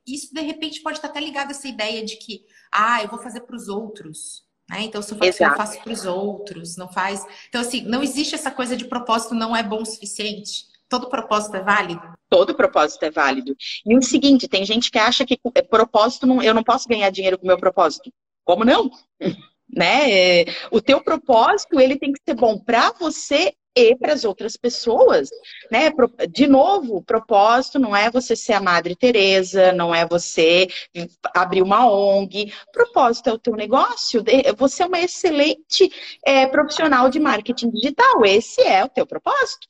isso 0.08 0.34
de 0.34 0.42
repente 0.42 0.82
pode 0.82 0.98
estar 0.98 1.10
até 1.10 1.20
ligado 1.20 1.50
a 1.50 1.52
essa 1.52 1.68
ideia 1.68 2.04
de 2.04 2.16
que 2.18 2.46
ah, 2.72 3.02
eu 3.02 3.10
vou 3.10 3.20
fazer 3.20 3.42
para 3.42 3.56
os 3.56 3.68
outros. 3.68 4.44
Né? 4.70 4.84
Então, 4.84 5.02
se 5.02 5.14
eu 5.14 5.18
faço, 5.18 5.44
eu 5.44 5.56
faço 5.56 5.82
para 5.82 5.92
os 5.92 6.06
outros, 6.06 6.78
não 6.78 6.88
faz. 6.88 7.26
Então, 7.50 7.62
assim, 7.62 7.82
não 7.82 8.02
existe 8.02 8.36
essa 8.36 8.50
coisa 8.50 8.78
de 8.78 8.86
propósito 8.86 9.36
não 9.36 9.56
é 9.56 9.62
bom 9.62 9.82
o 9.82 9.86
suficiente. 9.86 10.66
Todo 10.88 11.10
propósito 11.10 11.56
é 11.56 11.62
válido? 11.62 12.02
Todo 12.30 12.56
propósito 12.56 13.04
é 13.04 13.12
válido. 13.12 13.56
E 13.86 13.98
o 13.98 14.02
seguinte, 14.02 14.48
tem 14.48 14.66
gente 14.66 14.90
que 14.90 14.98
acha 14.98 15.26
que 15.26 15.40
é 15.56 15.62
propósito, 15.62 16.26
não, 16.26 16.42
eu 16.42 16.54
não 16.54 16.64
posso 16.64 16.88
ganhar 16.88 17.10
dinheiro 17.10 17.38
com 17.38 17.46
o 17.46 17.48
meu 17.48 17.58
propósito. 17.58 18.12
Como 18.44 18.64
não? 18.64 18.90
né? 19.74 20.44
O 20.72 20.82
teu 20.82 21.02
propósito, 21.02 21.80
ele 21.80 21.98
tem 21.98 22.12
que 22.12 22.22
ser 22.26 22.36
bom 22.36 22.60
para 22.60 22.92
você 22.92 23.54
e 23.76 23.96
para 23.96 24.14
as 24.14 24.26
outras 24.26 24.58
pessoas, 24.58 25.30
né? 25.72 25.92
De 26.30 26.46
novo, 26.48 26.98
o 26.98 27.04
propósito 27.04 27.80
não 27.80 27.96
é 27.96 28.12
você 28.12 28.36
ser 28.36 28.54
a 28.54 28.62
Madre 28.62 28.96
Teresa, 28.96 29.72
não 29.72 29.96
é 29.96 30.06
você 30.06 30.68
abrir 31.34 31.62
uma 31.62 31.90
ONG. 31.90 32.54
O 32.68 32.72
propósito 32.72 33.30
é 33.30 33.34
o 33.34 33.40
teu 33.40 33.56
negócio. 33.56 34.24
Você 34.58 34.84
é 34.84 34.86
uma 34.86 35.00
excelente 35.00 35.92
é, 36.26 36.46
profissional 36.48 37.10
de 37.10 37.20
marketing 37.20 37.72
digital. 37.72 38.26
Esse 38.26 38.62
é 38.62 38.84
o 38.84 38.90
teu 38.90 39.06
propósito. 39.06 39.68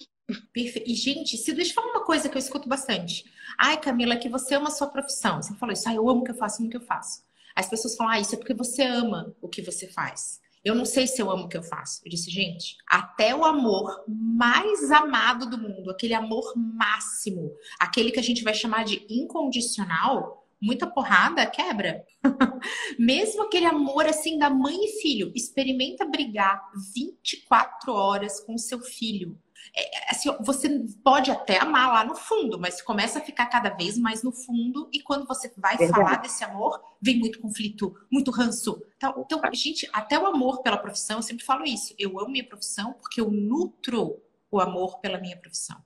Perfeito. 0.53 0.89
E, 0.89 0.95
gente, 0.95 1.37
se 1.37 1.53
deixa 1.53 1.71
eu 1.71 1.75
falar 1.75 1.91
uma 1.91 2.05
coisa 2.05 2.29
que 2.29 2.35
eu 2.35 2.39
escuto 2.39 2.67
bastante. 2.67 3.23
Ai, 3.57 3.79
Camila, 3.79 4.15
que 4.15 4.29
você 4.29 4.55
ama 4.55 4.69
a 4.69 4.71
sua 4.71 4.87
profissão. 4.87 5.41
Você 5.41 5.53
falou 5.55 5.73
isso, 5.73 5.87
ah, 5.87 5.93
eu 5.93 6.09
amo 6.09 6.21
o 6.21 6.23
que 6.23 6.31
eu 6.31 6.35
faço, 6.35 6.61
amo 6.61 6.67
o 6.67 6.71
que 6.71 6.77
eu 6.77 6.81
faço. 6.81 7.21
As 7.55 7.69
pessoas 7.69 7.95
falam, 7.95 8.13
ah, 8.13 8.19
isso 8.19 8.33
é 8.33 8.37
porque 8.37 8.53
você 8.53 8.81
ama 8.83 9.35
o 9.41 9.47
que 9.47 9.61
você 9.61 9.87
faz. 9.87 10.39
Eu 10.63 10.75
não 10.75 10.85
sei 10.85 11.07
se 11.07 11.21
eu 11.21 11.31
amo 11.31 11.45
o 11.45 11.47
que 11.47 11.57
eu 11.57 11.63
faço. 11.63 12.01
Eu 12.05 12.09
disse, 12.09 12.29
gente, 12.29 12.75
até 12.87 13.35
o 13.35 13.43
amor 13.43 14.03
mais 14.07 14.91
amado 14.91 15.49
do 15.49 15.57
mundo, 15.57 15.89
aquele 15.89 16.13
amor 16.13 16.53
máximo, 16.55 17.51
aquele 17.79 18.11
que 18.11 18.19
a 18.19 18.23
gente 18.23 18.43
vai 18.43 18.53
chamar 18.53 18.85
de 18.85 19.05
incondicional, 19.09 20.47
muita 20.61 20.85
porrada 20.85 21.45
quebra. 21.47 22.05
Mesmo 22.99 23.43
aquele 23.43 23.65
amor 23.65 24.05
assim 24.05 24.37
da 24.37 24.49
mãe 24.49 24.77
e 24.85 25.01
filho, 25.01 25.31
experimenta 25.35 26.05
brigar 26.05 26.61
24 26.93 27.91
horas 27.91 28.39
com 28.41 28.55
seu 28.57 28.79
filho. 28.79 29.35
É, 29.75 30.11
assim, 30.11 30.29
você 30.41 30.85
pode 31.03 31.31
até 31.31 31.57
amar 31.57 31.93
lá 31.93 32.03
no 32.03 32.15
fundo, 32.15 32.59
mas 32.59 32.81
começa 32.81 33.19
a 33.19 33.21
ficar 33.21 33.45
cada 33.45 33.69
vez 33.69 33.97
mais 33.97 34.21
no 34.21 34.31
fundo, 34.31 34.89
e 34.91 34.99
quando 35.01 35.25
você 35.25 35.51
vai 35.57 35.77
Verdade. 35.77 36.03
falar 36.03 36.15
desse 36.17 36.43
amor, 36.43 36.81
vem 37.01 37.19
muito 37.19 37.39
conflito, 37.39 37.95
muito 38.11 38.31
ranço. 38.31 38.81
Então, 38.97 39.25
então, 39.25 39.41
gente, 39.53 39.89
até 39.93 40.19
o 40.19 40.25
amor 40.25 40.61
pela 40.61 40.77
profissão, 40.77 41.17
eu 41.17 41.23
sempre 41.23 41.45
falo 41.45 41.63
isso. 41.63 41.93
Eu 41.97 42.19
amo 42.19 42.31
minha 42.31 42.47
profissão 42.47 42.93
porque 42.93 43.21
eu 43.21 43.31
nutro 43.31 44.21
o 44.51 44.59
amor 44.59 44.99
pela 44.99 45.19
minha 45.19 45.37
profissão. 45.37 45.81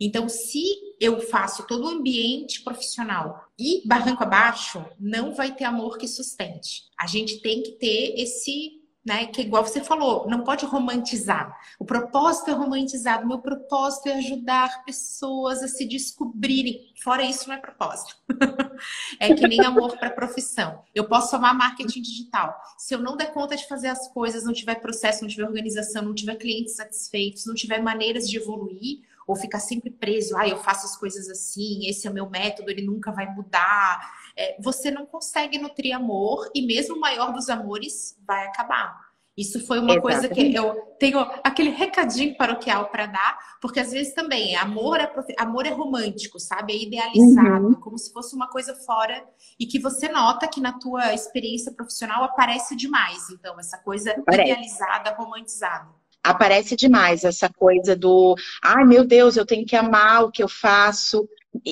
Então, 0.00 0.28
se 0.28 0.64
eu 0.98 1.20
faço 1.20 1.66
todo 1.66 1.84
o 1.84 1.88
ambiente 1.88 2.62
profissional 2.62 3.46
e 3.58 3.86
barranco 3.86 4.22
abaixo, 4.22 4.84
não 4.98 5.32
vai 5.32 5.54
ter 5.54 5.64
amor 5.64 5.98
que 5.98 6.08
sustente. 6.08 6.84
A 6.98 7.06
gente 7.06 7.40
tem 7.40 7.62
que 7.62 7.72
ter 7.72 8.14
esse 8.16 8.79
né? 9.10 9.26
Que 9.26 9.42
igual 9.42 9.66
você 9.66 9.82
falou, 9.82 10.28
não 10.28 10.44
pode 10.44 10.64
romantizar. 10.64 11.58
O 11.80 11.84
propósito 11.84 12.48
é 12.48 12.54
romantizado. 12.54 13.26
Meu 13.26 13.40
propósito 13.40 14.08
é 14.08 14.12
ajudar 14.12 14.84
pessoas 14.84 15.64
a 15.64 15.68
se 15.68 15.84
descobrirem. 15.84 16.92
Fora 17.02 17.24
isso, 17.24 17.48
não 17.48 17.56
é 17.56 17.58
propósito. 17.58 18.14
é 19.18 19.34
que 19.34 19.48
nem 19.48 19.60
amor 19.62 19.98
para 19.98 20.10
profissão. 20.10 20.84
Eu 20.94 21.08
posso 21.08 21.34
amar 21.34 21.54
marketing 21.54 22.02
digital. 22.02 22.56
Se 22.78 22.94
eu 22.94 23.00
não 23.00 23.16
der 23.16 23.32
conta 23.32 23.56
de 23.56 23.66
fazer 23.66 23.88
as 23.88 24.06
coisas, 24.06 24.44
não 24.44 24.52
tiver 24.52 24.76
processo, 24.76 25.22
não 25.22 25.28
tiver 25.28 25.44
organização, 25.44 26.02
não 26.02 26.14
tiver 26.14 26.36
clientes 26.36 26.76
satisfeitos, 26.76 27.46
não 27.46 27.54
tiver 27.54 27.82
maneiras 27.82 28.30
de 28.30 28.36
evoluir, 28.36 29.00
ou 29.26 29.36
ficar 29.36 29.60
sempre 29.60 29.90
preso, 29.90 30.36
ah, 30.36 30.48
eu 30.48 30.58
faço 30.58 30.86
as 30.86 30.96
coisas 30.96 31.28
assim, 31.28 31.86
esse 31.86 32.06
é 32.06 32.10
o 32.10 32.14
meu 32.14 32.28
método, 32.28 32.70
ele 32.70 32.82
nunca 32.82 33.12
vai 33.12 33.32
mudar. 33.32 34.19
É, 34.40 34.56
você 34.58 34.90
não 34.90 35.04
consegue 35.04 35.58
nutrir 35.58 35.94
amor 35.94 36.50
e 36.54 36.62
mesmo 36.62 36.96
o 36.96 37.00
maior 37.00 37.30
dos 37.30 37.50
amores 37.50 38.16
vai 38.26 38.46
acabar. 38.46 38.98
Isso 39.36 39.64
foi 39.66 39.78
uma 39.78 39.92
Exatamente. 39.92 40.02
coisa 40.02 40.28
que 40.34 40.54
eu 40.54 40.74
tenho 40.98 41.18
aquele 41.44 41.70
recadinho 41.70 42.34
paroquial 42.36 42.88
para 42.88 43.04
dar, 43.04 43.38
porque 43.60 43.80
às 43.80 43.90
vezes 43.90 44.14
também 44.14 44.56
amor 44.56 44.98
é, 44.98 45.12
amor 45.38 45.66
é 45.66 45.70
romântico, 45.70 46.40
sabe? 46.40 46.72
É 46.72 46.82
idealizado, 46.82 47.66
uhum. 47.66 47.74
como 47.74 47.98
se 47.98 48.10
fosse 48.12 48.34
uma 48.34 48.48
coisa 48.48 48.74
fora 48.86 49.22
e 49.58 49.66
que 49.66 49.78
você 49.78 50.08
nota 50.08 50.48
que 50.48 50.60
na 50.60 50.78
tua 50.78 51.12
experiência 51.12 51.72
profissional 51.72 52.24
aparece 52.24 52.74
demais. 52.74 53.28
Então, 53.30 53.60
essa 53.60 53.76
coisa 53.78 54.14
Parece. 54.24 54.50
idealizada, 54.50 55.14
romantizada 55.14 56.00
aparece 56.22 56.76
demais 56.76 57.24
essa 57.24 57.48
coisa 57.48 57.96
do 57.96 58.34
ai 58.62 58.84
meu 58.84 59.06
Deus, 59.06 59.38
eu 59.38 59.46
tenho 59.46 59.64
que 59.64 59.74
amar 59.74 60.24
o 60.24 60.30
que 60.30 60.42
eu 60.42 60.48
faço. 60.48 61.26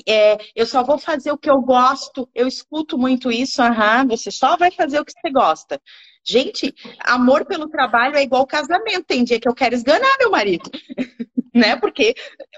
É, 0.07 0.39
eu 0.55 0.66
só 0.66 0.83
vou 0.83 0.99
fazer 0.99 1.33
o 1.33 1.39
que 1.39 1.51
eu 1.51 1.61
gosto. 1.61 2.29
Eu 2.35 2.47
escuto 2.47 2.99
muito 2.99 3.31
isso, 3.31 3.62
aham, 3.62 4.07
você 4.07 4.31
só 4.31 4.57
vai 4.57 4.70
fazer 4.70 5.01
o 5.01 5.05
que 5.05 5.12
você 5.12 5.31
gosta. 5.31 5.81
Gente, 6.24 6.74
amor 7.01 7.47
pelo 7.47 7.68
trabalho 7.68 8.16
é 8.16 8.22
igual 8.22 8.47
casamento. 8.47 9.07
Tem 9.07 9.24
dia 9.24 9.41
que 9.41 9.49
eu 9.49 9.55
quero 9.55 9.74
esganar 9.74 10.18
meu 10.18 10.31
marido. 10.31 10.70
né? 11.55 11.76
Porque, 11.76 12.14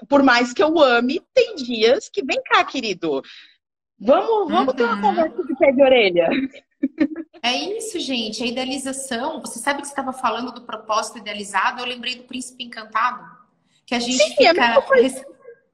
por 0.07 0.23
mais 0.23 0.53
que 0.53 0.61
eu 0.61 0.79
ame, 0.79 1.21
tem 1.33 1.55
dias 1.55 2.09
que, 2.09 2.23
vem 2.23 2.41
cá, 2.43 2.63
querido, 2.63 3.21
vamos, 3.99 4.51
vamos 4.51 4.69
uhum. 4.69 4.75
ter 4.75 4.83
uma 4.83 4.95
uhum. 4.95 5.01
conversa 5.01 5.43
de 5.43 5.55
pé 5.57 5.71
de 5.71 5.81
orelha. 5.81 6.29
É 7.43 7.55
isso, 7.55 7.99
gente. 7.99 8.43
A 8.43 8.45
idealização. 8.45 9.39
Você 9.41 9.59
sabe 9.59 9.81
que 9.81 9.87
você 9.87 9.93
estava 9.93 10.13
falando 10.13 10.51
do 10.51 10.61
propósito 10.61 11.19
idealizado? 11.19 11.81
Eu 11.81 11.87
lembrei 11.87 12.15
do 12.15 12.23
Príncipe 12.23 12.63
Encantado. 12.63 13.23
Que 13.85 13.95
a 13.95 13.99
gente 13.99 14.17
Sim, 14.17 14.33
é 14.45 14.49
fica. 14.53 14.65
É 14.65 14.77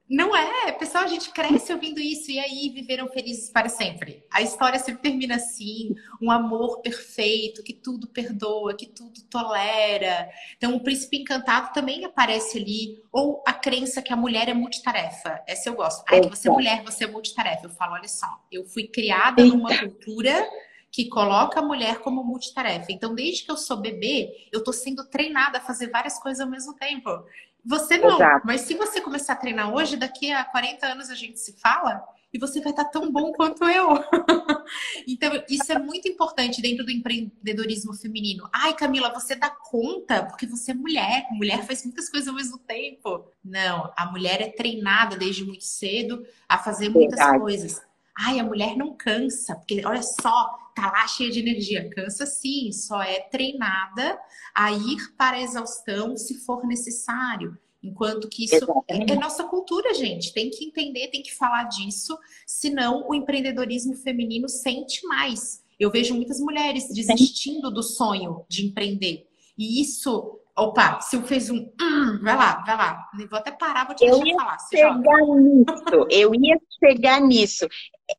não 0.08 0.34
é, 0.34 0.72
pessoal, 0.72 1.04
a 1.04 1.08
gente 1.08 1.30
cresce 1.30 1.72
ouvindo 1.72 2.00
isso 2.00 2.30
e 2.30 2.38
aí 2.38 2.70
viveram 2.70 3.08
felizes 3.08 3.50
para 3.50 3.68
sempre. 3.68 4.24
A 4.32 4.40
história 4.40 4.78
sempre 4.78 5.02
termina 5.02 5.36
assim, 5.36 5.94
um 6.20 6.30
amor 6.30 6.80
perfeito, 6.80 7.62
que 7.62 7.74
tudo 7.74 8.06
perdoa, 8.06 8.74
que 8.74 8.86
tudo 8.86 9.20
tolera. 9.30 10.30
Então, 10.56 10.74
o 10.74 10.80
príncipe 10.82 11.18
encantado 11.18 11.74
também 11.74 12.06
aparece 12.06 12.58
ali, 12.58 13.02
ou 13.12 13.42
a 13.46 13.52
crença 13.52 14.00
que 14.00 14.12
a 14.12 14.16
mulher 14.16 14.48
é 14.48 14.54
multitarefa. 14.54 15.42
Essa 15.46 15.68
eu 15.68 15.74
gosto. 15.74 16.02
Ai, 16.08 16.22
que 16.22 16.30
você 16.30 16.48
é 16.48 16.52
mulher, 16.52 16.82
você 16.82 17.04
é 17.04 17.06
multitarefa. 17.06 17.66
Eu 17.66 17.70
falo, 17.70 17.92
olha 17.92 18.08
só, 18.08 18.42
eu 18.50 18.64
fui 18.64 18.88
criada 18.88 19.44
numa 19.44 19.76
cultura 19.78 20.48
que 20.90 21.08
coloca 21.08 21.60
a 21.60 21.62
mulher 21.62 21.98
como 21.98 22.24
multitarefa. 22.24 22.90
Então, 22.90 23.14
desde 23.14 23.44
que 23.44 23.50
eu 23.50 23.56
sou 23.56 23.76
bebê, 23.76 24.48
eu 24.50 24.64
tô 24.64 24.72
sendo 24.72 25.04
treinada 25.04 25.58
a 25.58 25.60
fazer 25.60 25.90
várias 25.90 26.18
coisas 26.18 26.40
ao 26.40 26.50
mesmo 26.50 26.74
tempo. 26.74 27.10
Você 27.68 27.98
não, 27.98 28.16
Exato. 28.16 28.46
mas 28.46 28.62
se 28.62 28.74
você 28.74 28.98
começar 28.98 29.34
a 29.34 29.36
treinar 29.36 29.74
hoje, 29.74 29.94
daqui 29.94 30.32
a 30.32 30.42
40 30.42 30.86
anos 30.86 31.10
a 31.10 31.14
gente 31.14 31.38
se 31.38 31.52
fala 31.60 32.02
e 32.32 32.38
você 32.38 32.62
vai 32.62 32.70
estar 32.70 32.86
tão 32.86 33.12
bom 33.12 33.30
quanto 33.32 33.62
eu. 33.64 33.88
então, 35.06 35.30
isso 35.50 35.70
é 35.70 35.78
muito 35.78 36.08
importante 36.08 36.62
dentro 36.62 36.82
do 36.82 36.90
empreendedorismo 36.90 37.92
feminino. 37.92 38.48
Ai, 38.54 38.72
Camila, 38.72 39.12
você 39.12 39.34
dá 39.34 39.50
conta 39.50 40.24
porque 40.24 40.46
você 40.46 40.70
é 40.70 40.74
mulher. 40.74 41.26
Mulher 41.30 41.62
faz 41.66 41.84
muitas 41.84 42.08
coisas 42.08 42.26
ao 42.26 42.34
mesmo 42.34 42.56
tempo. 42.58 43.26
Não, 43.44 43.92
a 43.94 44.06
mulher 44.06 44.40
é 44.40 44.48
treinada 44.48 45.16
desde 45.16 45.44
muito 45.44 45.64
cedo 45.64 46.24
a 46.48 46.56
fazer 46.56 46.88
muitas 46.88 47.18
Verdade. 47.18 47.38
coisas. 47.38 47.82
ai, 48.18 48.38
a 48.40 48.44
mulher 48.44 48.76
não 48.76 48.96
cansa, 48.96 49.54
porque 49.54 49.84
olha 49.84 50.02
só, 50.02 50.67
tá 50.80 50.92
lá 50.92 51.06
cheia 51.08 51.30
de 51.30 51.40
energia. 51.40 51.90
Cansa 51.90 52.24
sim, 52.24 52.70
só 52.72 53.02
é 53.02 53.20
treinada 53.20 54.18
a 54.54 54.72
ir 54.72 55.14
para 55.16 55.36
a 55.36 55.42
exaustão 55.42 56.16
se 56.16 56.44
for 56.44 56.64
necessário. 56.66 57.58
Enquanto 57.82 58.28
que 58.28 58.44
isso 58.44 58.64
é, 58.88 59.12
é, 59.12 59.16
nossa 59.16 59.44
cultura, 59.44 59.94
gente. 59.94 60.32
Tem 60.32 60.50
que 60.50 60.64
entender, 60.64 61.08
tem 61.08 61.22
que 61.22 61.34
falar 61.34 61.64
disso, 61.64 62.18
senão 62.46 63.08
o 63.08 63.14
empreendedorismo 63.14 63.94
feminino 63.96 64.48
sente 64.48 65.06
mais. 65.06 65.62
Eu 65.78 65.90
vejo 65.90 66.14
muitas 66.14 66.40
mulheres 66.40 66.88
desistindo 66.92 67.70
do 67.70 67.82
sonho 67.82 68.44
de 68.48 68.66
empreender. 68.66 69.28
E 69.56 69.80
isso 69.80 70.40
Opa, 70.58 71.00
se 71.00 71.14
eu 71.14 71.22
fez 71.22 71.50
um. 71.50 71.70
Hum, 71.80 72.18
vai 72.20 72.36
lá, 72.36 72.64
vai 72.66 72.76
lá. 72.76 73.08
Vou 73.30 73.38
até 73.38 73.52
parar, 73.52 73.86
vou 73.86 73.94
te 73.94 74.04
eu 74.04 74.18
deixar 74.18 74.40
falar. 74.40 74.58
chegar 74.68 75.20
nisso, 75.36 76.06
eu 76.10 76.34
ia 76.34 76.60
chegar 76.80 77.20
nisso. 77.20 77.68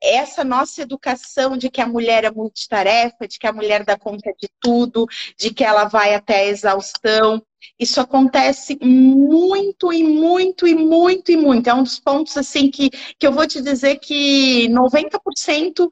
Essa 0.01 0.43
nossa 0.43 0.81
educação 0.81 1.57
de 1.57 1.69
que 1.69 1.81
a 1.81 1.87
mulher 1.87 2.23
é 2.23 2.31
multitarefa, 2.31 3.27
de 3.27 3.39
que 3.39 3.47
a 3.47 3.53
mulher 3.53 3.83
dá 3.83 3.97
conta 3.97 4.31
de 4.39 4.49
tudo, 4.59 5.05
de 5.37 5.53
que 5.53 5.63
ela 5.63 5.85
vai 5.85 6.13
até 6.13 6.41
a 6.41 6.47
exaustão. 6.47 7.41
Isso 7.77 7.99
acontece 7.99 8.77
muito 8.81 9.91
e 9.91 10.03
muito 10.03 10.67
e 10.67 10.75
muito 10.75 11.31
e 11.31 11.37
muito. 11.37 11.69
É 11.69 11.73
um 11.73 11.83
dos 11.83 11.99
pontos 11.99 12.37
assim 12.37 12.69
que, 12.69 12.89
que 12.89 13.27
eu 13.27 13.31
vou 13.31 13.47
te 13.47 13.61
dizer 13.61 13.97
que 13.99 14.67
90% 14.69 15.89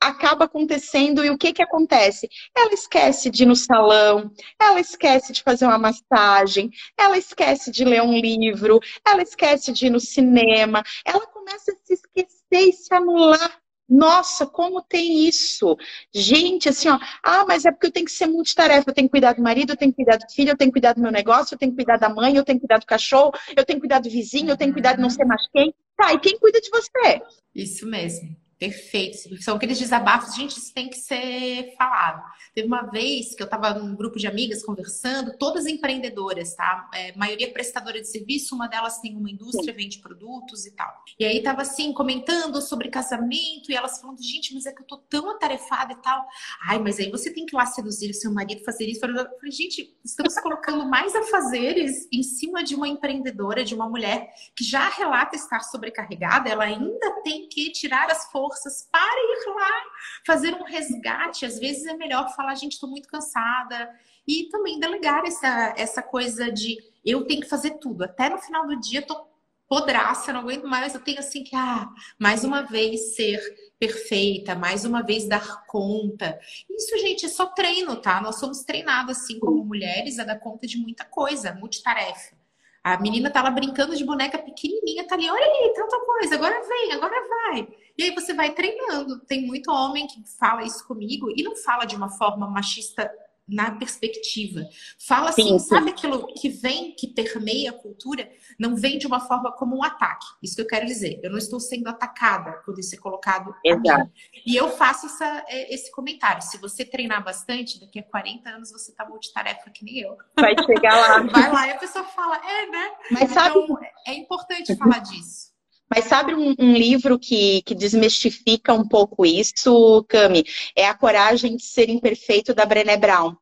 acaba 0.00 0.46
acontecendo 0.46 1.22
e 1.22 1.30
o 1.30 1.36
que 1.36 1.52
que 1.52 1.62
acontece? 1.62 2.28
Ela 2.56 2.72
esquece 2.72 3.28
de 3.28 3.42
ir 3.42 3.46
no 3.46 3.54
salão, 3.54 4.30
ela 4.58 4.80
esquece 4.80 5.32
de 5.32 5.42
fazer 5.42 5.66
uma 5.66 5.78
massagem, 5.78 6.70
ela 6.98 7.18
esquece 7.18 7.70
de 7.70 7.84
ler 7.84 8.02
um 8.02 8.18
livro, 8.18 8.80
ela 9.06 9.22
esquece 9.22 9.72
de 9.72 9.86
ir 9.86 9.90
no 9.90 10.00
cinema, 10.00 10.82
ela 11.04 11.26
começa 11.50 11.72
a 11.72 11.76
se 11.84 11.94
esquecer 11.94 12.68
e 12.68 12.72
se 12.72 12.94
anular. 12.94 13.60
Nossa, 13.88 14.46
como 14.46 14.80
tem 14.82 15.26
isso? 15.26 15.76
Gente, 16.14 16.68
assim, 16.68 16.88
ó, 16.88 16.96
ah, 17.24 17.44
mas 17.44 17.64
é 17.64 17.72
porque 17.72 17.88
eu 17.88 17.90
tenho 17.90 18.06
que 18.06 18.12
ser 18.12 18.28
multitarefa, 18.28 18.88
eu 18.88 18.94
tenho 18.94 19.08
que 19.08 19.10
cuidar 19.10 19.32
do 19.32 19.42
marido, 19.42 19.72
eu 19.72 19.76
tenho 19.76 19.90
que 19.90 19.96
cuidar 19.96 20.16
do 20.16 20.32
filho, 20.32 20.50
eu 20.50 20.56
tenho 20.56 20.70
que 20.70 20.74
cuidar 20.74 20.92
do 20.92 21.00
meu 21.00 21.10
negócio, 21.10 21.54
eu 21.54 21.58
tenho 21.58 21.72
que 21.72 21.76
cuidar 21.76 21.96
da 21.96 22.08
mãe, 22.08 22.36
eu 22.36 22.44
tenho 22.44 22.58
que 22.58 22.66
cuidar 22.66 22.78
do 22.78 22.86
cachorro, 22.86 23.32
eu 23.56 23.64
tenho 23.64 23.78
que 23.78 23.80
cuidar 23.80 23.98
do 23.98 24.08
vizinho, 24.08 24.50
eu 24.50 24.56
tenho 24.56 24.70
que 24.70 24.74
cuidar 24.74 24.94
de 24.94 25.02
não 25.02 25.10
ser 25.10 25.24
mais 25.24 25.44
quem. 25.48 25.74
Tá, 25.96 26.12
e 26.14 26.20
quem 26.20 26.38
cuida 26.38 26.60
de 26.60 26.70
você? 26.70 27.20
Isso 27.52 27.84
mesmo. 27.84 28.36
Perfeito. 28.60 29.42
São 29.42 29.56
aqueles 29.56 29.78
desabafos, 29.78 30.34
gente, 30.34 30.58
isso 30.58 30.74
tem 30.74 30.90
que 30.90 30.98
ser 30.98 31.74
falado. 31.78 32.22
Teve 32.54 32.68
uma 32.68 32.82
vez 32.82 33.34
que 33.34 33.42
eu 33.42 33.46
estava 33.46 33.72
num 33.72 33.96
grupo 33.96 34.18
de 34.18 34.26
amigas 34.26 34.62
conversando, 34.62 35.34
todas 35.38 35.66
empreendedoras, 35.66 36.54
tá? 36.54 36.90
É, 36.92 37.16
maioria 37.16 37.50
prestadora 37.50 37.98
de 37.98 38.06
serviço, 38.06 38.54
uma 38.54 38.68
delas 38.68 38.98
tem 38.98 39.16
uma 39.16 39.30
indústria, 39.30 39.72
vende 39.72 40.00
produtos 40.00 40.66
e 40.66 40.72
tal. 40.72 40.92
E 41.18 41.24
aí 41.24 41.42
tava 41.42 41.62
assim, 41.62 41.94
comentando 41.94 42.60
sobre 42.60 42.90
casamento, 42.90 43.70
e 43.70 43.74
elas 43.74 43.98
falando, 43.98 44.22
gente, 44.22 44.52
mas 44.52 44.66
é 44.66 44.72
que 44.74 44.82
eu 44.82 44.86
tô 44.86 44.98
tão 44.98 45.30
atarefada 45.30 45.94
e 45.94 46.02
tal. 46.02 46.22
Ai, 46.68 46.78
mas 46.78 46.98
aí 46.98 47.10
você 47.10 47.32
tem 47.32 47.46
que 47.46 47.56
ir 47.56 47.56
lá 47.56 47.64
seduzir 47.64 48.10
o 48.10 48.14
seu 48.14 48.30
marido, 48.30 48.62
fazer 48.62 48.84
isso. 48.84 49.02
Eu 49.06 49.14
falei, 49.14 49.50
gente, 49.50 49.96
estamos 50.04 50.34
colocando 50.38 50.84
mais 50.84 51.14
afazeres 51.14 52.06
em 52.12 52.22
cima 52.22 52.62
de 52.62 52.74
uma 52.74 52.86
empreendedora, 52.86 53.64
de 53.64 53.74
uma 53.74 53.88
mulher 53.88 54.28
que 54.54 54.64
já 54.64 54.86
relata 54.90 55.34
estar 55.34 55.60
sobrecarregada, 55.60 56.50
ela 56.50 56.64
ainda 56.64 57.22
tem 57.22 57.48
que 57.48 57.70
tirar 57.70 58.10
as 58.10 58.30
forças 58.30 58.49
forças 58.50 58.88
para 58.90 59.00
ir 59.00 59.54
lá 59.54 59.82
fazer 60.26 60.54
um 60.54 60.64
resgate. 60.64 61.46
Às 61.46 61.58
vezes 61.58 61.86
é 61.86 61.94
melhor 61.94 62.34
falar, 62.34 62.54
gente, 62.56 62.72
estou 62.72 62.90
muito 62.90 63.08
cansada. 63.08 63.90
E 64.26 64.48
também 64.48 64.78
delegar 64.78 65.24
essa, 65.24 65.74
essa 65.76 66.02
coisa 66.02 66.50
de 66.50 66.76
eu 67.04 67.24
tenho 67.24 67.40
que 67.40 67.48
fazer 67.48 67.78
tudo. 67.78 68.04
Até 68.04 68.28
no 68.28 68.38
final 68.38 68.66
do 68.66 68.78
dia, 68.78 69.02
tô 69.02 69.28
podraça, 69.68 70.32
não 70.32 70.40
aguento 70.40 70.66
mais. 70.66 70.94
Eu 70.94 71.00
tenho 71.00 71.20
assim 71.20 71.44
que, 71.44 71.54
ah, 71.54 71.88
mais 72.18 72.42
uma 72.42 72.62
vez 72.62 73.14
ser 73.14 73.40
perfeita, 73.78 74.54
mais 74.54 74.84
uma 74.84 75.02
vez 75.02 75.26
dar 75.26 75.64
conta. 75.66 76.38
Isso, 76.68 76.98
gente, 76.98 77.24
é 77.24 77.28
só 77.28 77.46
treino, 77.46 77.96
tá? 77.96 78.20
Nós 78.20 78.38
somos 78.38 78.64
treinadas, 78.64 79.18
assim, 79.18 79.38
como 79.38 79.64
mulheres, 79.64 80.18
a 80.18 80.24
dar 80.24 80.38
conta 80.38 80.66
de 80.66 80.76
muita 80.76 81.04
coisa, 81.04 81.54
multitarefa. 81.54 82.39
A 82.82 82.98
menina 82.98 83.30
tá 83.30 83.42
lá 83.42 83.50
brincando 83.50 83.94
de 83.94 84.04
boneca 84.04 84.38
pequenininha, 84.38 85.06
tá 85.06 85.14
ali, 85.14 85.30
olha 85.30 85.44
ali, 85.44 85.74
tanta 85.74 85.98
coisa, 86.00 86.34
agora 86.34 86.62
vem, 86.66 86.92
agora 86.92 87.28
vai. 87.28 87.68
E 87.98 88.04
aí 88.04 88.14
você 88.14 88.32
vai 88.32 88.54
treinando. 88.54 89.20
Tem 89.26 89.46
muito 89.46 89.70
homem 89.70 90.06
que 90.06 90.22
fala 90.38 90.62
isso 90.62 90.86
comigo 90.86 91.30
e 91.36 91.42
não 91.42 91.54
fala 91.54 91.84
de 91.84 91.94
uma 91.94 92.08
forma 92.08 92.48
machista 92.48 93.10
na 93.50 93.72
perspectiva. 93.72 94.62
Fala 94.98 95.30
assim, 95.30 95.42
sim, 95.42 95.58
sim. 95.58 95.68
sabe 95.68 95.90
aquilo 95.90 96.26
que 96.34 96.48
vem, 96.48 96.94
que 96.94 97.08
permeia 97.08 97.70
a 97.70 97.74
cultura, 97.74 98.30
não 98.58 98.76
vem 98.76 98.98
de 98.98 99.06
uma 99.06 99.20
forma 99.20 99.52
como 99.52 99.76
um 99.76 99.82
ataque. 99.82 100.26
Isso 100.42 100.54
que 100.54 100.62
eu 100.62 100.66
quero 100.66 100.86
dizer. 100.86 101.18
Eu 101.22 101.30
não 101.30 101.38
estou 101.38 101.58
sendo 101.58 101.88
atacada 101.88 102.52
por 102.64 102.78
isso 102.78 102.90
ser 102.90 102.98
colocado 102.98 103.54
Exato. 103.64 104.10
E 104.44 104.56
eu 104.56 104.68
faço 104.70 105.06
essa, 105.06 105.44
é, 105.48 105.72
esse 105.72 105.90
comentário. 105.92 106.42
Se 106.42 106.58
você 106.58 106.84
treinar 106.84 107.24
bastante, 107.24 107.80
daqui 107.80 108.00
a 108.00 108.02
40 108.02 108.50
anos 108.50 108.72
você 108.72 108.92
tá 108.92 109.06
multitarefa 109.06 109.70
que 109.70 109.84
nem 109.84 110.00
eu. 110.00 110.16
Vai 110.38 110.54
chegar 110.64 110.96
lá. 110.96 111.20
Vai 111.30 111.52
lá 111.52 111.68
e 111.68 111.70
a 111.72 111.78
pessoa 111.78 112.04
fala, 112.04 112.36
é, 112.36 112.66
né? 112.66 112.90
Mas 113.10 113.30
então, 113.30 113.66
sabe... 113.66 113.88
é 114.06 114.14
importante 114.14 114.76
falar 114.76 114.98
disso. 114.98 115.49
Mas 115.92 116.04
sabe 116.04 116.34
um, 116.34 116.54
um, 116.58 116.72
livro 116.72 117.18
que, 117.18 117.62
que 117.62 117.74
desmistifica 117.74 118.72
um 118.72 118.86
pouco 118.86 119.26
isso, 119.26 120.04
Cami? 120.08 120.44
É 120.76 120.86
A 120.86 120.94
Coragem 120.94 121.56
de 121.56 121.64
Ser 121.64 121.90
Imperfeito, 121.90 122.54
da 122.54 122.64
Brené 122.64 122.96
Brown. 122.96 123.34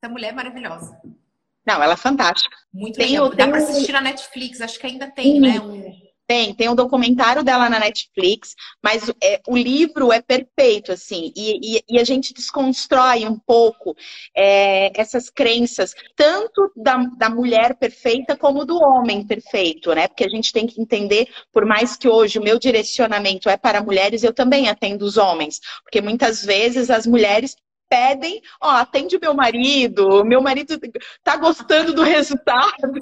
Essa 0.00 0.12
mulher 0.12 0.28
é 0.28 0.32
maravilhosa. 0.32 0.96
Não, 1.66 1.82
ela 1.82 1.94
é 1.94 1.96
fantástica. 1.96 2.56
Muito 2.72 2.96
tem, 2.96 3.08
legal. 3.08 3.30
Dá 3.30 3.48
para 3.48 3.58
assistir 3.58 3.90
na 3.90 4.00
Netflix, 4.00 4.60
acho 4.60 4.78
que 4.78 4.86
ainda 4.86 5.10
tem, 5.10 5.34
Sim. 5.34 5.40
né? 5.40 5.60
Um... 5.60 6.05
Tem, 6.26 6.52
tem 6.54 6.68
um 6.68 6.74
documentário 6.74 7.44
dela 7.44 7.70
na 7.70 7.78
Netflix, 7.78 8.54
mas 8.82 9.08
é, 9.22 9.40
o 9.46 9.56
livro 9.56 10.12
é 10.12 10.20
perfeito, 10.20 10.90
assim, 10.90 11.32
e, 11.36 11.76
e, 11.76 11.84
e, 11.88 12.00
a 12.00 12.04
gente 12.04 12.34
desconstrói 12.34 13.24
um 13.26 13.38
pouco 13.38 13.94
é, 14.36 14.90
essas 15.00 15.30
crenças, 15.30 15.94
tanto 16.16 16.72
da, 16.74 16.96
da 17.16 17.30
mulher 17.30 17.76
perfeita 17.76 18.36
como 18.36 18.64
do 18.64 18.76
homem 18.76 19.24
perfeito, 19.24 19.94
né? 19.94 20.08
Porque 20.08 20.24
a 20.24 20.28
gente 20.28 20.52
tem 20.52 20.66
que 20.66 20.80
entender, 20.80 21.28
por 21.52 21.64
mais 21.64 21.96
que 21.96 22.08
hoje 22.08 22.40
o 22.40 22.42
meu 22.42 22.58
direcionamento 22.58 23.48
é 23.48 23.56
para 23.56 23.82
mulheres, 23.82 24.24
eu 24.24 24.32
também 24.32 24.68
atendo 24.68 25.04
os 25.04 25.16
homens, 25.16 25.60
porque 25.84 26.00
muitas 26.00 26.44
vezes 26.44 26.90
as 26.90 27.06
mulheres 27.06 27.54
pedem, 27.88 28.42
ó, 28.60 28.70
atende 28.70 29.16
o 29.16 29.20
meu 29.20 29.34
marido, 29.34 30.24
meu 30.24 30.42
marido 30.42 30.78
tá 31.22 31.36
gostando 31.36 31.94
do 31.94 32.02
resultado. 32.02 33.00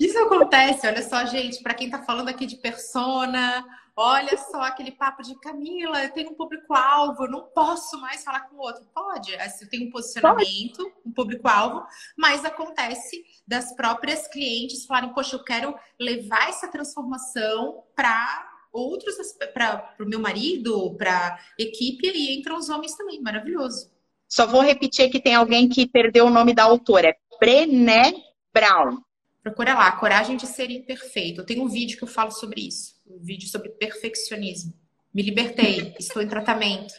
Isso 0.00 0.18
acontece, 0.18 0.86
olha 0.86 1.02
só, 1.02 1.26
gente, 1.26 1.62
para 1.62 1.74
quem 1.74 1.90
tá 1.90 2.02
falando 2.02 2.30
aqui 2.30 2.46
de 2.46 2.56
persona, 2.56 3.62
olha 3.94 4.34
só 4.38 4.62
aquele 4.62 4.92
papo 4.92 5.22
de 5.22 5.38
Camila, 5.40 6.02
eu 6.02 6.10
tenho 6.10 6.30
um 6.30 6.34
público-alvo, 6.34 7.24
eu 7.24 7.30
não 7.30 7.42
posso 7.54 8.00
mais 8.00 8.24
falar 8.24 8.48
com 8.48 8.56
o 8.56 8.60
outro. 8.60 8.82
Pode, 8.94 9.34
assim, 9.36 9.66
eu 9.66 9.68
tenho 9.68 9.88
um 9.88 9.90
posicionamento, 9.90 10.90
um 11.04 11.12
público-alvo, 11.12 11.84
mas 12.16 12.46
acontece 12.46 13.22
das 13.46 13.76
próprias 13.76 14.26
clientes 14.26 14.86
falarem, 14.86 15.12
poxa, 15.12 15.36
eu 15.36 15.44
quero 15.44 15.74
levar 16.00 16.48
essa 16.48 16.66
transformação 16.68 17.84
para 17.94 18.48
outros 18.72 19.16
para 19.52 19.94
o 20.00 20.06
meu 20.06 20.18
marido, 20.18 20.96
para 20.96 21.38
equipe 21.58 22.08
e 22.08 22.38
entram 22.38 22.56
os 22.56 22.70
homens 22.70 22.96
também, 22.96 23.20
maravilhoso. 23.20 23.90
Só 24.26 24.46
vou 24.46 24.62
repetir 24.62 25.10
que 25.10 25.20
tem 25.20 25.34
alguém 25.34 25.68
que 25.68 25.86
perdeu 25.86 26.24
o 26.24 26.30
nome 26.30 26.54
da 26.54 26.62
autora, 26.62 27.08
é 27.08 27.16
Brené 27.38 28.14
Brown. 28.50 29.02
Procura 29.42 29.74
lá, 29.74 29.92
Coragem 29.92 30.36
de 30.36 30.46
Ser 30.46 30.70
Imperfeito. 30.70 31.40
Eu 31.40 31.46
tenho 31.46 31.62
um 31.62 31.68
vídeo 31.68 31.96
que 31.96 32.04
eu 32.04 32.08
falo 32.08 32.30
sobre 32.30 32.66
isso, 32.66 32.94
um 33.06 33.18
vídeo 33.18 33.48
sobre 33.48 33.70
perfeccionismo. 33.70 34.74
Me 35.12 35.22
libertei, 35.22 35.94
estou 35.98 36.22
em 36.22 36.28
tratamento. 36.28 36.94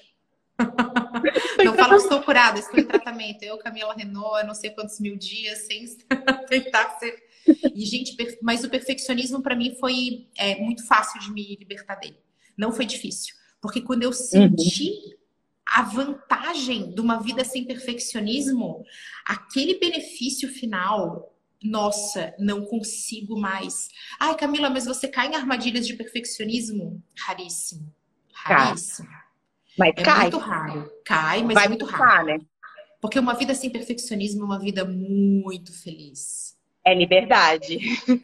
Não 1.63 1.75
falo 1.75 1.95
estou 1.95 2.21
curada, 2.21 2.59
estou 2.59 2.79
em 2.79 2.85
tratamento. 2.85 3.43
Eu, 3.43 3.57
Camila 3.57 3.93
Renault, 3.93 4.45
não 4.45 4.53
sei 4.53 4.69
quantos 4.71 4.99
mil 4.99 5.15
dias, 5.15 5.59
sem 5.59 5.85
tentar 6.47 6.99
ser 6.99 7.23
e, 7.73 7.85
gente, 7.85 8.15
mas 8.41 8.63
o 8.63 8.69
perfeccionismo 8.69 9.41
para 9.41 9.55
mim 9.55 9.75
foi 9.79 10.27
é, 10.37 10.59
muito 10.59 10.85
fácil 10.85 11.19
de 11.19 11.31
me 11.31 11.55
libertar 11.55 11.95
dele. 11.95 12.17
Não 12.57 12.71
foi 12.71 12.85
difícil. 12.85 13.35
Porque 13.61 13.81
quando 13.81 14.03
eu 14.03 14.13
senti 14.13 14.89
uhum. 14.89 15.13
a 15.67 15.81
vantagem 15.83 16.93
de 16.93 17.01
uma 17.01 17.21
vida 17.21 17.43
sem 17.43 17.65
perfeccionismo, 17.65 18.83
aquele 19.25 19.79
benefício 19.79 20.49
final, 20.49 21.35
nossa, 21.63 22.33
não 22.39 22.65
consigo 22.65 23.39
mais. 23.39 23.89
Ai, 24.19 24.35
Camila, 24.35 24.69
mas 24.69 24.85
você 24.85 25.07
cai 25.07 25.27
em 25.27 25.35
armadilhas 25.35 25.85
de 25.85 25.95
perfeccionismo? 25.95 27.01
Raríssimo. 27.17 27.93
Raríssimo. 28.33 29.09
Mas 29.77 29.93
é 29.95 30.03
cai. 30.03 30.21
muito 30.21 30.37
raro. 30.37 30.91
Cai, 31.05 31.43
mas 31.43 31.53
Vai 31.53 31.65
é 31.65 31.69
muito 31.69 31.85
raro. 31.85 32.27
Né? 32.27 32.41
Porque 32.99 33.19
uma 33.19 33.33
vida 33.33 33.53
sem 33.53 33.69
perfeccionismo 33.69 34.41
é 34.41 34.45
uma 34.45 34.59
vida 34.59 34.85
muito 34.85 35.71
feliz. 35.71 36.51
É 36.83 36.95
liberdade. 36.95 37.77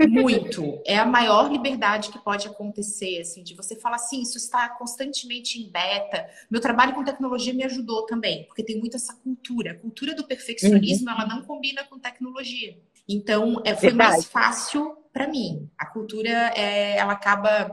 Muito. 0.10 0.82
É 0.84 0.98
a 0.98 1.06
maior 1.06 1.52
liberdade 1.52 2.10
que 2.10 2.18
pode 2.18 2.48
acontecer, 2.48 3.22
assim, 3.22 3.44
de 3.44 3.54
você 3.54 3.76
falar 3.76 3.98
assim, 3.98 4.22
isso 4.22 4.38
está 4.38 4.68
constantemente 4.70 5.62
em 5.62 5.70
beta. 5.70 6.28
Meu 6.50 6.60
trabalho 6.60 6.96
com 6.96 7.04
tecnologia 7.04 7.54
me 7.54 7.64
ajudou 7.64 8.08
também, 8.08 8.46
porque 8.46 8.64
tem 8.64 8.80
muito 8.80 8.96
essa 8.98 9.14
cultura. 9.14 9.72
A 9.72 9.76
cultura 9.76 10.16
do 10.16 10.26
perfeccionismo, 10.26 11.08
uhum. 11.08 11.14
ela 11.14 11.28
não 11.28 11.44
combina 11.44 11.84
com 11.84 12.00
tecnologia. 12.00 12.76
Então, 13.08 13.62
é, 13.66 13.74
foi 13.76 13.90
Verdade. 13.90 14.12
mais 14.12 14.26
fácil 14.26 14.96
para 15.14 15.28
mim. 15.28 15.70
A 15.78 15.86
cultura, 15.86 16.30
é, 16.56 16.98
ela 16.98 17.14
acaba 17.14 17.72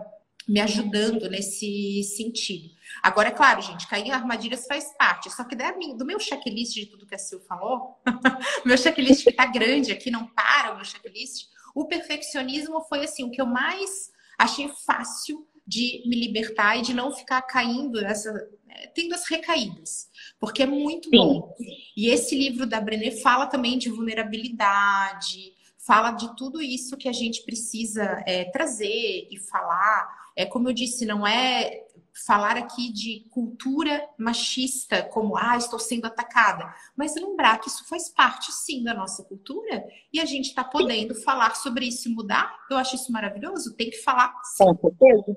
me 0.49 0.61
ajudando 0.61 1.29
nesse 1.29 2.03
sentido. 2.17 2.71
Agora, 3.03 3.29
é 3.29 3.33
claro, 3.33 3.61
gente, 3.63 3.89
cair 3.89 4.07
em 4.07 4.11
armadilhas 4.11 4.67
faz 4.67 4.95
parte. 4.97 5.31
Só 5.31 5.45
que 5.45 5.57
do 5.97 6.05
meu 6.05 6.21
checklist 6.21 6.75
de 6.75 6.87
tudo 6.87 7.07
que 7.07 7.15
a 7.15 7.19
Sil 7.19 7.41
falou, 7.49 7.99
meu 8.65 8.77
checklist 8.77 9.25
que 9.25 9.33
tá 9.33 9.47
grande 9.47 9.93
aqui, 9.93 10.11
não 10.11 10.27
para 10.27 10.73
o 10.73 10.77
meu 10.77 10.85
checklist, 10.85 11.49
o 11.75 11.87
perfeccionismo 11.87 12.83
foi 12.83 13.05
assim, 13.05 13.25
o 13.25 13.31
que 13.31 13.41
eu 13.41 13.47
mais 13.47 14.13
achei 14.39 14.71
fácil 14.87 15.47
de 15.67 16.03
me 16.07 16.17
libertar 16.17 16.77
e 16.77 16.83
de 16.83 16.93
não 16.93 17.13
ficar 17.13 17.43
caindo 17.43 18.01
nessa, 18.01 18.31
é, 18.69 18.87
tendo 18.89 19.15
as 19.15 19.27
recaídas, 19.29 20.09
porque 20.39 20.63
é 20.63 20.67
muito 20.67 21.09
Sim. 21.09 21.17
bom. 21.17 21.55
E 21.97 22.09
esse 22.09 22.37
livro 22.37 22.67
da 22.67 22.81
Brené 22.81 23.11
fala 23.11 23.47
também 23.47 23.79
de 23.79 23.89
vulnerabilidade, 23.89 25.55
fala 25.79 26.13
de 26.13 26.35
tudo 26.37 26.61
isso 26.61 26.97
que 26.97 27.09
a 27.09 27.13
gente 27.13 27.43
precisa 27.45 28.23
é, 28.27 28.45
trazer 28.45 29.29
e 29.31 29.39
falar. 29.39 30.09
É 30.37 30.45
como 30.45 30.69
eu 30.69 30.73
disse, 30.73 31.07
não 31.07 31.27
é 31.27 31.85
falar 32.15 32.57
aqui 32.57 32.93
de 32.93 33.27
cultura 33.31 34.09
machista, 34.17 35.03
como 35.03 35.37
ah, 35.37 35.57
estou 35.57 35.79
sendo 35.79 36.07
atacada, 36.07 36.73
mas 36.97 37.17
lembrar 37.17 37.59
que 37.59 37.69
isso 37.69 37.87
faz 37.89 38.09
parte 38.09 38.53
sim 38.53 38.85
da 38.85 38.95
nossa 38.95 39.25
cultura 39.25 39.85
e 40.13 40.21
a 40.21 40.25
gente 40.25 40.47
está 40.47 40.63
podendo 40.63 41.15
falar 41.15 41.57
sobre 41.57 41.87
isso 41.87 42.09
e 42.09 42.15
mudar. 42.15 42.57
Eu 42.71 42.77
acho 42.77 42.95
isso 42.95 43.11
maravilhoso. 43.11 43.75
Tem 43.75 43.91
que 43.91 43.99
falar. 43.99 44.33
Sim. 44.45 44.65
Com 44.65 44.77
certeza. 44.77 45.37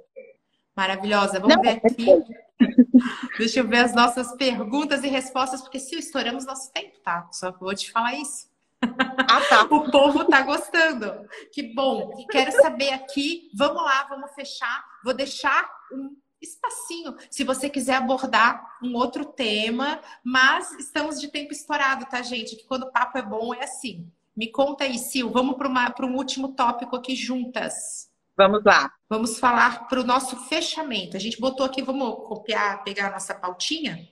Maravilhosa. 0.75 1.39
Vamos 1.39 1.55
Não, 1.55 1.63
ver 1.63 1.81
aqui. 1.83 2.05
Deixa 3.37 3.59
eu 3.59 3.67
ver 3.67 3.79
as 3.79 3.95
nossas 3.95 4.35
perguntas 4.35 5.03
e 5.03 5.07
respostas, 5.07 5.61
porque 5.61 5.79
se 5.79 5.95
estouramos 5.97 6.45
nosso 6.45 6.71
tempo, 6.71 6.99
tá? 7.03 7.27
Só 7.31 7.51
vou 7.51 7.73
te 7.73 7.91
falar 7.91 8.13
isso. 8.13 8.47
Ah, 8.81 9.41
tá. 9.49 9.63
o 9.73 9.89
povo 9.89 10.25
tá 10.25 10.43
gostando. 10.43 11.27
Que 11.51 11.73
bom. 11.73 12.11
Quero 12.29 12.51
saber 12.51 12.93
aqui. 12.93 13.49
Vamos 13.55 13.83
lá, 13.83 14.05
vamos 14.07 14.31
fechar. 14.33 14.83
Vou 15.03 15.13
deixar 15.13 15.67
um 15.91 16.15
espacinho, 16.41 17.15
se 17.29 17.43
você 17.43 17.69
quiser 17.69 17.95
abordar 17.95 18.77
um 18.81 18.95
outro 18.95 19.25
tema, 19.25 19.99
mas 20.23 20.71
estamos 20.73 21.19
de 21.19 21.27
tempo 21.29 21.51
estourado, 21.51 22.05
tá, 22.05 22.21
gente? 22.21 22.55
Que 22.55 22.65
quando 22.65 22.83
o 22.83 22.91
papo 22.91 23.17
é 23.17 23.21
bom 23.21 23.53
é 23.53 23.63
assim. 23.63 24.09
Me 24.35 24.51
conta 24.51 24.83
aí, 24.83 24.99
Sil, 25.01 25.31
vamos 25.31 25.57
para 25.57 26.05
um 26.05 26.15
último 26.15 26.49
tópico 26.49 26.95
aqui 26.95 27.15
juntas. 27.15 28.07
Vamos 28.37 28.63
lá. 28.63 28.91
Vamos 29.09 29.39
falar 29.39 29.87
para 29.87 29.99
o 29.99 30.03
nosso 30.03 30.35
fechamento. 30.47 31.17
A 31.17 31.19
gente 31.19 31.39
botou 31.39 31.65
aqui, 31.65 31.81
vamos 31.81 32.27
copiar, 32.27 32.83
pegar 32.83 33.07
a 33.07 33.11
nossa 33.13 33.33
pautinha, 33.33 34.07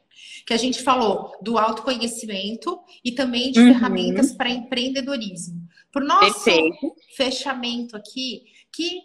que 0.48 0.54
a 0.54 0.58
gente 0.58 0.82
falou 0.82 1.32
do 1.44 1.60
autoconhecimento 1.60 2.80
e 3.04 3.12
também 3.12 3.52
de 3.52 3.60
uhum. 3.60 3.74
ferramentas 3.74 4.34
para 4.34 4.50
empreendedorismo. 4.50 5.62
Para 5.92 6.04
o 6.04 6.08
nosso 6.08 6.44
Perfeito. 6.44 6.96
fechamento 7.16 7.96
aqui, 7.96 8.46
que 8.72 9.00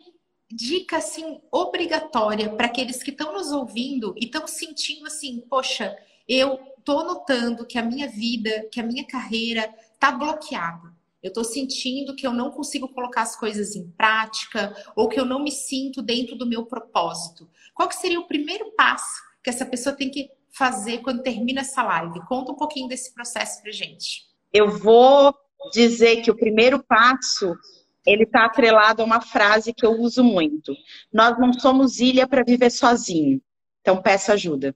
dica 0.50 0.96
assim 0.96 1.40
obrigatória 1.50 2.50
para 2.50 2.66
aqueles 2.66 3.02
que 3.02 3.10
estão 3.10 3.32
nos 3.32 3.52
ouvindo 3.52 4.14
e 4.16 4.24
estão 4.24 4.46
sentindo 4.46 5.06
assim, 5.06 5.40
poxa, 5.48 5.96
eu 6.28 6.58
tô 6.84 7.04
notando 7.04 7.66
que 7.66 7.78
a 7.78 7.82
minha 7.82 8.08
vida, 8.08 8.68
que 8.70 8.80
a 8.80 8.82
minha 8.82 9.06
carreira 9.06 9.72
tá 9.98 10.10
bloqueada. 10.10 10.90
Eu 11.22 11.32
tô 11.32 11.44
sentindo 11.44 12.16
que 12.16 12.26
eu 12.26 12.32
não 12.32 12.50
consigo 12.50 12.88
colocar 12.88 13.22
as 13.22 13.36
coisas 13.36 13.76
em 13.76 13.90
prática 13.90 14.74
ou 14.96 15.08
que 15.08 15.20
eu 15.20 15.24
não 15.24 15.42
me 15.42 15.52
sinto 15.52 16.00
dentro 16.00 16.34
do 16.34 16.46
meu 16.46 16.64
propósito. 16.64 17.48
Qual 17.74 17.88
que 17.88 17.96
seria 17.96 18.18
o 18.18 18.26
primeiro 18.26 18.72
passo 18.72 19.20
que 19.44 19.50
essa 19.50 19.66
pessoa 19.66 19.94
tem 19.94 20.10
que 20.10 20.30
fazer 20.50 20.98
quando 20.98 21.22
termina 21.22 21.60
essa 21.60 21.82
live? 21.82 22.26
Conta 22.26 22.52
um 22.52 22.56
pouquinho 22.56 22.88
desse 22.88 23.12
processo 23.12 23.62
pra 23.62 23.70
gente. 23.70 24.24
Eu 24.52 24.78
vou 24.78 25.34
dizer 25.72 26.22
que 26.22 26.30
o 26.30 26.36
primeiro 26.36 26.82
passo 26.82 27.54
ele 28.06 28.24
está 28.24 28.44
atrelado 28.44 29.02
a 29.02 29.04
uma 29.04 29.20
frase 29.20 29.74
que 29.74 29.84
eu 29.84 29.92
uso 29.92 30.24
muito. 30.24 30.74
Nós 31.12 31.38
não 31.38 31.52
somos 31.52 32.00
ilha 32.00 32.26
para 32.26 32.42
viver 32.42 32.70
sozinho. 32.70 33.40
Então 33.80 34.00
peça 34.00 34.32
ajuda. 34.32 34.74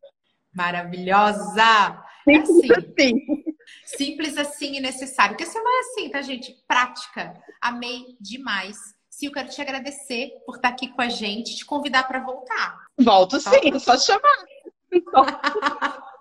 Maravilhosa! 0.54 2.02
Simples 2.24 2.70
assim. 2.70 2.72
assim. 2.72 3.44
Simples 3.84 4.38
assim 4.38 4.76
e 4.76 4.80
necessário. 4.80 5.36
Porque 5.36 5.50
você 5.50 5.60
vai 5.60 5.78
assim, 5.80 6.10
tá, 6.10 6.22
gente? 6.22 6.54
Prática. 6.66 7.34
Amei 7.60 8.16
demais. 8.20 8.76
Sil, 9.12 9.30
quero 9.30 9.48
te 9.48 9.60
agradecer 9.60 10.32
por 10.44 10.56
estar 10.56 10.68
aqui 10.68 10.88
com 10.88 11.00
a 11.00 11.08
gente, 11.08 11.56
te 11.56 11.64
convidar 11.64 12.08
para 12.08 12.20
voltar. 12.20 12.78
Volto 12.98 13.38
sim, 13.38 13.78
só 13.78 13.96
chamar. 13.96 14.44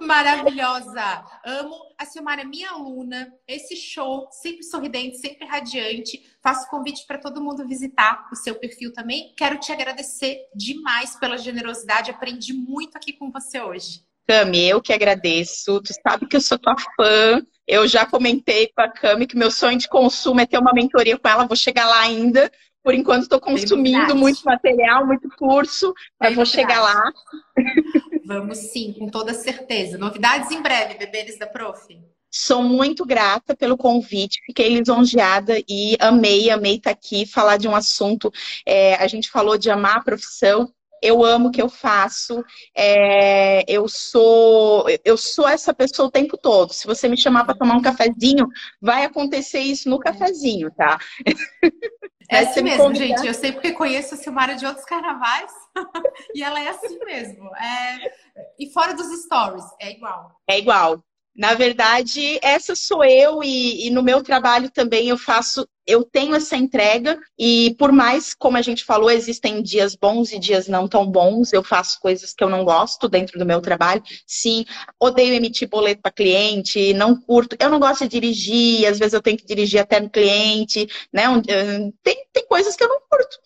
Maravilhosa! 0.00 1.24
Amo. 1.44 1.76
A 1.98 2.04
Silmara 2.04 2.42
é 2.42 2.44
minha 2.44 2.70
aluna. 2.70 3.32
Esse 3.46 3.76
show, 3.76 4.28
sempre 4.30 4.62
sorridente, 4.62 5.18
sempre 5.18 5.46
radiante. 5.46 6.22
Faço 6.42 6.68
convite 6.68 7.06
para 7.06 7.18
todo 7.18 7.42
mundo 7.42 7.66
visitar 7.66 8.28
o 8.32 8.36
seu 8.36 8.54
perfil 8.56 8.92
também. 8.92 9.32
Quero 9.36 9.58
te 9.58 9.72
agradecer 9.72 10.38
demais 10.54 11.16
pela 11.16 11.38
generosidade. 11.38 12.10
Aprendi 12.10 12.52
muito 12.52 12.96
aqui 12.96 13.12
com 13.12 13.30
você 13.30 13.60
hoje. 13.60 14.02
Cami, 14.26 14.68
eu 14.68 14.80
que 14.80 14.92
agradeço. 14.92 15.80
Tu 15.82 15.92
sabe 16.02 16.26
que 16.26 16.36
eu 16.36 16.40
sou 16.40 16.58
tua 16.58 16.76
fã. 16.96 17.42
Eu 17.66 17.86
já 17.88 18.04
comentei 18.04 18.70
com 18.74 18.82
a 18.82 18.88
Cami 18.88 19.26
que 19.26 19.36
meu 19.36 19.50
sonho 19.50 19.78
de 19.78 19.88
consumo 19.88 20.40
é 20.40 20.46
ter 20.46 20.58
uma 20.58 20.72
mentoria 20.72 21.18
com 21.18 21.28
ela. 21.28 21.46
Vou 21.46 21.56
chegar 21.56 21.86
lá 21.86 22.00
ainda. 22.00 22.50
Por 22.84 22.92
enquanto, 22.92 23.22
estou 23.22 23.40
consumindo 23.40 24.14
muito 24.14 24.42
material, 24.44 25.06
muito 25.06 25.26
curso, 25.38 25.94
mas 26.20 26.34
vou 26.34 26.44
chegar 26.44 26.82
lá. 26.82 27.10
Vamos 28.24 28.58
sim, 28.58 28.94
com 28.98 29.08
toda 29.08 29.34
certeza. 29.34 29.98
Novidades 29.98 30.50
em 30.50 30.62
breve, 30.62 30.94
Beberes 30.94 31.38
da 31.38 31.46
Prof. 31.46 31.86
Sou 32.30 32.62
muito 32.62 33.04
grata 33.06 33.54
pelo 33.54 33.76
convite, 33.76 34.40
fiquei 34.44 34.68
lisonjeada 34.76 35.56
e 35.68 35.96
amei, 36.00 36.50
amei 36.50 36.76
estar 36.76 36.90
aqui, 36.90 37.26
falar 37.26 37.58
de 37.58 37.68
um 37.68 37.76
assunto. 37.76 38.32
É, 38.66 38.96
a 38.96 39.06
gente 39.06 39.30
falou 39.30 39.56
de 39.56 39.70
amar 39.70 39.98
a 39.98 40.02
profissão, 40.02 40.68
eu 41.00 41.22
amo 41.22 41.48
o 41.48 41.50
que 41.52 41.62
eu 41.62 41.68
faço, 41.68 42.42
é, 42.76 43.62
eu 43.72 43.86
sou 43.86 44.86
eu 45.04 45.16
sou 45.16 45.46
essa 45.46 45.72
pessoa 45.72 46.08
o 46.08 46.10
tempo 46.10 46.36
todo. 46.36 46.72
Se 46.72 46.86
você 46.86 47.08
me 47.08 47.16
chamar 47.16 47.44
para 47.44 47.54
tomar 47.54 47.76
um 47.76 47.82
cafezinho, 47.82 48.48
vai 48.80 49.04
acontecer 49.04 49.60
isso 49.60 49.88
no 49.88 50.00
cafezinho, 50.00 50.72
tá? 50.72 50.98
É 52.30 52.38
assim 52.38 52.62
mesmo, 52.62 52.84
convidar. 52.84 53.06
gente. 53.06 53.26
Eu 53.26 53.34
sei 53.34 53.52
porque 53.52 53.72
conheço 53.72 54.14
a 54.14 54.16
Silmara 54.16 54.54
de 54.56 54.66
outros 54.66 54.84
carnavais 54.84 55.50
e 56.34 56.42
ela 56.42 56.60
é 56.60 56.68
assim 56.68 56.98
mesmo. 57.04 57.54
É... 57.56 58.12
E 58.58 58.72
fora 58.72 58.94
dos 58.94 59.06
stories, 59.22 59.64
é 59.80 59.90
igual. 59.90 60.30
É 60.48 60.58
igual. 60.58 61.02
Na 61.36 61.54
verdade, 61.54 62.38
essa 62.42 62.76
sou 62.76 63.04
eu 63.04 63.42
e, 63.42 63.88
e, 63.88 63.90
no 63.90 64.04
meu 64.04 64.22
trabalho 64.22 64.70
também 64.70 65.08
eu 65.08 65.18
faço, 65.18 65.68
eu 65.86 66.04
tenho 66.04 66.34
essa 66.34 66.56
entrega 66.56 67.20
e 67.38 67.74
por 67.78 67.92
mais, 67.92 68.34
como 68.34 68.56
a 68.56 68.62
gente 68.62 68.84
falou, 68.84 69.10
existem 69.10 69.62
dias 69.62 69.94
bons 69.94 70.32
e 70.32 70.38
dias 70.38 70.66
não 70.66 70.88
tão 70.88 71.06
bons, 71.06 71.52
eu 71.52 71.62
faço 71.62 72.00
coisas 72.00 72.32
que 72.32 72.42
eu 72.42 72.48
não 72.48 72.64
gosto 72.64 73.08
dentro 73.08 73.38
do 73.38 73.46
meu 73.46 73.60
trabalho. 73.60 74.02
Sim, 74.26 74.64
odeio 74.98 75.34
emitir 75.34 75.68
boleto 75.68 76.02
para 76.02 76.10
cliente, 76.12 76.94
não 76.94 77.14
curto, 77.14 77.56
eu 77.60 77.70
não 77.70 77.78
gosto 77.78 78.04
de 78.04 78.08
dirigir, 78.08 78.86
às 78.86 78.98
vezes 78.98 79.14
eu 79.14 79.22
tenho 79.22 79.36
que 79.36 79.46
dirigir 79.46 79.80
até 79.80 80.00
no 80.00 80.10
cliente, 80.10 80.86
né? 81.12 81.24
Eh, 81.48 81.92
tem, 82.02 82.26
tem 82.32 82.46
coisas 82.46 82.76
que 82.76 82.84
eu 82.84 82.88
não 82.88 83.00
curto. 83.10 83.38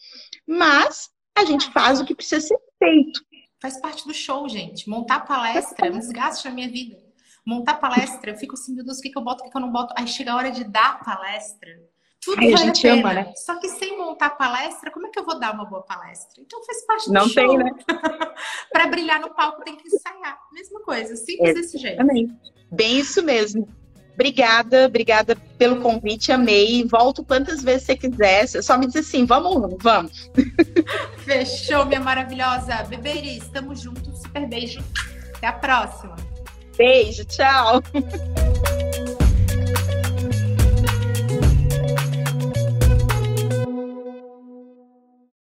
Mas 0.46 1.10
a 1.36 1.44
gente 1.44 1.70
faz 1.72 2.00
o 2.00 2.04
que 2.04 2.14
precisa 2.14 2.40
ser 2.40 2.58
feito. 2.78 3.20
Faz 3.60 3.80
parte 3.80 4.06
do 4.06 4.14
show, 4.14 4.48
gente. 4.48 4.88
Montar 4.88 5.20
palestra 5.20 5.88
é 5.88 5.90
um 5.90 5.98
desgaste 5.98 6.46
na 6.46 6.54
minha 6.54 6.68
vida 6.68 7.08
montar 7.48 7.76
palestra, 7.76 8.30
eu 8.30 8.36
fico 8.36 8.52
assim, 8.52 8.74
meu 8.74 8.84
Deus, 8.84 8.98
o 8.98 9.00
que, 9.00 9.08
que 9.08 9.16
eu 9.16 9.24
boto, 9.24 9.40
o 9.40 9.44
que, 9.44 9.50
que 9.50 9.56
eu 9.56 9.60
não 9.62 9.72
boto? 9.72 9.94
Aí 9.96 10.06
chega 10.06 10.32
a 10.32 10.36
hora 10.36 10.50
de 10.50 10.64
dar 10.64 11.02
palestra. 11.02 11.80
Tudo 12.24 12.40
Ai, 12.40 12.52
a 12.52 12.56
gente 12.56 12.86
a 12.86 12.94
ama, 12.94 13.14
né? 13.14 13.32
Só 13.36 13.58
que 13.58 13.68
sem 13.68 13.96
montar 13.96 14.30
palestra, 14.30 14.90
como 14.90 15.06
é 15.06 15.10
que 15.10 15.18
eu 15.18 15.24
vou 15.24 15.38
dar 15.38 15.54
uma 15.54 15.64
boa 15.64 15.82
palestra? 15.82 16.42
Então 16.42 16.62
faz 16.64 16.84
parte 16.84 17.06
do 17.06 17.12
não 17.12 17.28
show. 17.28 17.42
Não 17.42 17.56
tem, 17.56 17.58
né? 17.58 17.70
Para 18.72 18.86
brilhar 18.88 19.20
no 19.20 19.34
palco 19.34 19.62
tem 19.62 19.76
que 19.76 19.86
ensaiar. 19.86 20.38
Mesma 20.52 20.80
coisa, 20.80 21.14
simples 21.16 21.54
desse 21.54 21.78
jeito. 21.78 21.98
Também. 21.98 22.28
Bem 22.70 22.98
isso 22.98 23.22
mesmo. 23.22 23.68
Obrigada, 24.18 24.86
obrigada 24.86 25.36
pelo 25.56 25.80
convite, 25.80 26.32
amei. 26.32 26.84
Volto 26.84 27.24
quantas 27.24 27.62
vezes 27.62 27.84
você 27.84 27.96
quiser. 27.96 28.48
Só 28.48 28.76
me 28.76 28.88
diz 28.88 28.96
assim, 28.96 29.24
vamos, 29.24 29.76
vamos. 29.80 30.28
Fechou, 31.24 31.86
minha 31.86 32.00
maravilhosa. 32.00 32.82
Beberis, 32.88 33.44
estamos 33.44 33.80
juntos. 33.80 34.22
Super 34.22 34.48
beijo. 34.48 34.80
Até 35.36 35.46
a 35.46 35.52
próxima. 35.52 36.16
Beijo, 36.76 37.24
tchau. 37.26 37.80